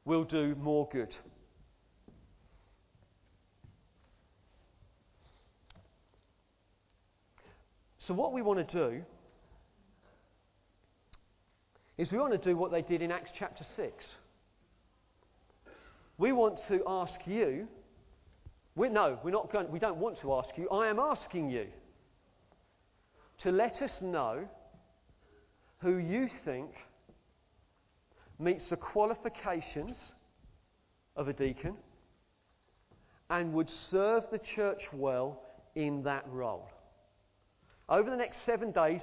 will 0.05 0.25
do 0.25 0.55
more 0.57 0.89
good. 0.91 1.15
So, 8.07 8.15
what 8.15 8.33
we 8.33 8.41
want 8.41 8.67
to 8.69 8.91
do 8.91 9.03
is 11.99 12.13
we 12.13 12.19
want 12.19 12.33
to 12.33 12.39
do 12.39 12.57
what 12.57 12.71
they 12.71 12.83
did 12.83 13.03
in 13.03 13.11
Acts 13.11 13.33
chapter 13.37 13.65
6. 13.75 14.05
We 16.19 16.33
want 16.33 16.61
to 16.69 16.83
ask 16.87 17.27
you. 17.27 17.69
We, 18.75 18.89
no, 18.89 19.19
we're 19.23 19.31
not 19.31 19.53
going, 19.53 19.71
we 19.71 19.79
don't 19.79 19.99
want 19.99 20.19
to 20.21 20.35
ask 20.35 20.51
you. 20.57 20.69
I 20.71 20.89
am 20.89 20.99
asking 20.99 21.51
you 21.51 21.67
to 23.39 23.51
let 23.51 23.83
us 23.83 23.93
know 24.01 24.49
who 25.79 25.97
you 25.99 26.29
think 26.45 26.71
meets 28.39 28.69
the 28.71 28.77
qualifications 28.77 30.13
of 31.17 31.29
a 31.29 31.33
deacon 31.33 31.75
and 33.31 33.53
would 33.53 33.71
serve 33.71 34.25
the 34.31 34.39
church 34.39 34.85
well 34.93 35.43
in 35.75 36.03
that 36.05 36.25
role. 36.31 36.69
Over 37.89 38.11
the 38.11 38.17
next 38.17 38.45
seven 38.45 38.73
days, 38.73 39.03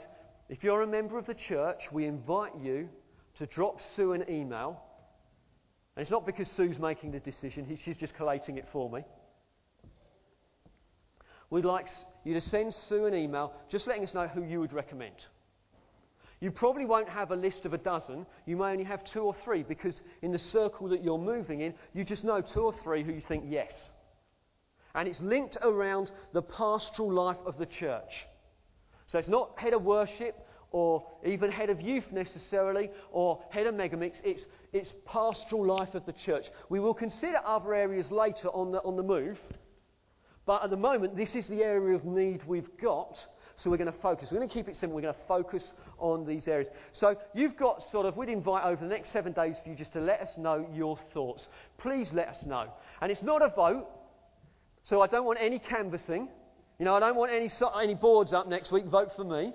if 0.49 0.63
you're 0.63 0.81
a 0.81 0.87
member 0.87 1.17
of 1.17 1.25
the 1.25 1.33
church, 1.33 1.83
we 1.91 2.05
invite 2.05 2.53
you 2.61 2.89
to 3.37 3.45
drop 3.45 3.79
Sue 3.95 4.13
an 4.13 4.23
email 4.29 4.81
and 5.95 6.01
it's 6.01 6.11
not 6.11 6.25
because 6.25 6.49
Sue's 6.49 6.79
making 6.79 7.11
the 7.11 7.19
decision, 7.19 7.77
she's 7.83 7.97
just 7.97 8.15
collating 8.15 8.57
it 8.57 8.67
for 8.71 8.89
me. 8.89 9.03
We'd 11.49 11.65
like 11.65 11.87
you 12.23 12.33
to 12.33 12.41
send 12.41 12.73
Sue 12.73 13.05
an 13.05 13.13
email 13.13 13.53
just 13.69 13.85
letting 13.85 14.03
us 14.03 14.13
know 14.13 14.27
who 14.27 14.43
you 14.43 14.59
would 14.59 14.73
recommend. 14.73 15.13
You 16.41 16.51
probably 16.51 16.85
won't 16.85 17.07
have 17.07 17.31
a 17.31 17.35
list 17.35 17.65
of 17.65 17.73
a 17.73 17.77
dozen. 17.77 18.25
You 18.45 18.57
may 18.57 18.71
only 18.71 18.83
have 18.83 19.03
two 19.05 19.21
or 19.21 19.35
three 19.45 19.63
because 19.63 20.01
in 20.21 20.31
the 20.31 20.39
circle 20.39 20.89
that 20.89 21.03
you're 21.03 21.19
moving 21.19 21.61
in, 21.61 21.73
you 21.93 22.03
just 22.03 22.23
know 22.23 22.41
two 22.41 22.61
or 22.61 22.73
three 22.83 23.03
who 23.03 23.13
you 23.13 23.21
think 23.21 23.45
yes. 23.47 23.71
And 24.95 25.07
it's 25.07 25.21
linked 25.21 25.57
around 25.61 26.11
the 26.33 26.41
pastoral 26.41 27.13
life 27.13 27.37
of 27.45 27.57
the 27.57 27.65
church. 27.65 28.25
So 29.07 29.19
it's 29.19 29.27
not 29.27 29.57
head 29.57 29.73
of 29.73 29.83
worship 29.83 30.35
or 30.73 31.05
even 31.25 31.51
head 31.51 31.69
of 31.69 31.79
youth 31.79 32.03
necessarily 32.11 32.89
or 33.11 33.39
head 33.49 33.67
of 33.67 33.75
megamix. 33.75 34.15
It's, 34.25 34.41
it's 34.73 34.91
pastoral 35.05 35.65
life 35.65 35.93
of 35.93 36.05
the 36.05 36.13
church. 36.25 36.47
We 36.67 36.81
will 36.81 36.95
consider 36.95 37.37
other 37.45 37.73
areas 37.73 38.11
later 38.11 38.49
on 38.49 38.73
the, 38.73 38.79
on 38.79 38.97
the 38.97 39.03
move. 39.03 39.37
But 40.45 40.63
at 40.63 40.71
the 40.71 40.77
moment, 40.77 41.15
this 41.15 41.35
is 41.35 41.47
the 41.47 41.63
area 41.63 41.95
of 41.95 42.03
need 42.03 42.41
we've 42.45 42.75
got. 42.81 43.17
So 43.57 43.69
we're 43.69 43.77
going 43.77 43.91
to 43.91 43.99
focus. 43.99 44.29
We're 44.31 44.39
going 44.39 44.49
to 44.49 44.53
keep 44.53 44.67
it 44.67 44.75
simple. 44.75 44.95
We're 44.95 45.03
going 45.03 45.13
to 45.13 45.27
focus 45.27 45.71
on 45.99 46.25
these 46.25 46.47
areas. 46.47 46.69
So 46.91 47.15
you've 47.35 47.55
got 47.55 47.83
sort 47.91 48.07
of, 48.07 48.17
we'd 48.17 48.29
invite 48.29 48.65
over 48.65 48.83
the 48.83 48.89
next 48.89 49.13
seven 49.13 49.31
days 49.31 49.57
for 49.63 49.69
you 49.69 49.75
just 49.75 49.93
to 49.93 50.01
let 50.01 50.21
us 50.21 50.31
know 50.39 50.67
your 50.73 50.97
thoughts. 51.13 51.45
Please 51.77 52.09
let 52.11 52.29
us 52.29 52.37
know. 52.47 52.65
And 52.99 53.11
it's 53.11 53.21
not 53.21 53.43
a 53.43 53.49
vote. 53.49 53.85
So 54.85 55.01
I 55.01 55.07
don't 55.07 55.25
want 55.25 55.37
any 55.39 55.59
canvassing. 55.59 56.29
You 56.79 56.85
know, 56.85 56.95
I 56.95 56.99
don't 56.99 57.15
want 57.15 57.31
any, 57.31 57.49
any 57.79 57.93
boards 57.93 58.33
up 58.33 58.49
next 58.49 58.71
week. 58.71 58.85
Vote 58.85 59.11
for 59.15 59.23
me. 59.23 59.53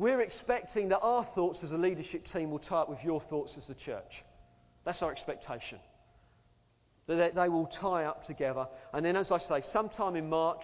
We're 0.00 0.22
expecting 0.22 0.88
that 0.88 1.00
our 1.00 1.28
thoughts 1.34 1.58
as 1.62 1.72
a 1.72 1.76
leadership 1.76 2.24
team 2.32 2.50
will 2.50 2.58
tie 2.58 2.78
up 2.78 2.88
with 2.88 3.00
your 3.04 3.20
thoughts 3.28 3.52
as 3.58 3.68
a 3.68 3.74
church. 3.74 4.24
That's 4.86 5.02
our 5.02 5.12
expectation. 5.12 5.78
That 7.06 7.34
they 7.34 7.50
will 7.50 7.66
tie 7.66 8.04
up 8.04 8.24
together. 8.24 8.66
And 8.94 9.04
then, 9.04 9.14
as 9.14 9.30
I 9.30 9.38
say, 9.38 9.62
sometime 9.74 10.16
in 10.16 10.26
March, 10.26 10.62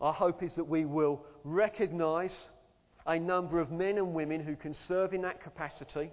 our 0.00 0.14
hope 0.14 0.42
is 0.42 0.54
that 0.54 0.64
we 0.64 0.86
will 0.86 1.26
recognise 1.44 2.34
a 3.06 3.18
number 3.18 3.60
of 3.60 3.70
men 3.70 3.98
and 3.98 4.14
women 4.14 4.42
who 4.42 4.56
can 4.56 4.72
serve 4.88 5.12
in 5.12 5.20
that 5.20 5.42
capacity. 5.42 6.10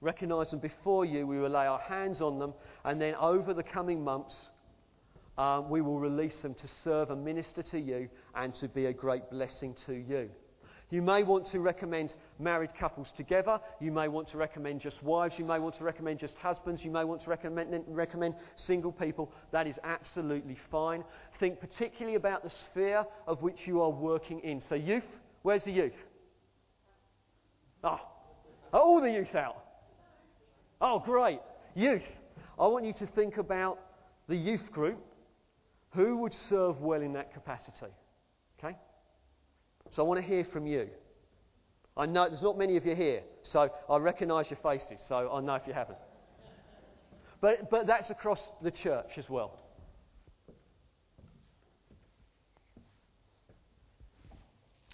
Recognise 0.00 0.50
them 0.50 0.58
before 0.58 1.04
you. 1.04 1.24
We 1.24 1.38
will 1.38 1.50
lay 1.50 1.66
our 1.66 1.78
hands 1.78 2.20
on 2.20 2.40
them. 2.40 2.52
And 2.84 3.00
then, 3.00 3.14
over 3.14 3.54
the 3.54 3.62
coming 3.62 4.02
months, 4.02 4.34
um, 5.38 5.70
we 5.70 5.82
will 5.82 6.00
release 6.00 6.42
them 6.42 6.54
to 6.54 6.68
serve 6.82 7.10
and 7.10 7.24
minister 7.24 7.62
to 7.62 7.78
you 7.78 8.08
and 8.34 8.52
to 8.54 8.66
be 8.66 8.86
a 8.86 8.92
great 8.92 9.30
blessing 9.30 9.76
to 9.86 9.92
you. 9.92 10.30
You 10.90 11.02
may 11.02 11.24
want 11.24 11.46
to 11.50 11.58
recommend 11.58 12.14
married 12.38 12.70
couples 12.78 13.08
together. 13.16 13.58
You 13.80 13.90
may 13.90 14.06
want 14.06 14.28
to 14.28 14.36
recommend 14.36 14.80
just 14.80 15.02
wives. 15.02 15.34
You 15.36 15.44
may 15.44 15.58
want 15.58 15.76
to 15.78 15.84
recommend 15.84 16.20
just 16.20 16.36
husbands. 16.38 16.84
You 16.84 16.92
may 16.92 17.02
want 17.02 17.22
to 17.24 17.30
recommend, 17.30 17.84
recommend 17.88 18.36
single 18.54 18.92
people. 18.92 19.32
That 19.50 19.66
is 19.66 19.76
absolutely 19.82 20.56
fine. 20.70 21.02
Think 21.40 21.58
particularly 21.58 22.14
about 22.14 22.44
the 22.44 22.50
sphere 22.50 23.04
of 23.26 23.42
which 23.42 23.66
you 23.66 23.82
are 23.82 23.90
working 23.90 24.38
in. 24.40 24.60
So, 24.60 24.76
youth, 24.76 25.06
where's 25.42 25.64
the 25.64 25.72
youth? 25.72 25.96
Oh, 27.82 28.00
are 28.72 28.80
all 28.80 29.00
the 29.00 29.10
youth 29.10 29.34
out? 29.34 29.56
Oh, 30.80 31.00
great. 31.00 31.40
Youth, 31.74 32.04
I 32.60 32.66
want 32.68 32.84
you 32.84 32.92
to 32.94 33.06
think 33.06 33.38
about 33.38 33.80
the 34.28 34.36
youth 34.36 34.70
group. 34.70 34.98
Who 35.90 36.18
would 36.18 36.34
serve 36.48 36.80
well 36.80 37.00
in 37.00 37.14
that 37.14 37.32
capacity? 37.32 37.92
Okay? 38.58 38.76
So 39.92 40.02
I 40.02 40.06
want 40.06 40.20
to 40.20 40.26
hear 40.26 40.44
from 40.44 40.66
you. 40.66 40.88
I 41.96 42.06
know 42.06 42.28
there's 42.28 42.42
not 42.42 42.58
many 42.58 42.76
of 42.76 42.84
you 42.84 42.94
here, 42.94 43.22
so 43.42 43.70
I 43.88 43.96
recognise 43.96 44.50
your 44.50 44.58
faces, 44.62 45.00
so 45.08 45.30
I 45.32 45.40
know 45.40 45.54
if 45.54 45.66
you 45.66 45.72
haven't. 45.72 45.98
But, 47.40 47.70
but 47.70 47.86
that's 47.86 48.10
across 48.10 48.40
the 48.62 48.70
church 48.70 49.12
as 49.16 49.28
well. 49.30 49.58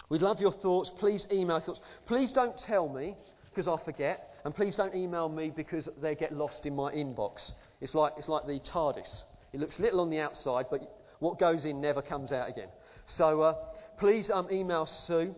We'd 0.09 0.21
love 0.21 0.39
your 0.39 0.51
thoughts. 0.51 0.91
Please 0.99 1.25
email 1.31 1.59
thoughts. 1.59 1.79
Please 2.05 2.31
don't 2.31 2.57
tell 2.57 2.87
me 2.87 3.15
because 3.49 3.67
I 3.67 3.83
forget, 3.83 4.35
and 4.45 4.53
please 4.53 4.75
don't 4.75 4.93
email 4.93 5.27
me 5.27 5.51
because 5.55 5.89
they 6.01 6.15
get 6.15 6.31
lost 6.31 6.65
in 6.65 6.75
my 6.75 6.91
inbox. 6.93 7.51
It's 7.81 7.93
like, 7.95 8.13
it's 8.17 8.29
like 8.29 8.45
the 8.45 8.59
TARDIS. 8.59 9.23
It 9.53 9.59
looks 9.59 9.79
little 9.79 10.01
on 10.01 10.09
the 10.09 10.19
outside, 10.19 10.65
but 10.69 10.81
what 11.19 11.39
goes 11.39 11.65
in 11.65 11.81
never 11.81 12.01
comes 12.01 12.31
out 12.31 12.49
again. 12.49 12.69
So 13.07 13.41
uh, 13.41 13.55
please 13.97 14.29
um, 14.29 14.47
email 14.51 14.85
Sue. 14.85 15.35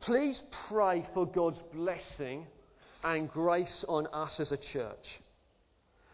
Please 0.00 0.42
pray 0.68 1.06
for 1.14 1.26
God's 1.26 1.60
blessing 1.72 2.46
and 3.04 3.28
grace 3.30 3.84
on 3.88 4.06
us 4.08 4.40
as 4.40 4.52
a 4.52 4.56
church. 4.56 5.20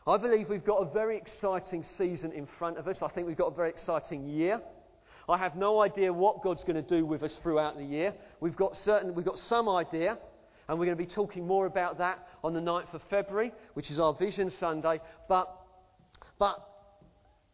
I 0.06 0.16
believe 0.16 0.48
we've 0.48 0.64
got 0.64 0.76
a 0.76 0.90
very 0.90 1.16
exciting 1.16 1.84
season 1.84 2.32
in 2.32 2.46
front 2.58 2.78
of 2.78 2.88
us. 2.88 3.02
I 3.02 3.08
think 3.08 3.26
we've 3.26 3.36
got 3.36 3.52
a 3.52 3.54
very 3.54 3.68
exciting 3.68 4.26
year. 4.26 4.60
I 5.28 5.36
have 5.36 5.56
no 5.56 5.82
idea 5.82 6.12
what 6.12 6.42
God's 6.42 6.64
going 6.64 6.82
to 6.82 6.96
do 6.96 7.04
with 7.04 7.22
us 7.22 7.36
throughout 7.42 7.76
the 7.76 7.84
year. 7.84 8.14
We've 8.40 8.56
got 8.56 8.76
certain, 8.76 9.14
we've 9.14 9.26
got 9.26 9.38
some 9.38 9.68
idea, 9.68 10.16
and 10.68 10.78
we're 10.78 10.86
going 10.86 10.96
to 10.96 11.04
be 11.04 11.10
talking 11.10 11.46
more 11.46 11.66
about 11.66 11.98
that 11.98 12.26
on 12.42 12.54
the 12.54 12.60
9th 12.60 12.94
of 12.94 13.02
February, 13.10 13.52
which 13.74 13.90
is 13.90 13.98
our 13.98 14.14
Vision 14.14 14.50
Sunday. 14.58 15.00
But, 15.28 15.54
but 16.38 16.67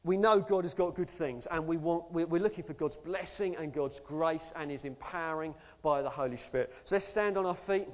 we 0.04 0.18
know 0.18 0.38
God 0.38 0.64
has 0.64 0.74
got 0.74 0.94
good 0.94 1.10
things, 1.16 1.46
and 1.50 1.66
we 1.66 1.78
want, 1.78 2.12
we're 2.12 2.42
looking 2.42 2.64
for 2.64 2.74
God's 2.74 2.96
blessing 2.96 3.56
and 3.56 3.72
God's 3.72 4.00
grace 4.06 4.52
and 4.54 4.70
His 4.70 4.84
empowering 4.84 5.54
by 5.82 6.02
the 6.02 6.10
Holy 6.10 6.36
Spirit. 6.36 6.72
So 6.84 6.96
let's 6.96 7.08
stand 7.08 7.38
on 7.38 7.46
our 7.46 7.56
feet. 7.66 7.88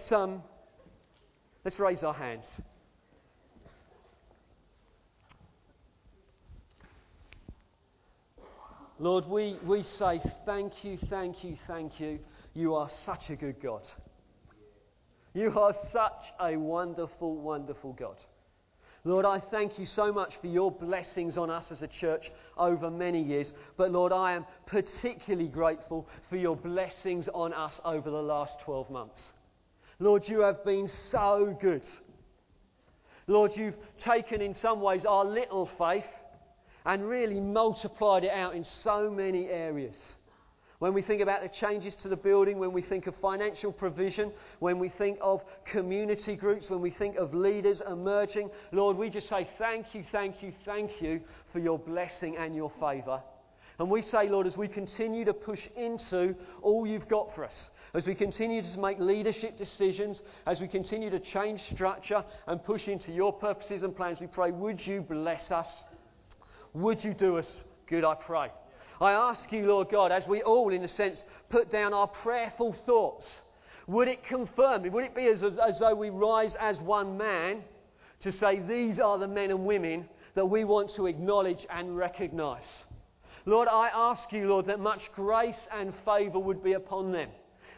Let's, 0.00 0.12
um, 0.12 0.42
let's 1.62 1.78
raise 1.78 2.02
our 2.02 2.14
hands. 2.14 2.46
Lord, 8.98 9.26
we, 9.26 9.58
we 9.62 9.82
say 9.82 10.22
thank 10.46 10.84
you, 10.84 10.96
thank 11.10 11.44
you, 11.44 11.58
thank 11.66 12.00
you. 12.00 12.18
You 12.54 12.76
are 12.76 12.88
such 13.04 13.28
a 13.28 13.36
good 13.36 13.60
God. 13.60 13.82
You 15.34 15.52
are 15.58 15.74
such 15.92 16.32
a 16.40 16.56
wonderful, 16.56 17.36
wonderful 17.36 17.92
God. 17.92 18.16
Lord, 19.04 19.26
I 19.26 19.38
thank 19.38 19.78
you 19.78 19.84
so 19.84 20.10
much 20.10 20.32
for 20.40 20.46
your 20.46 20.72
blessings 20.72 21.36
on 21.36 21.50
us 21.50 21.66
as 21.70 21.82
a 21.82 21.88
church 21.88 22.30
over 22.56 22.90
many 22.90 23.22
years. 23.22 23.52
But 23.76 23.92
Lord, 23.92 24.12
I 24.12 24.32
am 24.32 24.46
particularly 24.64 25.48
grateful 25.48 26.08
for 26.30 26.36
your 26.38 26.56
blessings 26.56 27.28
on 27.34 27.52
us 27.52 27.78
over 27.84 28.08
the 28.08 28.22
last 28.22 28.60
12 28.60 28.88
months. 28.88 29.20
Lord, 30.00 30.26
you 30.26 30.40
have 30.40 30.64
been 30.64 30.88
so 31.10 31.56
good. 31.60 31.86
Lord, 33.26 33.52
you've 33.54 33.76
taken 34.02 34.40
in 34.40 34.54
some 34.54 34.80
ways 34.80 35.04
our 35.04 35.24
little 35.24 35.70
faith 35.78 36.06
and 36.86 37.06
really 37.06 37.38
multiplied 37.38 38.24
it 38.24 38.30
out 38.30 38.54
in 38.54 38.64
so 38.64 39.10
many 39.10 39.48
areas. 39.48 39.96
When 40.78 40.94
we 40.94 41.02
think 41.02 41.20
about 41.20 41.42
the 41.42 41.48
changes 41.48 41.94
to 41.96 42.08
the 42.08 42.16
building, 42.16 42.58
when 42.58 42.72
we 42.72 42.80
think 42.80 43.06
of 43.06 43.14
financial 43.16 43.70
provision, 43.70 44.32
when 44.60 44.78
we 44.78 44.88
think 44.88 45.18
of 45.20 45.42
community 45.66 46.34
groups, 46.34 46.70
when 46.70 46.80
we 46.80 46.90
think 46.90 47.16
of 47.16 47.34
leaders 47.34 47.82
emerging, 47.86 48.50
Lord, 48.72 48.96
we 48.96 49.10
just 49.10 49.28
say 49.28 49.46
thank 49.58 49.94
you, 49.94 50.02
thank 50.10 50.42
you, 50.42 50.54
thank 50.64 51.02
you 51.02 51.20
for 51.52 51.58
your 51.58 51.78
blessing 51.78 52.38
and 52.38 52.56
your 52.56 52.72
favour. 52.80 53.20
And 53.80 53.90
we 53.90 54.02
say, 54.02 54.28
Lord, 54.28 54.46
as 54.46 54.58
we 54.58 54.68
continue 54.68 55.24
to 55.24 55.32
push 55.32 55.66
into 55.74 56.34
all 56.60 56.86
you've 56.86 57.08
got 57.08 57.34
for 57.34 57.46
us, 57.46 57.70
as 57.94 58.06
we 58.06 58.14
continue 58.14 58.60
to 58.60 58.78
make 58.78 59.00
leadership 59.00 59.56
decisions, 59.56 60.20
as 60.46 60.60
we 60.60 60.68
continue 60.68 61.08
to 61.08 61.18
change 61.18 61.62
structure 61.72 62.22
and 62.46 62.62
push 62.62 62.88
into 62.88 63.10
your 63.10 63.32
purposes 63.32 63.82
and 63.82 63.96
plans, 63.96 64.20
we 64.20 64.26
pray, 64.26 64.50
would 64.50 64.86
you 64.86 65.00
bless 65.00 65.50
us? 65.50 65.66
Would 66.74 67.02
you 67.02 67.14
do 67.14 67.38
us 67.38 67.50
good, 67.88 68.04
I 68.04 68.16
pray? 68.16 68.48
I 69.00 69.12
ask 69.12 69.50
you, 69.50 69.64
Lord 69.64 69.88
God, 69.90 70.12
as 70.12 70.26
we 70.26 70.42
all, 70.42 70.74
in 70.74 70.84
a 70.84 70.88
sense, 70.88 71.24
put 71.48 71.70
down 71.70 71.94
our 71.94 72.06
prayerful 72.06 72.74
thoughts, 72.84 73.26
would 73.86 74.08
it 74.08 74.22
confirm, 74.24 74.82
me? 74.82 74.90
would 74.90 75.04
it 75.04 75.14
be 75.14 75.26
as, 75.26 75.42
as 75.42 75.78
though 75.78 75.94
we 75.94 76.10
rise 76.10 76.54
as 76.60 76.78
one 76.80 77.16
man 77.16 77.62
to 78.20 78.30
say, 78.30 78.60
these 78.60 78.98
are 78.98 79.16
the 79.16 79.26
men 79.26 79.50
and 79.50 79.64
women 79.64 80.06
that 80.34 80.44
we 80.44 80.64
want 80.64 80.94
to 80.96 81.06
acknowledge 81.06 81.66
and 81.70 81.96
recognize? 81.96 82.66
Lord, 83.50 83.66
I 83.66 83.90
ask 83.92 84.30
you, 84.32 84.46
Lord, 84.46 84.66
that 84.66 84.78
much 84.78 85.10
grace 85.12 85.58
and 85.76 85.92
favour 86.04 86.38
would 86.38 86.62
be 86.62 86.74
upon 86.74 87.10
them. 87.10 87.30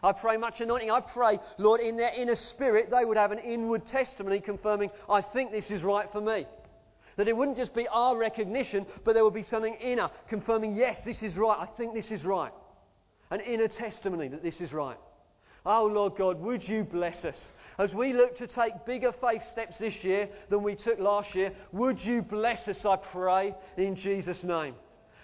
I 0.03 0.13
pray 0.13 0.37
much 0.37 0.61
anointing. 0.61 0.91
I 0.91 1.01
pray, 1.01 1.39
Lord, 1.57 1.81
in 1.81 1.97
their 1.97 2.13
inner 2.13 2.35
spirit, 2.35 2.91
they 2.91 3.07
would 3.07 3.17
have 3.17 3.33
an 3.33 3.39
inward 3.39 3.87
testimony 3.87 4.39
confirming, 4.39 4.91
I 5.09 5.23
think 5.23 5.51
this 5.51 5.71
is 5.71 5.83
right 5.83 6.13
for 6.13 6.21
me. 6.21 6.45
That 7.17 7.27
it 7.27 7.35
wouldn't 7.35 7.57
just 7.57 7.73
be 7.73 7.89
our 7.89 8.19
recognition, 8.19 8.85
but 9.03 9.15
there 9.15 9.25
would 9.25 9.33
be 9.33 9.45
something 9.45 9.73
inner 9.77 10.11
confirming, 10.29 10.77
yes, 10.77 10.99
this 11.07 11.23
is 11.23 11.37
right. 11.37 11.57
I 11.59 11.65
think 11.79 11.95
this 11.95 12.11
is 12.11 12.23
right. 12.23 12.53
An 13.31 13.41
inner 13.41 13.69
testimony 13.69 14.29
that 14.29 14.43
this 14.43 14.61
is 14.61 14.75
right. 14.75 14.99
Oh, 15.65 15.87
Lord 15.87 16.17
God, 16.19 16.39
would 16.43 16.69
you 16.69 16.85
bless 16.85 17.25
us? 17.25 17.41
As 17.79 17.95
we 17.95 18.13
look 18.13 18.37
to 18.37 18.47
take 18.47 18.85
bigger 18.85 19.15
faith 19.23 19.43
steps 19.51 19.79
this 19.79 19.95
year 20.05 20.29
than 20.51 20.63
we 20.63 20.75
took 20.75 20.99
last 20.99 21.35
year, 21.35 21.51
would 21.73 21.99
you 21.99 22.21
bless 22.21 22.69
us, 22.69 22.85
I 22.85 22.97
pray, 22.97 23.55
in 23.79 23.97
Jesus' 23.97 24.45
name? 24.45 24.75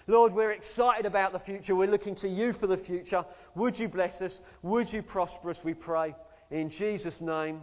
Lord, 0.09 0.33
we're 0.33 0.53
excited 0.53 1.05
about 1.05 1.33
the 1.33 1.39
future. 1.39 1.75
We're 1.75 1.91
looking 1.91 2.15
to 2.15 2.27
you 2.27 2.53
for 2.53 2.65
the 2.65 2.77
future. 2.77 3.23
Would 3.53 3.77
you 3.77 3.87
bless 3.87 4.19
us? 4.21 4.33
Would 4.63 4.91
you 4.91 5.03
prosper 5.03 5.51
us, 5.51 5.59
we 5.63 5.75
pray, 5.75 6.15
in 6.49 6.71
Jesus' 6.71 7.21
name? 7.21 7.61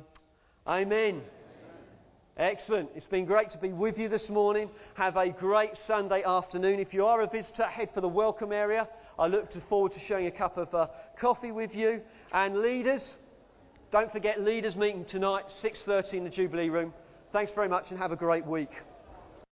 Amen. 0.64 1.22
Excellent. 2.36 2.90
It's 2.94 3.09
been 3.09 3.24
great 3.24 3.51
to 3.51 3.59
be 3.59 3.72
with 3.72 3.99
you 3.99 4.09
this 4.09 4.28
morning. 4.28 4.70
Have 4.94 5.16
a 5.16 5.30
great 5.30 5.72
Sunday 5.88 6.22
afternoon. 6.22 6.78
If 6.78 6.94
you 6.94 7.05
are 7.05 7.20
a 7.22 7.26
visitor, 7.26 7.64
head 7.64 7.88
for 7.92 8.01
the 8.01 8.07
welcome 8.07 8.53
area. 8.53 8.88
I 9.18 9.26
look 9.26 9.49
forward 9.68 9.94
to 9.94 10.01
sharing 10.07 10.28
a 10.28 10.30
cup 10.30 10.57
of 10.57 10.72
uh, 10.72 10.86
coffee 11.20 11.51
with 11.51 11.74
you. 11.74 12.01
And 12.32 12.59
leaders, 12.59 13.03
don't 13.90 14.12
forget 14.12 14.40
leaders 14.40 14.76
meeting 14.76 15.05
tonight, 15.07 15.47
6:30 15.64 16.14
in 16.14 16.22
the 16.22 16.30
Jubilee 16.30 16.68
room. 16.68 16.94
Thanks 17.32 17.51
very 17.57 17.68
much 17.68 17.86
and 17.90 17.99
have 17.99 18.12
a 18.12 18.16
great 18.16 18.47
week. 18.47 18.70